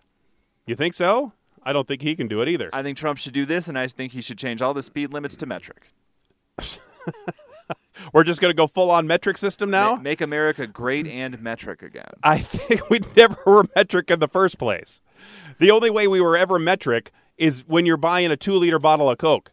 You 0.66 0.76
think 0.76 0.94
so? 0.94 1.32
I 1.62 1.72
don't 1.72 1.88
think 1.88 2.02
he 2.02 2.14
can 2.14 2.28
do 2.28 2.42
it 2.42 2.48
either. 2.48 2.70
I 2.72 2.82
think 2.82 2.96
Trump 2.96 3.18
should 3.18 3.32
do 3.32 3.44
this, 3.44 3.66
and 3.68 3.78
I 3.78 3.88
think 3.88 4.12
he 4.12 4.20
should 4.20 4.38
change 4.38 4.62
all 4.62 4.72
the 4.74 4.82
speed 4.82 5.12
limits 5.12 5.36
to 5.36 5.46
metric. 5.46 5.88
We're 8.12 8.24
just 8.24 8.40
going 8.40 8.50
to 8.50 8.56
go 8.56 8.66
full 8.66 8.90
on 8.90 9.06
metric 9.06 9.38
system 9.38 9.70
now? 9.70 9.96
Ma- 9.96 10.02
make 10.02 10.20
America 10.20 10.66
great 10.66 11.06
and 11.06 11.40
metric 11.40 11.82
again. 11.82 12.10
I 12.22 12.38
think 12.38 12.88
we 12.90 13.00
never 13.16 13.36
were 13.46 13.64
metric 13.74 14.10
in 14.10 14.18
the 14.20 14.28
first 14.28 14.58
place. 14.58 15.00
The 15.58 15.70
only 15.70 15.90
way 15.90 16.06
we 16.08 16.20
were 16.20 16.36
ever 16.36 16.58
metric 16.58 17.12
is 17.38 17.64
when 17.66 17.86
you're 17.86 17.96
buying 17.96 18.30
a 18.30 18.36
two 18.36 18.54
liter 18.54 18.78
bottle 18.78 19.10
of 19.10 19.18
Coke. 19.18 19.52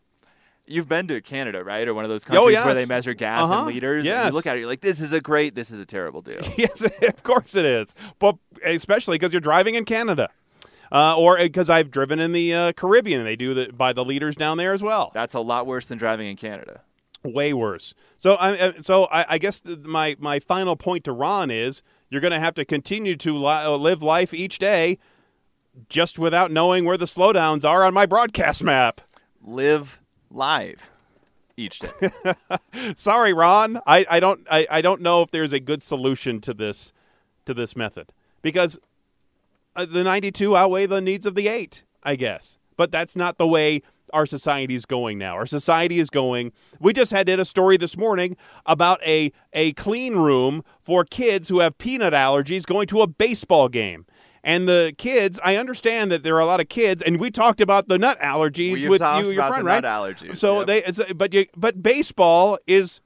You've 0.66 0.88
been 0.88 1.10
to 1.10 1.20
Canada, 1.22 1.62
right? 1.64 1.86
Or 1.88 1.94
one 1.94 2.06
of 2.06 2.10
those 2.10 2.24
countries 2.24 2.46
Oh, 2.46 2.48
yes. 2.48 2.64
where 2.64 2.74
they 2.74 2.86
measure 2.86 3.14
gas 3.14 3.50
Uh-huh. 3.50 3.68
in 3.68 3.74
liters. 3.74 4.08
and 4.08 4.26
you 4.28 4.32
look 4.32 4.46
at 4.48 4.56
it, 4.56 4.62
you're 4.62 4.70
like, 4.70 4.80
this 4.80 5.02
is 5.02 5.12
a 5.12 5.20
great, 5.20 5.56
this 5.56 5.72
is 5.72 5.80
a 5.80 5.86
terrible 5.86 6.22
deal. 6.22 6.39
yes, 6.58 6.82
of 7.02 7.24
course 7.24 7.54
it 7.56 7.66
is. 7.66 7.94
But 8.20 8.38
especially 8.64 9.18
because 9.18 9.34
you're 9.34 9.41
driving 9.41 9.76
in 9.76 9.84
Canada. 9.86 10.30
Uh, 10.91 11.18
or 11.18 11.38
because 11.38 11.72
I've 11.72 11.89
driven 11.89 12.20
in 12.20 12.34
the 12.34 12.54
uh, 12.54 12.72
Caribbean, 12.74 13.20
and 13.20 13.28
they 13.28 13.36
do 13.36 13.56
the, 13.56 13.74
by 13.74 13.94
the 13.94 14.06
liters 14.06 14.36
down 14.36 14.58
there 14.58 14.74
as 14.74 14.84
well. 14.84 15.10
That's 15.14 15.34
a 15.34 15.39
lot 15.39 15.66
worse 15.66 15.88
than 15.88 15.98
driving 15.98 16.28
in 16.28 16.36
Canada. 16.38 16.82
Way 17.24 17.54
worse. 17.54 17.94
So 18.18 18.36
I 18.36 18.58
uh, 18.58 18.74
so 18.82 19.06
I, 19.06 19.26
I 19.30 19.38
guess 19.38 19.62
my 19.66 20.16
my 20.20 20.40
final 20.40 20.76
point 20.76 21.04
to 21.06 21.12
Ron 21.12 21.52
is 21.52 21.82
you're 22.10 22.22
going 22.22 22.32
to 22.32 22.40
have 22.40 22.56
to 22.56 22.66
continue 22.66 23.16
to 23.18 23.38
li- 23.38 23.64
uh, 23.64 23.72
live 23.72 24.04
life 24.04 24.34
each 24.34 24.60
day, 24.60 25.00
just 25.90 26.20
without 26.20 26.52
knowing 26.52 26.86
where 26.86 26.98
the 26.98 27.06
slowdowns 27.06 27.66
are 27.66 27.84
on 27.84 27.94
my 27.94 28.06
broadcast 28.06 28.64
map. 28.64 29.02
Live 29.42 30.00
live 30.30 30.90
each 31.58 31.80
day. 31.80 32.34
Sorry, 32.96 33.34
Ron. 33.34 33.80
I, 33.86 34.06
I 34.10 34.20
don't 34.20 34.46
I, 34.50 34.68
I 34.70 34.82
don't 34.82 35.02
know 35.02 35.22
if 35.22 35.32
there's 35.32 35.54
a 35.54 35.60
good 35.60 35.84
solution 35.84 36.42
to 36.42 36.54
this 36.54 36.92
to 37.46 37.54
this 37.54 37.76
method 37.76 38.12
because 38.42 38.80
uh, 39.76 39.86
the 39.86 40.04
92 40.04 40.56
outweigh 40.56 40.86
the 40.86 41.02
needs 41.02 41.26
of 41.26 41.36
the 41.36 41.48
8, 41.48 41.84
I 42.04 42.16
guess. 42.16 42.58
But 42.78 42.92
that's 42.92 43.16
not 43.16 43.38
the 43.38 43.48
way 43.48 43.82
our 44.14 44.26
society 44.26 44.76
is 44.76 44.86
going 44.86 45.18
now. 45.18 45.34
Our 45.34 45.45
society 45.47 45.99
is 45.99 46.09
going. 46.09 46.53
We 46.80 46.93
just 46.93 47.11
had 47.11 47.28
did 47.28 47.39
a 47.39 47.45
story 47.45 47.76
this 47.78 47.97
morning 47.97 48.38
about 48.66 49.01
a 49.03 49.32
a 49.51 49.74
clean 49.74 50.16
room 50.16 50.64
for 50.80 51.03
kids 51.03 51.49
who 51.49 51.59
have 51.59 51.78
peanut 51.78 52.14
allergies 52.14 52.66
going 52.66 52.88
to 52.88 53.01
a 53.01 53.07
baseball 53.07 53.68
game. 53.68 54.05
And 54.45 54.68
the 54.68 54.93
kids, 54.97 55.39
I 55.43 55.55
understand 55.55 56.11
that 56.11 56.24
there 56.24 56.36
are 56.36 56.41
a 56.41 56.45
lot 56.45 56.59
of 56.59 56.68
kids, 56.68 57.01
and 57.01 57.18
we 57.18 57.32
talked 57.32 57.61
about 57.61 57.88
the 57.88 57.97
nut 57.97 58.20
allergies 58.20 58.89
with 58.89 59.01
you, 59.01 59.32
your 59.32 59.47
friend, 59.47 59.61
the 59.61 59.64
right? 59.64 59.82
nut 59.82 59.86
allergies, 59.86 60.36
So 60.36 60.59
yep. 60.59 60.68
they, 60.68 60.78
it's- 60.80 61.14
but 61.14 61.34
you, 61.34 61.45
but 61.55 61.82
baseball 61.82 62.57
is, 62.68 62.99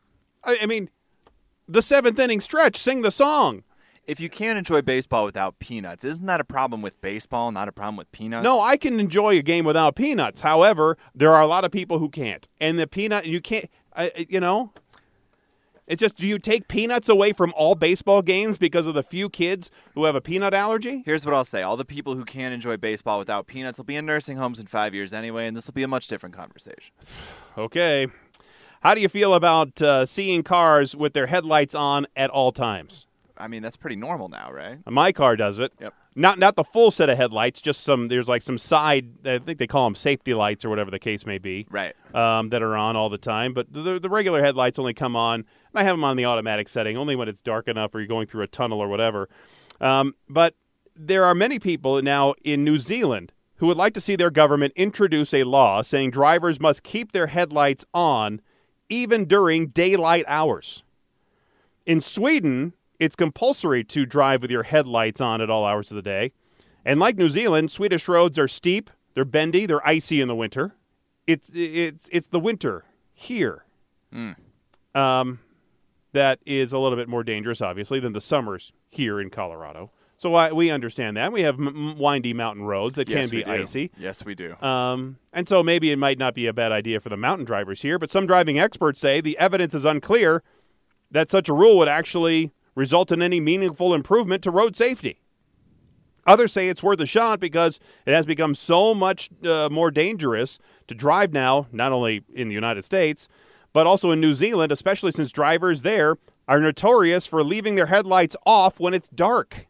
I, 0.44 0.58
I 0.64 0.66
mean, 0.66 0.90
the 1.68 1.84
seventh 1.84 2.18
inning 2.18 2.42
stretch. 2.42 2.78
Sing 2.78 3.02
the 3.04 3.12
song. 3.12 3.64
If 4.08 4.22
you 4.22 4.30
can't 4.30 4.58
enjoy 4.58 4.82
baseball 4.82 5.26
without 5.26 5.60
peanuts, 5.60 6.06
isn't 6.06 6.26
that 6.26 6.40
a 6.40 6.46
problem 6.46 6.82
with 6.82 7.00
baseball, 7.02 7.52
not 7.52 7.68
a 7.68 7.74
problem 7.74 7.98
with 7.98 8.12
peanuts? 8.14 8.44
No, 8.44 8.62
I 8.62 8.78
can 8.78 9.00
enjoy 9.00 9.38
a 9.38 9.42
game 9.42 9.66
without 9.66 9.96
peanuts. 9.96 10.42
However, 10.42 10.98
there 11.14 11.34
are 11.34 11.42
a 11.42 11.48
lot 11.48 11.66
of 11.66 11.72
people 11.72 12.00
who 12.00 12.10
can't, 12.10 12.48
and 12.60 12.80
the 12.80 12.88
peanut 12.88 13.26
you 13.26 13.42
can't. 13.42 13.70
You 14.30 14.40
know, 14.40 14.72
it's 15.88 16.00
just 16.00 16.16
do 16.16 16.26
you 16.26 16.40
take 16.40 16.68
peanuts 16.68 17.10
away 17.10 17.34
from 17.34 17.54
all 17.58 17.76
baseball 17.76 18.22
games 18.22 18.58
because 18.58 18.86
of 18.86 18.94
the 18.94 19.04
few 19.04 19.30
kids 19.30 19.72
who 19.96 20.06
have 20.06 20.16
a 20.16 20.22
peanut 20.22 20.54
allergy? 20.54 21.02
Here's 21.06 21.26
what 21.26 21.34
I'll 21.36 21.44
say: 21.44 21.62
all 21.62 21.76
the 21.76 21.86
people 21.86 22.16
who 22.16 22.24
can't 22.24 22.54
enjoy 22.54 22.78
baseball 22.78 23.20
without 23.20 23.46
peanuts 23.46 23.78
will 23.78 23.86
be 23.86 23.96
in 23.96 24.06
nursing 24.06 24.38
homes 24.38 24.60
in 24.60 24.68
five 24.68 24.94
years 24.94 25.14
anyway, 25.14 25.48
and 25.48 25.58
this 25.58 25.68
will 25.68 25.74
be 25.74 25.84
a 25.84 25.88
much 25.88 26.08
different 26.08 26.36
conversation. 26.36 26.94
Okay, 27.58 28.06
how 28.82 28.94
do 28.94 29.02
you 29.02 29.10
feel 29.10 29.34
about 29.34 29.82
uh, 29.82 30.06
seeing 30.06 30.44
cars 30.44 30.96
with 30.96 31.14
their 31.14 31.26
headlights 31.26 31.74
on 31.74 32.06
at 32.16 32.30
all 32.30 32.52
times? 32.52 33.08
I 33.40 33.48
mean, 33.48 33.62
that's 33.62 33.78
pretty 33.78 33.96
normal 33.96 34.30
now, 34.30 34.52
right? 34.52 34.80
My 34.90 35.12
car 35.12 35.36
does 35.36 35.60
it. 35.60 35.74
Yep. 35.80 35.94
Not 36.16 36.40
not 36.40 36.56
the 36.56 36.64
full 36.64 36.90
set 36.90 37.10
of 37.10 37.18
headlights, 37.18 37.62
just 37.62 37.82
some. 37.84 38.08
There's 38.08 38.28
like 38.28 38.42
some 38.42 38.58
side. 38.58 39.26
I 39.26 39.38
think 39.38 39.60
they 39.60 39.68
call 39.68 39.86
them 39.86 39.96
safety 39.96 40.34
lights 40.34 40.66
or 40.66 40.70
whatever 40.70 40.90
the 40.90 41.00
case 41.00 41.26
may 41.26 41.38
be. 41.38 41.68
Right. 41.70 41.94
um, 42.16 42.50
that 42.50 42.64
are 42.64 42.76
on 42.76 42.96
all 42.96 43.10
the 43.10 43.20
time, 43.20 43.54
but 43.54 43.72
the, 43.72 44.00
the 44.00 44.10
regular 44.10 44.44
headlights 44.44 44.80
only 44.80 44.94
come 44.94 45.16
on. 45.16 45.42
And 45.42 45.46
I 45.76 45.84
have 45.84 45.94
them 45.94 46.04
on 46.04 46.18
the 46.18 46.26
automatic 46.26 46.70
setting 46.70 46.98
only 46.98 47.16
when 47.16 47.28
it's 47.30 47.42
dark 47.42 47.68
enough 47.68 47.94
or 47.94 48.00
you're 48.00 48.08
going 48.08 48.28
through 48.28 48.44
a 48.44 48.48
tunnel 48.48 48.80
or 48.80 48.88
whatever. 48.88 49.30
Um, 49.80 50.16
but 50.28 50.56
there 50.96 51.24
are 51.24 51.36
many 51.36 51.60
people 51.60 52.02
now 52.02 52.34
in 52.44 52.64
New 52.64 52.80
Zealand 52.80 53.32
who 53.58 53.68
would 53.68 53.78
like 53.78 53.94
to 53.94 54.02
see 54.02 54.16
their 54.16 54.32
government 54.32 54.74
introduce 54.76 55.34
a 55.34 55.44
law 55.44 55.82
saying 55.82 56.12
drivers 56.12 56.60
must 56.60 56.84
keep 56.84 57.12
their 57.12 57.28
headlights 57.28 57.86
on 57.94 58.42
even 58.90 59.26
during 59.26 59.68
daylight 59.68 60.26
hours. 60.28 60.82
In 61.86 62.02
Sweden, 62.02 62.74
it's 63.00 63.16
compulsory 63.16 63.84
to 63.86 64.06
drive 64.06 64.42
with 64.42 64.52
your 64.52 64.64
headlights 64.64 65.22
on 65.22 65.42
at 65.42 65.50
all 65.50 65.66
hours 65.66 65.92
of 65.92 65.96
the 65.96 66.02
day. 66.02 66.32
And 66.86 67.00
like 67.00 67.18
New 67.18 67.30
Zealand, 67.30 67.72
Swedish 67.72 68.08
roads 68.08 68.40
are 68.40 68.48
steep, 68.48 68.90
they're 69.14 69.26
bendy, 69.26 69.66
they're 69.66 69.86
icy 69.88 70.22
in 70.22 70.28
the 70.28 70.36
winter. 70.36 70.76
It's 71.26 71.50
it's 71.54 72.08
it's 72.12 72.28
the 72.28 72.40
winter 72.40 72.86
here. 73.14 73.66
Um, 74.96 75.40
that 76.14 76.40
is 76.46 76.72
a 76.72 76.80
little 76.80 76.98
bit 76.98 77.10
more 77.10 77.24
dangerous, 77.24 77.62
obviously, 77.62 78.00
than 78.00 78.14
the 78.14 78.22
summers 78.22 78.72
here 78.90 79.20
in 79.20 79.30
Colorado. 79.30 79.92
So 80.16 80.34
I, 80.34 80.52
we 80.52 80.72
understand 80.72 81.16
that. 81.18 81.32
We 81.32 81.42
have 81.42 81.56
m- 81.56 81.96
windy 81.98 82.34
mountain 82.34 82.64
roads 82.64 82.96
that 82.96 83.08
yes, 83.08 83.30
can 83.30 83.38
be 83.38 83.46
icy. 83.46 83.92
Yes, 84.00 84.26
we 84.26 84.34
do. 84.34 84.56
Um, 84.62 85.18
and 85.32 85.48
so 85.48 85.62
maybe 85.62 85.92
it 85.92 85.98
might 85.98 86.18
not 86.18 86.34
be 86.34 86.48
a 86.48 86.54
bad 86.54 86.72
idea 86.72 87.00
for 87.00 87.10
the 87.10 87.18
mountain 87.18 87.46
drivers 87.46 87.84
here, 87.84 88.00
but 88.00 88.10
some 88.10 88.26
driving 88.26 88.58
experts 88.58 89.00
say 89.00 89.22
the 89.22 89.38
evidence 89.38 89.76
is 89.76 89.86
unclear 89.86 90.42
that 91.12 91.30
such 91.30 91.50
a 91.50 91.54
rule 91.54 91.78
would 91.78 91.88
actually 91.88 92.52
result 92.78 93.12
in 93.12 93.24
any 93.24 93.40
meaningful 93.40 93.94
improvement 93.94 94.44
to 94.44 94.52
road 94.52 94.78
safety. 94.78 95.20
Others 96.28 96.54
say 96.54 96.70
it's 96.70 96.84
worth 96.84 97.00
a 97.00 97.06
shot 97.06 97.40
because 97.40 97.80
it 98.06 98.14
has 98.14 98.26
become 98.26 98.54
so 98.54 98.94
much 98.94 99.30
uh, 99.44 99.68
more 99.72 99.90
dangerous 99.90 100.60
to 100.88 100.94
drive 100.94 101.34
now, 101.34 101.68
not 101.72 101.92
only 101.92 102.24
in 102.34 102.50
the 102.50 102.54
United 102.54 102.86
States, 102.86 103.28
but 103.74 103.88
also 103.88 104.12
in 104.12 104.22
New 104.22 104.36
Zealand, 104.36 104.72
especially 104.72 105.12
since 105.12 105.32
drivers 105.32 105.82
there 105.82 106.18
are 106.48 106.60
notorious 106.60 107.26
for 107.26 107.44
leaving 107.44 107.76
their 107.76 107.88
headlights 107.88 108.36
off 108.46 108.80
when 108.80 108.94
it's 108.94 109.10
dark. 109.10 109.68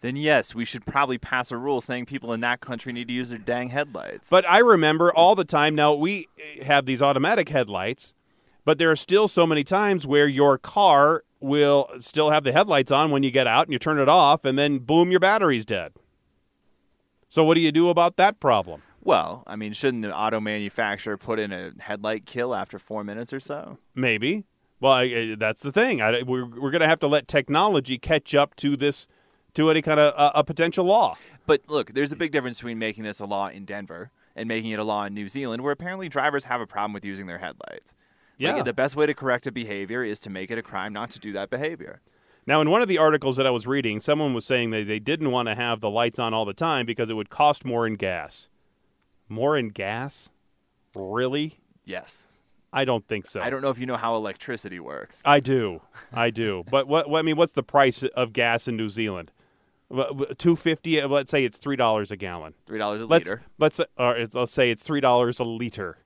then 0.00 0.16
yes, 0.16 0.54
we 0.54 0.64
should 0.64 0.84
probably 0.86 1.18
pass 1.18 1.52
a 1.52 1.56
rule 1.56 1.80
saying 1.80 2.06
people 2.06 2.32
in 2.32 2.40
that 2.40 2.60
country 2.60 2.92
need 2.92 3.06
to 3.06 3.14
use 3.14 3.28
their 3.28 3.38
dang 3.38 3.68
headlights. 3.68 4.26
But 4.28 4.48
I 4.48 4.58
remember 4.58 5.14
all 5.14 5.36
the 5.36 5.44
time. 5.44 5.74
Now 5.74 5.94
we 5.94 6.26
eh, 6.38 6.64
have 6.64 6.86
these 6.86 7.02
automatic 7.02 7.50
headlights, 7.50 8.14
but 8.64 8.78
there 8.78 8.90
are 8.90 8.96
still 8.96 9.28
so 9.28 9.46
many 9.46 9.62
times 9.62 10.06
where 10.06 10.26
your 10.26 10.56
car 10.56 11.22
will 11.40 11.88
still 12.00 12.30
have 12.30 12.44
the 12.44 12.52
headlights 12.52 12.90
on 12.90 13.10
when 13.10 13.22
you 13.22 13.30
get 13.30 13.46
out 13.46 13.66
and 13.66 13.72
you 13.72 13.78
turn 13.78 13.98
it 13.98 14.08
off, 14.08 14.44
and 14.44 14.58
then 14.58 14.78
boom, 14.78 15.10
your 15.10 15.20
battery's 15.20 15.64
dead. 15.64 15.92
So 17.28 17.44
what 17.44 17.54
do 17.54 17.60
you 17.60 17.72
do 17.72 17.88
about 17.88 18.16
that 18.16 18.40
problem? 18.40 18.82
well, 19.02 19.42
I 19.46 19.56
mean, 19.56 19.72
shouldn't 19.72 20.02
the 20.02 20.16
auto 20.16 20.40
manufacturer 20.40 21.16
put 21.16 21.38
in 21.38 21.52
a 21.52 21.72
headlight 21.78 22.26
kill 22.26 22.54
after 22.54 22.78
four 22.78 23.04
minutes 23.04 23.32
or 23.32 23.40
so? 23.40 23.78
Maybe. 23.94 24.44
Well, 24.78 24.92
I, 24.92 25.34
that's 25.38 25.60
the 25.60 25.72
thing. 25.72 26.00
I, 26.00 26.22
we're 26.22 26.46
we're 26.46 26.70
going 26.70 26.80
to 26.80 26.88
have 26.88 27.00
to 27.00 27.06
let 27.06 27.28
technology 27.28 27.98
catch 27.98 28.34
up 28.34 28.56
to 28.56 28.76
this, 28.76 29.06
to 29.54 29.70
any 29.70 29.82
kind 29.82 30.00
of 30.00 30.14
uh, 30.16 30.32
a 30.34 30.44
potential 30.44 30.84
law. 30.84 31.16
But 31.46 31.62
look, 31.68 31.92
there's 31.94 32.12
a 32.12 32.16
big 32.16 32.32
difference 32.32 32.58
between 32.58 32.78
making 32.78 33.04
this 33.04 33.20
a 33.20 33.26
law 33.26 33.48
in 33.48 33.64
Denver 33.64 34.10
and 34.36 34.48
making 34.48 34.70
it 34.70 34.78
a 34.78 34.84
law 34.84 35.04
in 35.04 35.14
New 35.14 35.28
Zealand, 35.28 35.62
where 35.62 35.72
apparently 35.72 36.08
drivers 36.08 36.44
have 36.44 36.60
a 36.60 36.66
problem 36.66 36.92
with 36.92 37.04
using 37.04 37.26
their 37.26 37.38
headlights. 37.38 37.92
Like, 38.40 38.56
Yeah. 38.56 38.62
the 38.62 38.72
best 38.72 38.96
way 38.96 39.06
to 39.06 39.14
correct 39.14 39.46
a 39.46 39.52
behavior 39.52 40.02
is 40.02 40.18
to 40.20 40.30
make 40.30 40.50
it 40.50 40.56
a 40.58 40.62
crime 40.62 40.92
not 40.92 41.10
to 41.10 41.18
do 41.18 41.32
that 41.32 41.50
behavior. 41.50 42.00
Now, 42.46 42.60
in 42.62 42.70
one 42.70 42.80
of 42.82 42.88
the 42.88 42.96
articles 42.98 43.36
that 43.36 43.46
I 43.46 43.50
was 43.50 43.66
reading, 43.66 44.00
someone 44.00 44.32
was 44.32 44.44
saying 44.46 44.70
that 44.70 44.86
they 44.86 44.98
didn't 44.98 45.30
want 45.30 45.48
to 45.48 45.54
have 45.54 45.80
the 45.80 45.90
lights 45.90 46.18
on 46.18 46.32
all 46.32 46.44
the 46.46 46.54
time 46.54 46.86
because 46.86 47.10
it 47.10 47.14
would 47.14 47.28
cost 47.30 47.64
more 47.64 47.86
in 47.86 47.94
gas. 47.94 48.48
More 49.28 49.56
in 49.56 49.68
gas? 49.68 50.30
Really? 50.96 51.60
Yes. 51.84 52.26
I 52.72 52.84
don't 52.84 53.06
think 53.06 53.26
so. 53.26 53.40
I 53.40 53.50
don't 53.50 53.62
know 53.62 53.70
if 53.70 53.78
you 53.78 53.86
know 53.86 53.96
how 53.96 54.16
electricity 54.16 54.80
works. 54.80 55.20
I 55.24 55.40
do. 55.40 55.82
I 56.12 56.30
do. 56.30 56.64
but 56.70 56.86
what, 56.88 57.10
what? 57.10 57.18
I 57.18 57.22
mean, 57.22 57.36
what's 57.36 57.52
the 57.52 57.62
price 57.62 58.02
of 58.02 58.32
gas 58.32 58.66
in 58.68 58.76
New 58.76 58.88
Zealand? 58.88 59.32
Two 60.38 60.54
fifty. 60.54 61.02
Let's 61.02 61.32
say 61.32 61.44
it's 61.44 61.58
three 61.58 61.74
dollars 61.74 62.12
a 62.12 62.16
gallon. 62.16 62.54
Three 62.66 62.78
dollars 62.78 63.02
a 63.02 63.06
Let's 63.06 63.24
liter. 63.26 63.42
let's 63.58 63.80
or 63.96 64.16
it's, 64.16 64.34
let's 64.36 64.52
say 64.52 64.70
it's 64.70 64.84
three 64.84 65.00
dollars 65.00 65.40
a 65.40 65.44
liter, 65.44 65.98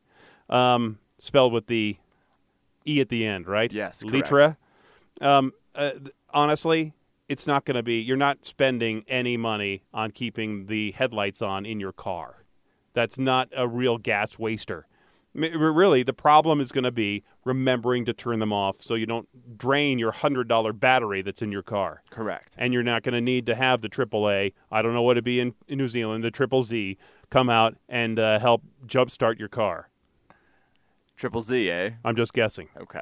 um, 0.49 0.99
spelled 1.18 1.53
with 1.53 1.66
the 1.66 1.99
e 2.87 3.01
at 3.01 3.09
the 3.09 3.26
end, 3.26 3.47
right? 3.47 3.72
Yes, 3.72 4.03
litra. 4.03 4.57
Um, 5.20 5.53
uh, 5.74 5.93
honestly, 6.30 6.93
it's 7.28 7.47
not 7.47 7.64
going 7.64 7.76
to 7.76 7.82
be. 7.82 7.97
You're 7.97 8.16
not 8.16 8.45
spending 8.45 9.05
any 9.09 9.37
money 9.37 9.82
on 9.93 10.11
keeping 10.11 10.66
the 10.66 10.93
headlights 10.93 11.43
on 11.43 11.64
in 11.66 11.80
your 11.80 11.93
car. 11.93 12.45
That's 12.93 13.18
not 13.18 13.49
a 13.57 13.66
real 13.66 13.99
gas 13.99 14.39
waster. 14.39 14.87
Really, 15.35 16.05
the 16.05 16.12
problem 16.12 16.61
is 16.61 16.70
going 16.70 16.85
to 16.85 16.93
be 16.93 17.24
remembering 17.45 18.05
to 18.05 18.12
turn 18.12 18.39
them 18.39 18.53
off 18.53 18.76
so 18.78 18.95
you 18.95 19.05
don't 19.05 19.59
drain 19.59 19.99
your 19.99 20.12
hundred 20.12 20.47
dollar 20.47 20.72
battery 20.72 21.22
that's 21.22 21.43
in 21.43 21.51
your 21.51 21.62
car 21.64 22.05
Correct. 22.11 22.55
and 22.57 22.72
you're 22.72 22.85
not 22.85 23.03
going 23.03 23.14
to 23.14 23.20
need 23.20 23.47
to 23.47 23.57
have 23.57 23.80
the 23.80 23.89
AAA. 23.89 24.53
I 24.70 24.82
don't 24.82 24.95
know 24.95 25.03
what 25.03 25.12
it'd 25.12 25.24
be 25.24 25.41
in, 25.41 25.53
in 25.66 25.78
New 25.78 25.89
Zealand. 25.89 26.22
The 26.22 26.30
Triple 26.30 26.62
Z 26.62 26.97
come 27.30 27.51
out 27.51 27.74
and 27.89 28.16
uh, 28.20 28.39
help 28.39 28.62
jumpstart 28.87 29.41
your 29.41 29.49
car. 29.49 29.89
Triple 31.16 31.42
Z, 31.42 31.70
eh? 31.70 31.90
I'm 32.04 32.16
just 32.16 32.32
guessing. 32.32 32.68
Okay. 32.76 33.00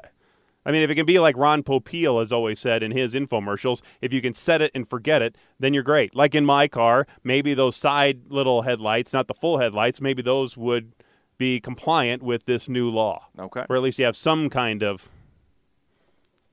I 0.65 0.71
mean, 0.71 0.81
if 0.81 0.89
it 0.89 0.95
can 0.95 1.05
be 1.05 1.19
like 1.19 1.35
Ron 1.35 1.61
Popeil 1.61 2.19
has 2.19 2.31
always 2.31 2.59
said 2.59 2.83
in 2.83 2.91
his 2.91 3.13
infomercials, 3.13 3.81
if 4.01 4.13
you 4.13 4.21
can 4.21 4.33
set 4.33 4.61
it 4.61 4.71
and 4.73 4.89
forget 4.89 5.21
it, 5.21 5.35
then 5.59 5.73
you're 5.73 5.83
great. 5.83 6.15
Like 6.15 6.35
in 6.35 6.45
my 6.45 6.67
car, 6.67 7.05
maybe 7.23 7.53
those 7.53 7.75
side 7.75 8.21
little 8.29 8.61
headlights, 8.61 9.11
not 9.11 9.27
the 9.27 9.33
full 9.33 9.57
headlights, 9.57 9.99
maybe 9.99 10.21
those 10.21 10.55
would 10.55 10.93
be 11.37 11.59
compliant 11.59 12.23
with 12.23 12.45
this 12.45 12.69
new 12.69 12.89
law. 12.89 13.27
Okay. 13.37 13.65
Or 13.69 13.75
at 13.75 13.81
least 13.81 13.99
you 13.99 14.05
have 14.05 14.15
some 14.15 14.49
kind 14.49 14.83
of 14.83 15.09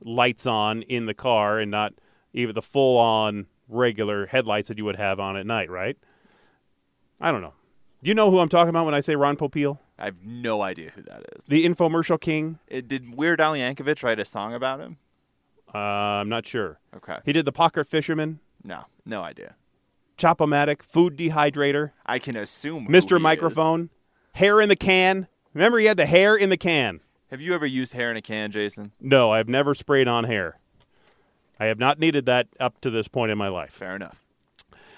lights 0.03 0.47
on 0.47 0.83
in 0.83 1.07
the 1.07 1.15
car 1.15 1.59
and 1.59 1.71
not 1.71 1.93
even 2.33 2.55
the 2.55 2.63
full 2.63 2.99
on 2.99 3.47
regular 3.69 4.27
headlights 4.27 4.69
that 4.69 4.79
you 4.79 4.85
would 4.85 4.97
have 4.97 5.21
on 5.21 5.37
at 5.37 5.47
night, 5.47 5.71
right? 5.71 5.97
I 7.21 7.31
don't 7.31 7.43
know. 7.43 7.55
You 8.03 8.15
know 8.15 8.31
who 8.31 8.39
I'm 8.39 8.49
talking 8.49 8.71
about 8.71 8.87
when 8.87 8.95
I 8.95 9.01
say 9.01 9.15
Ron 9.15 9.37
Popeil? 9.37 9.79
I 10.01 10.07
have 10.07 10.25
no 10.25 10.63
idea 10.63 10.91
who 10.95 11.03
that 11.03 11.25
is. 11.37 11.45
The 11.45 11.65
infomercial 11.67 12.19
king? 12.19 12.59
It, 12.67 12.89
did 12.89 13.15
Weird 13.15 13.41
Al 13.41 13.53
Yankovic 13.53 14.03
write 14.03 14.19
a 14.19 14.25
song 14.25 14.55
about 14.55 14.81
him? 14.81 14.97
Uh, 15.75 15.79
I'm 15.79 16.29
not 16.29 16.47
sure. 16.47 16.81
Okay. 16.97 17.19
He 17.25 17.35
did 17.35 17.45
the 17.45 17.53
Pocket 17.53 17.87
Fisherman, 17.87 18.41
No, 18.65 18.87
no 19.05 19.23
idea. 19.23 19.55
Chopomatic, 20.17 20.83
Food 20.83 21.17
Dehydrator, 21.17 21.93
I 22.07 22.19
can 22.19 22.35
assume. 22.35 22.89
Mr. 22.89 23.17
is. 23.17 23.23
Microphone, 23.23 23.91
Hair 24.33 24.63
in 24.63 24.69
the 24.71 24.77
Can. 24.77 25.29
Remember, 25.53 25.79
he 25.79 25.87
had 25.87 25.97
the 25.97 26.07
hair 26.07 26.35
in 26.35 26.49
the 26.49 26.57
can. 26.57 27.01
Have 27.31 27.41
you 27.41 27.55
ever 27.55 27.67
used 27.67 27.93
hair 27.93 28.11
in 28.11 28.17
a 28.17 28.23
can, 28.23 28.51
Jason? 28.51 28.93
No, 29.01 29.33
I've 29.33 29.49
never 29.49 29.75
sprayed 29.75 30.09
on 30.09 30.25
hair. 30.25 30.59
I 31.59 31.67
have 31.67 31.79
not 31.79 31.99
needed 31.99 32.27
that 32.27 32.49
up 32.59 32.81
to 32.81 32.91
this 32.91 33.07
point 33.09 33.31
in 33.31 33.39
my 33.39 33.49
life. 33.49 33.73
Fair 33.73 33.97
enough. 33.97 34.23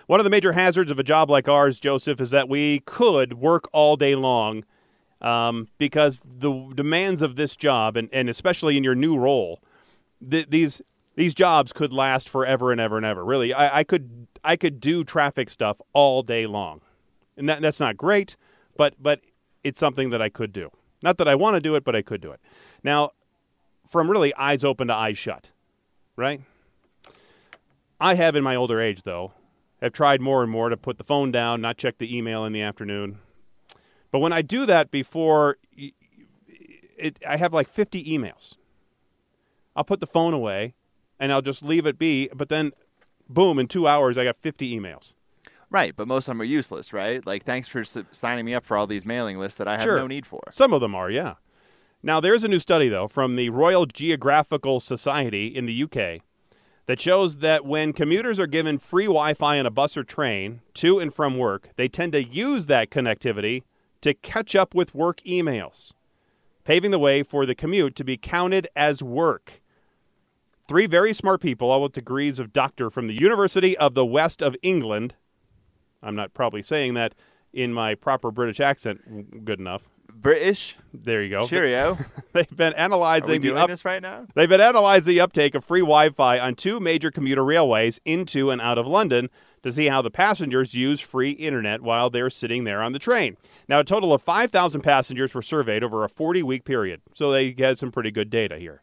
One 0.07 0.21
of 0.21 0.25
the 0.25 0.31
major 0.31 0.53
hazards 0.53 0.91
of 0.91 0.99
a 0.99 1.03
job 1.03 1.31
like 1.31 1.49
ours, 1.49 1.79
Joseph, 1.79 2.21
is 2.21 2.31
that 2.31 2.49
we 2.49 2.81
could 2.81 3.35
work 3.35 3.69
all 3.73 3.97
day 3.97 4.15
long 4.15 4.65
um, 5.23 5.69
because 5.79 6.21
the 6.25 6.73
demands 6.75 7.23
of 7.23 7.37
this 7.37 7.57
job, 7.57 7.97
and, 7.97 8.09
and 8.13 8.29
especially 8.29 8.77
in 8.77 8.85
your 8.85 8.95
new 8.95 9.17
role, 9.17 9.61
th- 10.29 10.51
these 10.51 10.83
these 11.15 11.35
jobs 11.35 11.73
could 11.73 11.93
last 11.93 12.29
forever 12.29 12.73
and 12.73 12.81
ever 12.81 12.97
and 12.97 13.07
ever. 13.07 13.25
Really, 13.25 13.55
I, 13.55 13.79
I 13.79 13.85
could 13.85 14.27
I 14.45 14.57
could 14.57 14.81
do 14.81 15.05
traffic 15.05 15.49
stuff 15.49 15.81
all 15.93 16.23
day 16.23 16.47
long, 16.47 16.81
and 17.37 17.49
that, 17.49 17.63
that's 17.63 17.81
not 17.81 17.97
great, 17.97 18.37
but 18.77 18.95
but 19.01 19.21
it's 19.65 19.79
something 19.79 20.11
that 20.11 20.21
I 20.21 20.29
could 20.29 20.53
do. 20.53 20.71
Not 21.03 21.19
that 21.19 21.29
I 21.29 21.35
want 21.35 21.55
to 21.55 21.61
do 21.61 21.75
it, 21.77 21.85
but 21.85 21.97
I 21.97 22.03
could 22.03 22.21
do 22.21 22.33
it. 22.33 22.41
Now, 22.85 23.11
from 23.89 24.11
really 24.11 24.35
eyes 24.35 24.65
open 24.65 24.89
to 24.89 24.95
eyes 24.95 25.19
shut, 25.19 25.49
right? 26.17 26.41
I 28.01 28.15
have 28.15 28.35
in 28.35 28.43
my 28.43 28.57
older 28.57 28.81
age, 28.81 29.03
though, 29.05 29.33
have 29.81 29.93
tried 29.93 30.21
more 30.21 30.43
and 30.43 30.51
more 30.51 30.69
to 30.69 30.77
put 30.77 30.99
the 30.99 31.05
phone 31.05 31.31
down, 31.31 31.61
not 31.61 31.77
check 31.77 31.99
the 31.99 32.17
email 32.17 32.45
in 32.45 32.53
the 32.53 32.63
afternoon. 32.63 33.21
But 34.13 34.21
when 34.21 34.33
I 34.33 34.43
do 34.43 34.67
that 34.67 34.91
before, 34.93 35.57
it, 36.97 37.19
I 37.27 37.37
have 37.37 37.53
like 37.53 37.69
50 37.69 38.05
emails. 38.05 38.55
I'll 39.75 39.85
put 39.85 40.01
the 40.01 40.07
phone 40.07 40.35
away 40.35 40.75
and 41.19 41.33
I'll 41.33 41.43
just 41.43 41.63
leave 41.63 41.87
it 41.87 41.99
be. 41.99 42.29
But 42.35 42.49
then, 42.49 42.73
boom, 43.29 43.59
in 43.59 43.67
two 43.67 43.89
hours, 43.89 44.17
I 44.19 44.25
got 44.25 44.37
50 44.37 44.79
emails. 44.79 45.13
Right, 45.71 45.97
but 45.97 46.07
most 46.07 46.25
of 46.25 46.33
them 46.33 46.43
are 46.43 46.45
useless, 46.45 46.93
right? 46.93 47.27
Like, 47.27 47.45
thanks 47.45 47.67
for 47.67 47.83
signing 47.83 48.45
me 48.45 48.55
up 48.55 48.67
for 48.67 48.77
all 48.77 48.87
these 48.87 49.07
mailing 49.07 49.39
lists 49.39 49.57
that 49.57 49.67
I 49.67 49.73
have 49.73 49.83
Sure. 49.85 49.97
no 49.97 50.07
need 50.07 50.27
for. 50.27 50.43
Some 50.51 50.75
of 50.75 50.83
them 50.83 50.95
are, 50.95 51.11
yeah. 51.11 51.37
Now, 52.03 52.21
there's 52.21 52.45
a 52.45 52.49
new 52.49 52.59
study, 52.59 52.91
though, 52.91 53.09
from 53.09 53.37
the 53.37 53.49
Royal 53.49 53.87
Geographical 53.87 54.81
Society 54.81 55.47
in 55.47 55.65
the 55.65 55.73
UK 55.85 56.21
that 56.85 57.01
shows 57.01 57.37
that 57.37 57.65
when 57.65 57.95
commuters 57.95 58.39
are 58.39 58.47
given 58.47 58.77
free 58.79 59.07
Wi 59.07 59.33
Fi 59.33 59.59
on 59.59 59.65
a 59.65 59.71
bus 59.71 59.97
or 59.97 60.05
train 60.05 60.61
to 60.75 60.99
and 60.99 61.15
from 61.15 61.39
work, 61.39 61.71
they 61.77 61.89
tend 61.89 62.13
to 62.13 62.23
use 62.23 62.67
that 62.67 62.91
connectivity 62.91 63.63
to 64.03 64.15
catch 64.15 64.55
up 64.55 64.75
with 64.75 64.95
work 64.95 65.21
emails, 65.27 65.93
paving 66.65 66.91
the 66.91 66.99
way 66.99 67.23
for 67.23 67.47
the 67.47 67.55
commute 67.55 67.97
to 67.97 68.05
be 68.05 68.17
counted 68.17 68.69
as 68.77 69.03
work. 69.03 69.63
Three 70.69 70.87
very 70.87 71.13
smart 71.13 71.41
people, 71.41 71.71
all 71.71 71.83
with 71.83 71.93
degrees 71.93 72.39
of 72.39 72.53
doctor 72.53 72.91
from 72.91 73.09
the 73.09 73.15
University 73.15 73.77
of 73.77 73.95
the 73.95 74.07
West 74.07 74.43
of 74.43 74.55
England. 74.63 75.15
I'm 76.03 76.15
not 76.15 76.35
probably 76.35 76.63
saying 76.63 76.95
that 76.95 77.15
in 77.53 77.73
my 77.73 77.95
proper 77.95 78.31
British 78.31 78.61
accent 78.61 79.45
good 79.45 79.59
enough. 79.59 79.83
British. 80.15 80.77
There 80.93 81.23
you 81.23 81.31
go. 81.31 81.47
Cheerio. 81.47 81.99
They've 82.33 82.57
been 82.57 82.75
analyzing 82.75 83.41
the 83.41 83.55
up- 83.55 83.69
this 83.69 83.85
right 83.85 84.03
now? 84.03 84.27
They've 84.35 84.49
been 84.49 84.61
analyzing 84.61 85.07
the 85.07 85.21
uptake 85.21 85.55
of 85.55 85.65
free 85.65 85.81
Wi-Fi 85.81 86.39
on 86.39 86.55
two 86.55 86.81
major 86.81 87.11
commuter 87.11 87.45
railways 87.45 88.01
into 88.05 88.51
and 88.51 88.61
out 88.61 88.79
of 88.79 88.87
London 88.87 89.31
to 89.63 89.73
see 89.73 89.87
how 89.87 90.03
the 90.03 90.11
passengers 90.11 90.75
use 90.75 91.01
free 91.01 91.31
internet 91.31 91.83
while 91.83 92.11
they're 92.11 92.31
sitting 92.31 92.65
there 92.65 92.83
on 92.83 92.93
the 92.93 92.99
train. 92.99 93.37
Now, 93.69 93.81
a 93.81 93.85
total 93.85 94.13
of 94.13 94.23
5,000 94.23 94.81
passengers 94.81 95.35
were 95.35 95.43
surveyed 95.43 95.85
over 95.85 96.05
a 96.05 96.09
40-week 96.09 96.65
period, 96.65 97.01
so 97.15 97.31
they 97.31 97.55
had 97.59 97.79
some 97.79 97.93
pretty 97.93 98.11
good 98.11 98.31
data 98.31 98.59
here. 98.59 98.83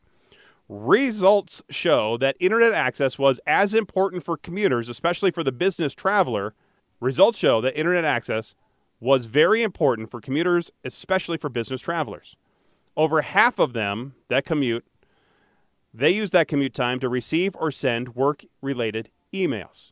Results 0.69 1.63
show 1.69 2.15
that 2.17 2.37
internet 2.39 2.73
access 2.73 3.17
was 3.17 3.39
as 3.47 3.73
important 3.73 4.23
for 4.23 4.37
commuters, 4.37 4.87
especially 4.87 5.31
for 5.31 5.43
the 5.43 5.51
business 5.51 5.95
traveler. 5.95 6.53
Results 6.99 7.37
show 7.37 7.59
that 7.61 7.77
internet 7.77 8.05
access 8.05 8.53
was 8.99 9.25
very 9.25 9.63
important 9.63 10.11
for 10.11 10.21
commuters, 10.21 10.71
especially 10.83 11.37
for 11.37 11.49
business 11.49 11.81
travelers. 11.81 12.35
Over 12.95 13.21
half 13.21 13.57
of 13.57 13.73
them 13.73 14.13
that 14.27 14.45
commute, 14.45 14.85
they 15.93 16.11
use 16.11 16.29
that 16.31 16.47
commute 16.47 16.73
time 16.75 16.99
to 16.99 17.09
receive 17.09 17.55
or 17.55 17.71
send 17.71 18.15
work 18.15 18.45
related 18.61 19.09
emails. 19.33 19.91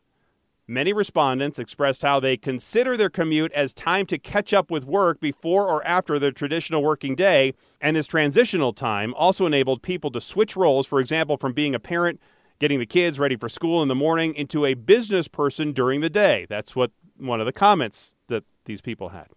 Many 0.70 0.92
respondents 0.92 1.58
expressed 1.58 2.02
how 2.02 2.20
they 2.20 2.36
consider 2.36 2.94
their 2.94 3.08
commute 3.08 3.52
as 3.52 3.72
time 3.72 4.04
to 4.04 4.18
catch 4.18 4.52
up 4.52 4.70
with 4.70 4.84
work 4.84 5.18
before 5.18 5.66
or 5.66 5.82
after 5.86 6.18
their 6.18 6.30
traditional 6.30 6.82
working 6.82 7.14
day, 7.16 7.54
and 7.80 7.96
this 7.96 8.06
transitional 8.06 8.74
time 8.74 9.14
also 9.14 9.46
enabled 9.46 9.80
people 9.80 10.10
to 10.10 10.20
switch 10.20 10.56
roles, 10.56 10.86
for 10.86 11.00
example, 11.00 11.38
from 11.38 11.54
being 11.54 11.74
a 11.74 11.80
parent, 11.80 12.20
getting 12.58 12.78
the 12.80 12.84
kids 12.84 13.18
ready 13.18 13.34
for 13.34 13.48
school 13.48 13.80
in 13.80 13.88
the 13.88 13.94
morning, 13.94 14.34
into 14.34 14.66
a 14.66 14.74
business 14.74 15.26
person 15.26 15.72
during 15.72 16.02
the 16.02 16.10
day. 16.10 16.44
That's 16.50 16.76
what 16.76 16.90
one 17.16 17.40
of 17.40 17.46
the 17.46 17.52
comments 17.52 18.12
that 18.26 18.44
these 18.66 18.82
people 18.82 19.08
had. 19.08 19.28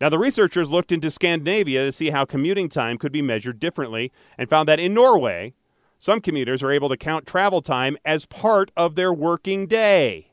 Now, 0.00 0.08
the 0.08 0.18
researchers 0.18 0.70
looked 0.70 0.90
into 0.90 1.10
Scandinavia 1.10 1.84
to 1.84 1.92
see 1.92 2.08
how 2.08 2.24
commuting 2.24 2.70
time 2.70 2.96
could 2.96 3.12
be 3.12 3.20
measured 3.20 3.60
differently 3.60 4.10
and 4.38 4.48
found 4.48 4.70
that 4.70 4.80
in 4.80 4.94
Norway, 4.94 5.52
some 5.98 6.22
commuters 6.22 6.62
are 6.62 6.72
able 6.72 6.88
to 6.88 6.96
count 6.96 7.26
travel 7.26 7.60
time 7.60 7.98
as 8.06 8.24
part 8.24 8.70
of 8.74 8.94
their 8.94 9.12
working 9.12 9.66
day. 9.66 10.25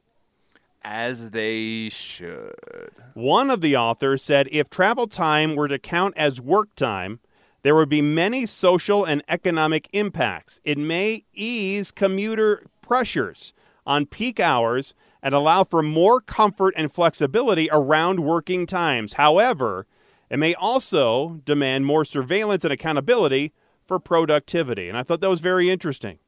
As 0.84 1.30
they 1.30 1.90
should. 1.90 2.92
One 3.14 3.50
of 3.50 3.62
the 3.62 3.78
authors 3.78 4.24
said 4.24 4.50
if 4.52 4.70
travel 4.70 5.08
time 5.08 5.56
were 5.56 5.68
to 5.68 5.80
count 5.80 6.14
as 6.18 6.42
work 6.42 6.76
time, 6.76 7.20
there 7.62 7.76
would 7.76 7.90
be 7.90 8.02
many 8.02 8.46
social 8.46 9.06
and 9.06 9.24
economic 9.30 9.88
impacts. 9.94 10.60
It 10.66 10.78
may 10.78 11.24
ease 11.34 11.92
commuter 11.92 12.66
pressures 12.82 13.54
on 13.86 14.06
peak 14.06 14.40
hours 14.40 14.94
and 15.22 15.34
allow 15.34 15.64
for 15.64 15.82
more 15.82 16.20
comfort 16.20 16.74
and 16.76 16.92
flexibility 16.92 17.70
around 17.72 18.20
working 18.20 18.66
times. 18.66 19.14
However, 19.14 19.88
it 20.30 20.38
may 20.38 20.54
also 20.56 21.40
demand 21.46 21.86
more 21.86 22.04
surveillance 22.04 22.66
and 22.66 22.74
accountability 22.74 23.54
for 23.86 24.00
productivity. 24.00 24.90
And 24.90 24.98
I 24.98 25.04
thought 25.04 25.22
that 25.22 25.30
was 25.30 25.40
very 25.40 25.70
interesting. 25.70 26.20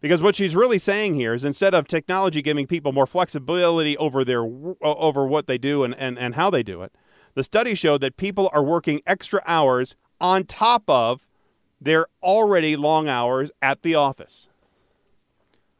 Because 0.00 0.22
what 0.22 0.36
she's 0.36 0.54
really 0.54 0.78
saying 0.78 1.14
here 1.14 1.34
is 1.34 1.44
instead 1.44 1.74
of 1.74 1.88
technology 1.88 2.40
giving 2.40 2.66
people 2.66 2.92
more 2.92 3.06
flexibility 3.06 3.96
over 3.96 4.24
their 4.24 4.42
over 4.80 5.26
what 5.26 5.46
they 5.46 5.58
do 5.58 5.82
and, 5.82 5.94
and, 5.96 6.18
and 6.18 6.34
how 6.34 6.50
they 6.50 6.62
do 6.62 6.82
it, 6.82 6.92
the 7.34 7.44
study 7.44 7.74
showed 7.74 8.00
that 8.00 8.16
people 8.16 8.48
are 8.52 8.62
working 8.62 9.00
extra 9.06 9.42
hours 9.46 9.96
on 10.20 10.44
top 10.44 10.84
of 10.88 11.26
their 11.80 12.06
already 12.22 12.76
long 12.76 13.08
hours 13.08 13.50
at 13.62 13.82
the 13.82 13.94
office. 13.94 14.48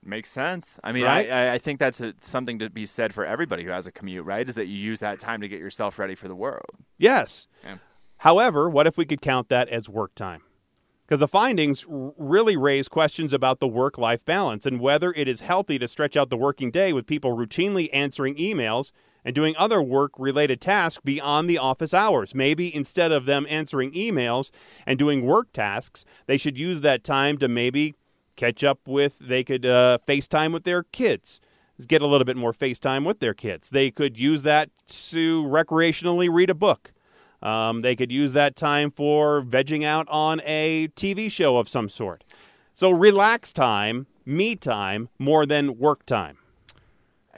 Makes 0.05 0.31
sense. 0.31 0.79
I 0.83 0.93
mean, 0.93 1.05
Right? 1.05 1.31
I, 1.31 1.55
I, 1.55 1.59
think 1.59 1.79
that's 1.81 2.01
a, 2.01 2.15
something 2.21 2.59
to 2.61 2.71
be 2.71 2.87
said 2.87 3.13
for 3.13 3.27
everybody 3.27 3.65
who 3.65 3.71
has 3.71 3.87
a 3.87 3.93
commute, 3.93 4.25
right? 4.25 4.49
Is 4.49 4.55
that 4.55 4.67
you 4.67 4.77
use 4.77 5.01
that 5.01 5.19
time 5.21 5.41
to 5.43 5.49
get 5.49 5.61
yourself 5.61 5.99
ready 5.99 6.15
for 6.15 6.29
the 6.29 6.35
world. 6.35 6.71
Yes. 6.97 7.47
Yeah. 7.65 7.79
However, 8.19 8.71
what 8.71 8.87
if 8.87 8.97
we 8.97 9.05
could 9.05 9.21
count 9.21 9.49
that 9.49 9.69
as 9.69 9.89
work 9.89 10.15
time? 10.15 10.43
Because 11.09 11.21
the 11.21 11.29
findings 11.29 11.87
really 11.89 12.55
raise 12.55 12.87
questions 12.87 13.33
about 13.33 13.61
the 13.61 13.67
work 13.67 13.97
life 13.97 14.23
balance 14.27 14.67
and 14.67 14.79
whether 14.79 15.15
it 15.15 15.27
is 15.27 15.41
healthy 15.41 15.79
to 15.79 15.89
stretch 15.89 16.19
out 16.19 16.29
the 16.29 16.37
working 16.37 16.71
day 16.71 16.93
with 16.93 17.07
people 17.07 17.35
routinely 17.35 17.89
answering 17.95 18.35
emails 18.37 18.93
and 19.25 19.35
doing 19.35 19.55
other 19.57 19.81
work 19.81 20.13
related 20.19 20.61
tasks 20.61 21.01
beyond 21.03 21.49
the 21.49 21.57
office 21.57 21.95
hours. 21.95 22.35
Maybe 22.35 22.75
instead 22.75 23.11
of 23.11 23.25
them 23.25 23.47
answering 23.49 23.93
emails 23.93 24.51
and 24.85 24.99
doing 24.99 25.25
work 25.25 25.51
tasks, 25.55 26.05
they 26.27 26.37
should 26.37 26.59
use 26.59 26.83
that 26.83 27.05
time 27.05 27.39
to 27.39 27.49
maybe 27.49 27.95
catch 28.37 28.63
up 28.63 28.81
with. 28.87 29.19
They 29.19 29.45
could 29.45 29.65
uh, 29.65 29.99
FaceTime 30.07 30.53
with 30.53 30.65
their 30.65 30.83
kids, 30.83 31.41
get 31.87 32.03
a 32.03 32.07
little 32.07 32.27
bit 32.27 32.37
more 32.37 32.53
FaceTime 32.53 33.07
with 33.07 33.21
their 33.21 33.35
kids. 33.35 33.71
They 33.71 33.91
could 33.91 34.19
use 34.19 34.43
that 34.43 34.69
to 35.11 35.43
recreationally 35.45 36.29
read 36.31 36.51
a 36.51 36.55
book. 36.55 36.93
Um, 37.43 37.83
they 37.83 37.95
could 37.95 38.11
use 38.11 38.33
that 38.33 38.57
time 38.57 38.91
for 38.91 39.43
vegging 39.43 39.85
out 39.85 40.09
on 40.09 40.41
a 40.45 40.89
TV 40.97 41.31
show 41.31 41.57
of 41.57 41.69
some 41.69 41.89
sort. 41.89 42.25
So 42.73 42.91
relax 42.91 43.53
time, 43.53 44.07
me 44.25 44.57
time, 44.57 45.09
more 45.19 45.47
than 45.47 45.79
work 45.79 46.05
time. 46.07 46.39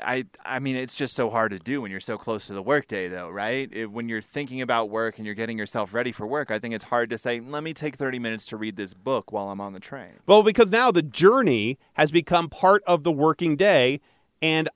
I 0.02 0.24
I 0.44 0.58
mean 0.58 0.76
it's 0.76 0.94
just 0.94 1.14
so 1.14 1.30
hard 1.30 1.52
to 1.52 1.58
do 1.58 1.82
when 1.82 1.90
you're 1.90 2.00
so 2.00 2.16
close 2.16 2.46
to 2.46 2.54
the 2.54 2.62
workday 2.62 3.08
though, 3.08 3.28
right? 3.28 3.68
It, 3.72 3.90
when 3.90 4.08
you're 4.08 4.22
thinking 4.22 4.62
about 4.62 4.90
work 4.90 5.18
and 5.18 5.26
you're 5.26 5.34
getting 5.34 5.58
yourself 5.58 5.94
ready 5.94 6.12
for 6.12 6.26
work, 6.26 6.50
I 6.50 6.58
think 6.58 6.74
it's 6.74 6.84
hard 6.84 7.10
to 7.10 7.18
say, 7.18 7.40
"Let 7.40 7.62
me 7.62 7.74
take 7.74 7.96
30 7.96 8.18
minutes 8.18 8.46
to 8.46 8.56
read 8.56 8.76
this 8.76 8.94
book 8.94 9.32
while 9.32 9.50
I'm 9.50 9.60
on 9.60 9.72
the 9.72 9.80
train." 9.80 10.12
Well, 10.26 10.42
because 10.42 10.70
now 10.70 10.90
the 10.90 11.02
journey 11.02 11.78
has 11.94 12.10
become 12.10 12.48
part 12.48 12.82
of 12.86 13.04
the 13.04 13.12
working 13.12 13.56
day, 13.56 14.00
and 14.40 14.68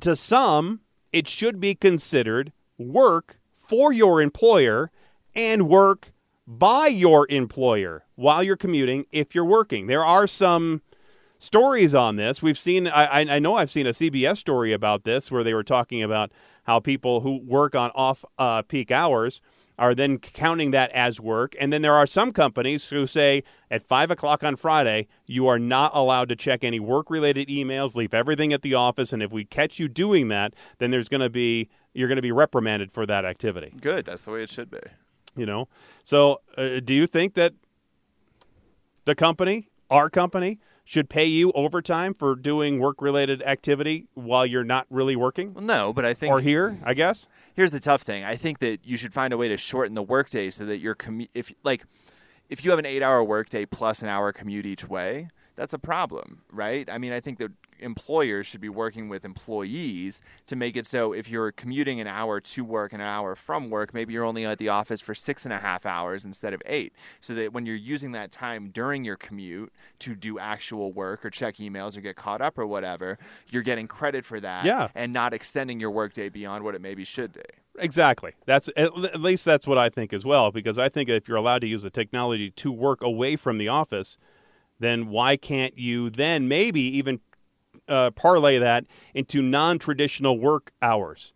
to 0.00 0.16
some, 0.16 0.80
it 1.12 1.28
should 1.28 1.60
be 1.60 1.74
considered 1.74 2.52
work 2.76 3.38
for 3.66 3.92
your 3.92 4.20
employer 4.20 4.90
and 5.34 5.68
work 5.68 6.12
by 6.46 6.86
your 6.86 7.26
employer 7.30 8.04
while 8.14 8.42
you're 8.42 8.56
commuting 8.56 9.06
if 9.10 9.34
you're 9.34 9.44
working. 9.44 9.86
There 9.86 10.04
are 10.04 10.26
some 10.26 10.82
stories 11.38 11.94
on 11.94 12.16
this. 12.16 12.42
We've 12.42 12.58
seen, 12.58 12.88
I, 12.88 13.20
I 13.20 13.38
know 13.38 13.54
I've 13.54 13.70
seen 13.70 13.86
a 13.86 13.90
CBS 13.90 14.38
story 14.38 14.72
about 14.72 15.04
this 15.04 15.30
where 15.30 15.42
they 15.42 15.54
were 15.54 15.62
talking 15.62 16.02
about 16.02 16.32
how 16.64 16.80
people 16.80 17.20
who 17.20 17.38
work 17.38 17.74
on 17.74 17.90
off 17.94 18.24
uh, 18.38 18.62
peak 18.62 18.90
hours 18.90 19.40
are 19.78 19.94
then 19.94 20.18
counting 20.18 20.70
that 20.70 20.90
as 20.92 21.20
work. 21.20 21.56
And 21.58 21.72
then 21.72 21.82
there 21.82 21.94
are 21.94 22.06
some 22.06 22.32
companies 22.32 22.88
who 22.88 23.06
say 23.06 23.42
at 23.70 23.82
five 23.82 24.10
o'clock 24.10 24.44
on 24.44 24.56
Friday, 24.56 25.08
you 25.26 25.48
are 25.48 25.58
not 25.58 25.90
allowed 25.94 26.28
to 26.28 26.36
check 26.36 26.62
any 26.62 26.78
work 26.78 27.10
related 27.10 27.48
emails, 27.48 27.96
leave 27.96 28.14
everything 28.14 28.52
at 28.52 28.62
the 28.62 28.74
office. 28.74 29.12
And 29.12 29.22
if 29.22 29.32
we 29.32 29.44
catch 29.44 29.78
you 29.78 29.88
doing 29.88 30.28
that, 30.28 30.54
then 30.78 30.90
there's 30.90 31.08
going 31.08 31.22
to 31.22 31.30
be, 31.30 31.68
you're 31.94 32.08
going 32.08 32.16
to 32.16 32.22
be 32.22 32.32
reprimanded 32.32 32.92
for 32.92 33.06
that 33.06 33.24
activity, 33.24 33.72
Good, 33.80 34.04
that's 34.04 34.24
the 34.24 34.32
way 34.32 34.42
it 34.42 34.50
should 34.50 34.70
be. 34.70 34.80
you 35.36 35.46
know? 35.46 35.68
So 36.04 36.40
uh, 36.58 36.80
do 36.84 36.92
you 36.92 37.06
think 37.06 37.34
that 37.34 37.54
the 39.04 39.14
company, 39.14 39.68
our 39.90 40.08
company, 40.10 40.58
should 40.86 41.08
pay 41.08 41.24
you 41.24 41.50
overtime 41.52 42.12
for 42.12 42.34
doing 42.34 42.78
work 42.78 43.00
related 43.00 43.42
activity 43.42 44.06
while 44.14 44.44
you're 44.44 44.64
not 44.64 44.86
really 44.90 45.16
working? 45.16 45.54
Well, 45.54 45.64
no, 45.64 45.92
but 45.92 46.04
I 46.04 46.12
think 46.14 46.32
Or 46.32 46.40
here, 46.40 46.78
I 46.84 46.92
guess? 46.94 47.26
here's 47.54 47.70
the 47.70 47.80
tough 47.80 48.02
thing. 48.02 48.22
I 48.24 48.36
think 48.36 48.58
that 48.58 48.84
you 48.84 48.96
should 48.98 49.14
find 49.14 49.32
a 49.32 49.36
way 49.38 49.48
to 49.48 49.56
shorten 49.56 49.94
the 49.94 50.02
workday 50.02 50.50
so 50.50 50.66
that 50.66 50.78
your 50.78 50.94
commu- 50.94 51.28
if 51.32 51.52
like 51.62 51.84
if 52.50 52.62
you 52.64 52.70
have 52.70 52.78
an 52.78 52.84
8-hour 52.84 53.24
workday 53.24 53.64
plus 53.64 54.02
an 54.02 54.08
hour 54.08 54.30
commute 54.32 54.66
each 54.66 54.86
way, 54.86 55.28
that's 55.56 55.74
a 55.74 55.78
problem, 55.78 56.42
right? 56.50 56.88
I 56.90 56.98
mean, 56.98 57.12
I 57.12 57.20
think 57.20 57.38
that 57.38 57.52
employers 57.80 58.46
should 58.46 58.60
be 58.60 58.68
working 58.68 59.08
with 59.08 59.24
employees 59.24 60.22
to 60.46 60.56
make 60.56 60.76
it 60.76 60.86
so 60.86 61.12
if 61.12 61.28
you're 61.28 61.52
commuting 61.52 62.00
an 62.00 62.06
hour 62.06 62.40
to 62.40 62.64
work 62.64 62.92
and 62.92 63.02
an 63.02 63.08
hour 63.08 63.34
from 63.34 63.68
work, 63.70 63.92
maybe 63.92 64.12
you're 64.12 64.24
only 64.24 64.44
at 64.44 64.58
the 64.58 64.68
office 64.68 65.00
for 65.00 65.14
six 65.14 65.44
and 65.44 65.52
a 65.52 65.58
half 65.58 65.84
hours 65.84 66.24
instead 66.24 66.54
of 66.54 66.62
eight. 66.66 66.92
So 67.20 67.34
that 67.34 67.52
when 67.52 67.66
you're 67.66 67.76
using 67.76 68.12
that 68.12 68.30
time 68.32 68.70
during 68.70 69.04
your 69.04 69.16
commute 69.16 69.72
to 70.00 70.14
do 70.14 70.38
actual 70.38 70.92
work 70.92 71.24
or 71.24 71.30
check 71.30 71.56
emails 71.56 71.96
or 71.96 72.00
get 72.00 72.16
caught 72.16 72.40
up 72.40 72.58
or 72.58 72.66
whatever, 72.66 73.18
you're 73.50 73.62
getting 73.62 73.86
credit 73.86 74.24
for 74.24 74.40
that 74.40 74.64
Yeah. 74.64 74.88
and 74.94 75.12
not 75.12 75.34
extending 75.34 75.80
your 75.80 75.90
workday 75.90 76.28
beyond 76.28 76.64
what 76.64 76.74
it 76.74 76.80
maybe 76.80 77.04
should 77.04 77.32
be. 77.32 77.42
Exactly. 77.78 78.32
That's 78.46 78.68
at, 78.76 78.96
at 79.04 79.20
least 79.20 79.44
that's 79.44 79.66
what 79.66 79.78
I 79.78 79.88
think 79.88 80.12
as 80.12 80.24
well. 80.24 80.52
Because 80.52 80.78
I 80.78 80.88
think 80.88 81.08
if 81.08 81.26
you're 81.26 81.36
allowed 81.36 81.60
to 81.60 81.66
use 81.66 81.82
the 81.82 81.90
technology 81.90 82.50
to 82.52 82.70
work 82.70 83.02
away 83.02 83.34
from 83.36 83.58
the 83.58 83.68
office, 83.68 84.16
then 84.84 85.08
why 85.08 85.36
can't 85.36 85.78
you 85.78 86.10
then 86.10 86.48
maybe 86.48 86.80
even 86.80 87.20
uh, 87.88 88.10
parlay 88.10 88.58
that 88.58 88.84
into 89.14 89.42
non-traditional 89.42 90.38
work 90.38 90.72
hours? 90.82 91.32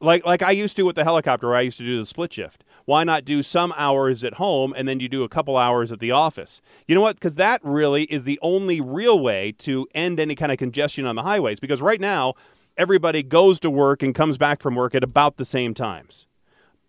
Like 0.00 0.26
like 0.26 0.42
I 0.42 0.50
used 0.50 0.76
to 0.76 0.82
with 0.82 0.96
the 0.96 1.04
helicopter, 1.04 1.54
I 1.54 1.62
used 1.62 1.78
to 1.78 1.84
do 1.84 1.98
the 1.98 2.06
split 2.06 2.32
shift. 2.32 2.64
Why 2.84 3.04
not 3.04 3.24
do 3.24 3.42
some 3.42 3.72
hours 3.76 4.22
at 4.22 4.34
home 4.34 4.74
and 4.76 4.86
then 4.86 5.00
you 5.00 5.08
do 5.08 5.22
a 5.22 5.28
couple 5.28 5.56
hours 5.56 5.90
at 5.90 6.00
the 6.00 6.10
office? 6.10 6.60
You 6.86 6.94
know 6.94 7.00
what? 7.00 7.16
Because 7.16 7.36
that 7.36 7.60
really 7.64 8.04
is 8.04 8.24
the 8.24 8.38
only 8.42 8.80
real 8.80 9.18
way 9.18 9.52
to 9.60 9.86
end 9.94 10.20
any 10.20 10.34
kind 10.34 10.52
of 10.52 10.58
congestion 10.58 11.06
on 11.06 11.16
the 11.16 11.22
highways. 11.22 11.60
Because 11.60 11.80
right 11.80 12.00
now, 12.00 12.34
everybody 12.76 13.22
goes 13.22 13.58
to 13.60 13.70
work 13.70 14.02
and 14.02 14.14
comes 14.14 14.36
back 14.36 14.60
from 14.60 14.74
work 14.74 14.94
at 14.94 15.02
about 15.02 15.38
the 15.38 15.46
same 15.46 15.72
times. 15.72 16.26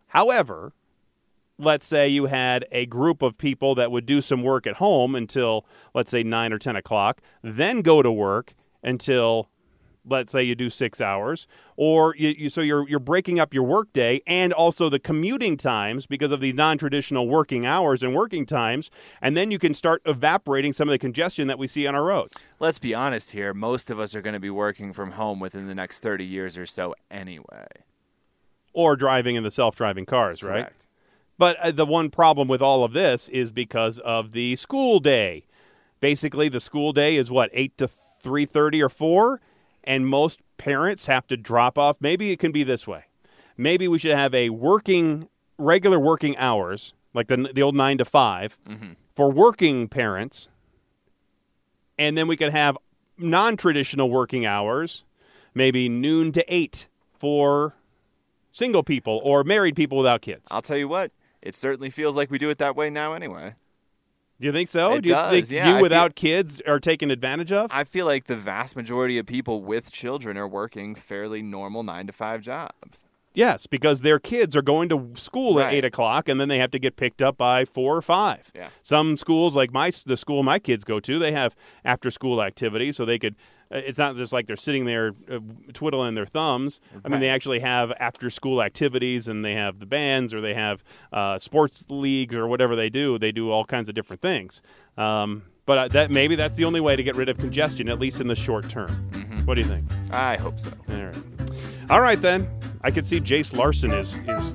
However, 0.08 0.74
let's 1.58 1.86
say 1.86 2.08
you 2.08 2.26
had 2.26 2.66
a 2.72 2.86
group 2.86 3.22
of 3.22 3.38
people 3.38 3.76
that 3.76 3.92
would 3.92 4.06
do 4.06 4.22
some 4.22 4.44
work 4.44 4.68
at 4.68 4.76
home 4.76 5.16
until, 5.16 5.66
let's 5.94 6.12
say, 6.12 6.24
9 6.24 6.54
or 6.54 6.60
10 6.60 6.76
o'clock, 6.76 7.22
then 7.42 7.82
go 7.82 8.02
to 8.02 8.12
work 8.12 8.54
until, 8.84 9.50
let's 10.06 10.32
say, 10.32 10.44
you 10.44 10.54
do 10.54 10.70
six 10.70 11.00
hours, 11.00 11.48
or 11.78 12.14
you, 12.18 12.30
you, 12.38 12.50
so 12.50 12.62
you're, 12.62 12.88
you're 12.90 13.00
breaking 13.00 13.40
up 13.40 13.54
your 13.54 13.64
workday 13.64 14.22
and 14.28 14.52
also 14.52 14.90
the 14.90 15.00
commuting 15.00 15.56
times 15.56 16.06
because 16.06 16.32
of 16.32 16.42
the 16.42 16.52
non 16.54 16.78
traditional 16.78 17.28
working 17.28 17.66
hours 17.66 18.04
and 18.04 18.14
working 18.14 18.46
times, 18.46 18.90
and 19.22 19.38
then 19.38 19.50
you 19.50 19.58
can 19.58 19.74
start 19.74 20.02
evaporating 20.06 20.74
some 20.74 20.90
of 20.90 20.92
the 20.92 21.00
congestion 21.00 21.48
that 21.48 21.58
we 21.58 21.68
see 21.68 21.88
on 21.88 21.96
our 21.96 22.04
roads. 22.04 22.36
Let's 22.60 22.80
be 22.80 22.94
honest 22.94 23.32
here. 23.32 23.54
Most 23.54 23.90
of 23.90 24.00
us 24.00 24.14
are 24.14 24.22
going 24.22 24.34
to 24.34 24.40
be 24.40 24.50
working 24.50 24.92
from 24.92 25.12
home 25.12 25.40
within 25.40 25.68
the 25.68 25.76
next 25.76 26.00
30 26.00 26.26
years 26.26 26.58
or 26.58 26.66
so 26.66 26.94
anyway. 27.10 27.68
Or 28.74 28.98
driving 28.98 29.38
in 29.38 29.44
the 29.44 29.52
self 29.52 29.78
driving 29.78 30.06
cars, 30.06 30.44
right? 30.44 30.66
Correct. 30.66 30.88
But 31.38 31.58
uh, 31.60 31.72
the 31.72 31.86
one 31.86 32.10
problem 32.10 32.48
with 32.48 32.62
all 32.62 32.84
of 32.84 32.94
this 32.94 33.28
is 33.30 33.52
because 33.52 34.00
of 34.00 34.32
the 34.32 34.56
school 34.56 35.00
day. 35.00 35.46
Basically, 36.00 36.50
the 36.50 36.60
school 36.60 36.94
day 36.94 37.18
is 37.18 37.30
what 37.32 37.50
eight 37.54 37.78
to 37.78 37.90
three 38.22 38.46
thirty 38.46 38.82
or 38.82 38.90
four, 38.90 39.42
and 39.84 40.08
most 40.08 40.40
parents 40.58 41.08
have 41.08 41.28
to 41.28 41.38
drop 41.38 41.78
off. 41.78 41.98
Maybe 42.00 42.32
it 42.32 42.40
can 42.40 42.52
be 42.52 42.64
this 42.64 42.88
way. 42.88 43.06
Maybe 43.58 43.88
we 43.88 43.98
should 43.98 44.16
have 44.16 44.34
a 44.34 44.50
working, 44.50 45.28
regular 45.58 46.00
working 46.00 46.38
hours, 46.38 46.94
like 47.14 47.28
the 47.28 47.50
the 47.54 47.62
old 47.62 47.76
nine 47.76 47.98
to 47.98 48.06
5 48.06 48.58
for 49.16 49.32
working 49.32 49.88
parents, 49.88 50.50
and 51.98 52.18
then 52.18 52.28
we 52.28 52.36
could 52.36 52.52
have 52.52 52.78
non-traditional 53.18 54.10
working 54.10 54.46
hours, 54.46 55.06
maybe 55.54 55.88
noon 55.88 56.34
to 56.34 56.44
eight 56.54 56.88
for 57.18 57.76
single 58.52 58.84
people 58.84 59.22
or 59.24 59.44
married 59.46 59.76
people 59.76 59.98
without 59.98 60.22
kids. 60.22 60.48
I'll 60.52 60.62
tell 60.62 60.78
you 60.78 60.90
what, 60.90 61.12
it 61.46 61.56
certainly 61.56 61.90
feels 61.90 62.16
like 62.16 62.30
we 62.30 62.38
do 62.38 62.50
it 62.50 62.58
that 62.58 62.76
way 62.76 62.90
now 62.90 63.14
anyway. 63.14 63.56
Do 64.42 64.48
you 64.48 64.52
think 64.52 64.70
so? 64.70 64.96
It 64.96 65.02
Do 65.04 65.10
you 65.10 65.16
does, 65.16 65.32
think 65.32 65.52
yeah, 65.52 65.64
I 65.66 65.68
you 65.70 65.74
feel- 65.76 65.82
without 65.84 66.16
kids 66.16 66.60
are 66.68 66.80
taken 66.82 67.10
advantage 67.10 67.54
of? 67.54 67.72
I 67.72 67.86
feel 67.86 68.06
like 68.06 68.26
the 68.26 68.36
vast 68.36 68.76
majority 68.76 69.18
of 69.18 69.26
people 69.26 69.64
with 69.64 69.92
children 69.94 70.38
are 70.38 70.48
working 70.48 70.94
fairly 70.96 71.42
normal 71.42 71.84
9 71.84 72.08
to 72.08 72.12
5 72.14 72.42
jobs. 72.42 73.02
Yes, 73.36 73.68
because 73.68 74.02
their 74.02 74.20
kids 74.20 74.56
are 74.56 74.62
going 74.62 74.90
to 74.90 75.12
school 75.16 75.60
at 75.60 75.66
Right. 75.66 75.74
eight 75.76 75.86
o'clock, 75.86 76.28
and 76.30 76.40
then 76.40 76.48
they 76.48 76.58
have 76.60 76.72
to 76.72 76.80
get 76.80 76.96
picked 76.96 77.22
up 77.22 77.38
by 77.38 77.66
four 77.66 77.96
or 77.96 78.02
five. 78.02 78.52
Yeah. 78.56 78.70
Some 78.82 79.18
schools, 79.18 79.56
like 79.56 79.72
my 79.72 79.92
the 80.06 80.18
school 80.18 80.42
my 80.44 80.60
kids 80.60 80.84
go 80.84 81.00
to, 81.00 81.20
they 81.20 81.32
have 81.32 81.56
after 81.84 82.10
school 82.12 82.42
activities, 82.42 82.96
so 82.98 83.06
they 83.06 83.20
could. 83.20 83.36
uh, 83.72 83.78
It's 83.86 83.98
not 83.98 84.16
just 84.16 84.32
like 84.34 84.48
they're 84.48 84.56
sitting 84.56 84.86
there 84.86 85.14
uh, 85.32 85.40
twiddling 85.74 86.16
their 86.16 86.26
thumbs. 86.26 86.80
I 87.04 87.10
mean, 87.10 87.20
they 87.20 87.30
actually 87.30 87.60
have 87.60 87.92
after 88.00 88.30
school 88.30 88.62
activities, 88.62 89.28
and 89.28 89.44
they 89.44 89.54
have 89.54 89.80
the 89.80 89.86
bands, 89.86 90.34
or 90.34 90.42
they 90.42 90.54
have 90.54 90.84
uh, 91.12 91.40
sports 91.40 91.84
leagues, 91.90 92.36
or 92.36 92.48
whatever 92.48 92.76
they 92.76 92.90
do. 92.90 93.18
They 93.20 93.32
do 93.32 93.50
all 93.52 93.66
kinds 93.66 93.90
of 93.90 93.96
different 93.96 94.22
things. 94.22 94.62
Um, 94.98 95.44
but 95.66 95.78
uh, 95.80 95.88
that 95.90 96.12
maybe 96.12 96.36
that's 96.36 96.56
the 96.58 96.66
only 96.66 96.80
way 96.80 96.96
to 96.96 97.02
get 97.02 97.16
rid 97.16 97.28
of 97.28 97.38
congestion, 97.40 97.90
at 97.90 98.00
least 98.00 98.22
in 98.22 98.28
the 98.28 98.36
short 98.36 98.70
term. 98.70 99.10
Mm-hmm. 99.12 99.46
What 99.48 99.56
do 99.56 99.62
you 99.62 99.68
think? 99.68 99.86
I 100.12 100.38
hope 100.38 100.60
so. 100.60 100.70
All 100.90 100.96
right. 101.04 101.16
All 101.90 102.02
right 102.02 102.22
then. 102.22 102.50
I 102.82 102.92
could 102.92 103.06
see 103.08 103.20
Jace 103.20 103.56
Larson 103.56 103.92
is 103.92 104.16
is 104.28 104.54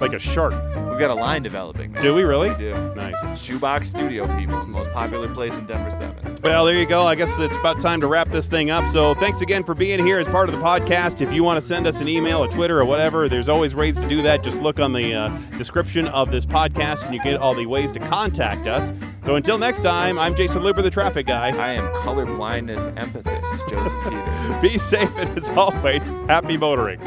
like 0.00 0.12
a 0.12 0.18
shark. 0.18 0.52
We've 0.90 0.98
got 0.98 1.10
a 1.10 1.14
line 1.14 1.42
developing, 1.42 1.92
man. 1.92 2.02
Do 2.02 2.14
we 2.14 2.22
really? 2.22 2.50
We 2.50 2.56
do. 2.56 2.94
Nice. 2.94 3.14
Shoebox 3.40 3.88
Studio 3.88 4.26
people, 4.38 4.58
the 4.60 4.66
most 4.66 4.92
popular 4.92 5.32
place 5.32 5.54
in 5.54 5.66
Denver 5.66 5.90
7. 5.90 6.38
Well, 6.42 6.64
there 6.64 6.78
you 6.78 6.86
go. 6.86 7.06
I 7.06 7.14
guess 7.14 7.36
it's 7.38 7.56
about 7.56 7.80
time 7.80 8.00
to 8.00 8.06
wrap 8.06 8.28
this 8.28 8.46
thing 8.46 8.70
up. 8.70 8.92
So 8.92 9.14
thanks 9.14 9.40
again 9.40 9.64
for 9.64 9.74
being 9.74 10.04
here 10.04 10.18
as 10.18 10.28
part 10.28 10.48
of 10.48 10.54
the 10.54 10.60
podcast. 10.60 11.20
If 11.20 11.32
you 11.32 11.42
want 11.42 11.60
to 11.60 11.66
send 11.66 11.86
us 11.86 12.00
an 12.00 12.08
email 12.08 12.44
or 12.44 12.48
Twitter 12.48 12.78
or 12.78 12.84
whatever, 12.84 13.28
there's 13.28 13.48
always 13.48 13.74
ways 13.74 13.96
to 13.96 14.08
do 14.08 14.22
that. 14.22 14.42
Just 14.42 14.58
look 14.60 14.78
on 14.78 14.92
the 14.92 15.14
uh, 15.14 15.28
description 15.56 16.08
of 16.08 16.30
this 16.30 16.44
podcast 16.44 17.04
and 17.06 17.14
you 17.14 17.20
get 17.22 17.40
all 17.40 17.54
the 17.54 17.66
ways 17.66 17.90
to 17.92 17.98
contact 17.98 18.66
us. 18.66 18.92
So 19.24 19.36
until 19.36 19.56
next 19.56 19.82
time, 19.82 20.18
I'm 20.18 20.34
Jayson 20.34 20.62
Luber, 20.62 20.82
the 20.82 20.90
traffic 20.90 21.26
guy. 21.26 21.48
I 21.48 21.72
am 21.72 21.86
colorblindness 21.94 22.94
empathist, 22.96 23.68
Joseph 23.70 24.04
Peters. 24.04 24.60
Be 24.62 24.78
safe 24.78 25.16
and 25.16 25.38
as 25.38 25.48
always, 25.50 26.06
happy 26.28 26.58
motoring. 26.58 27.00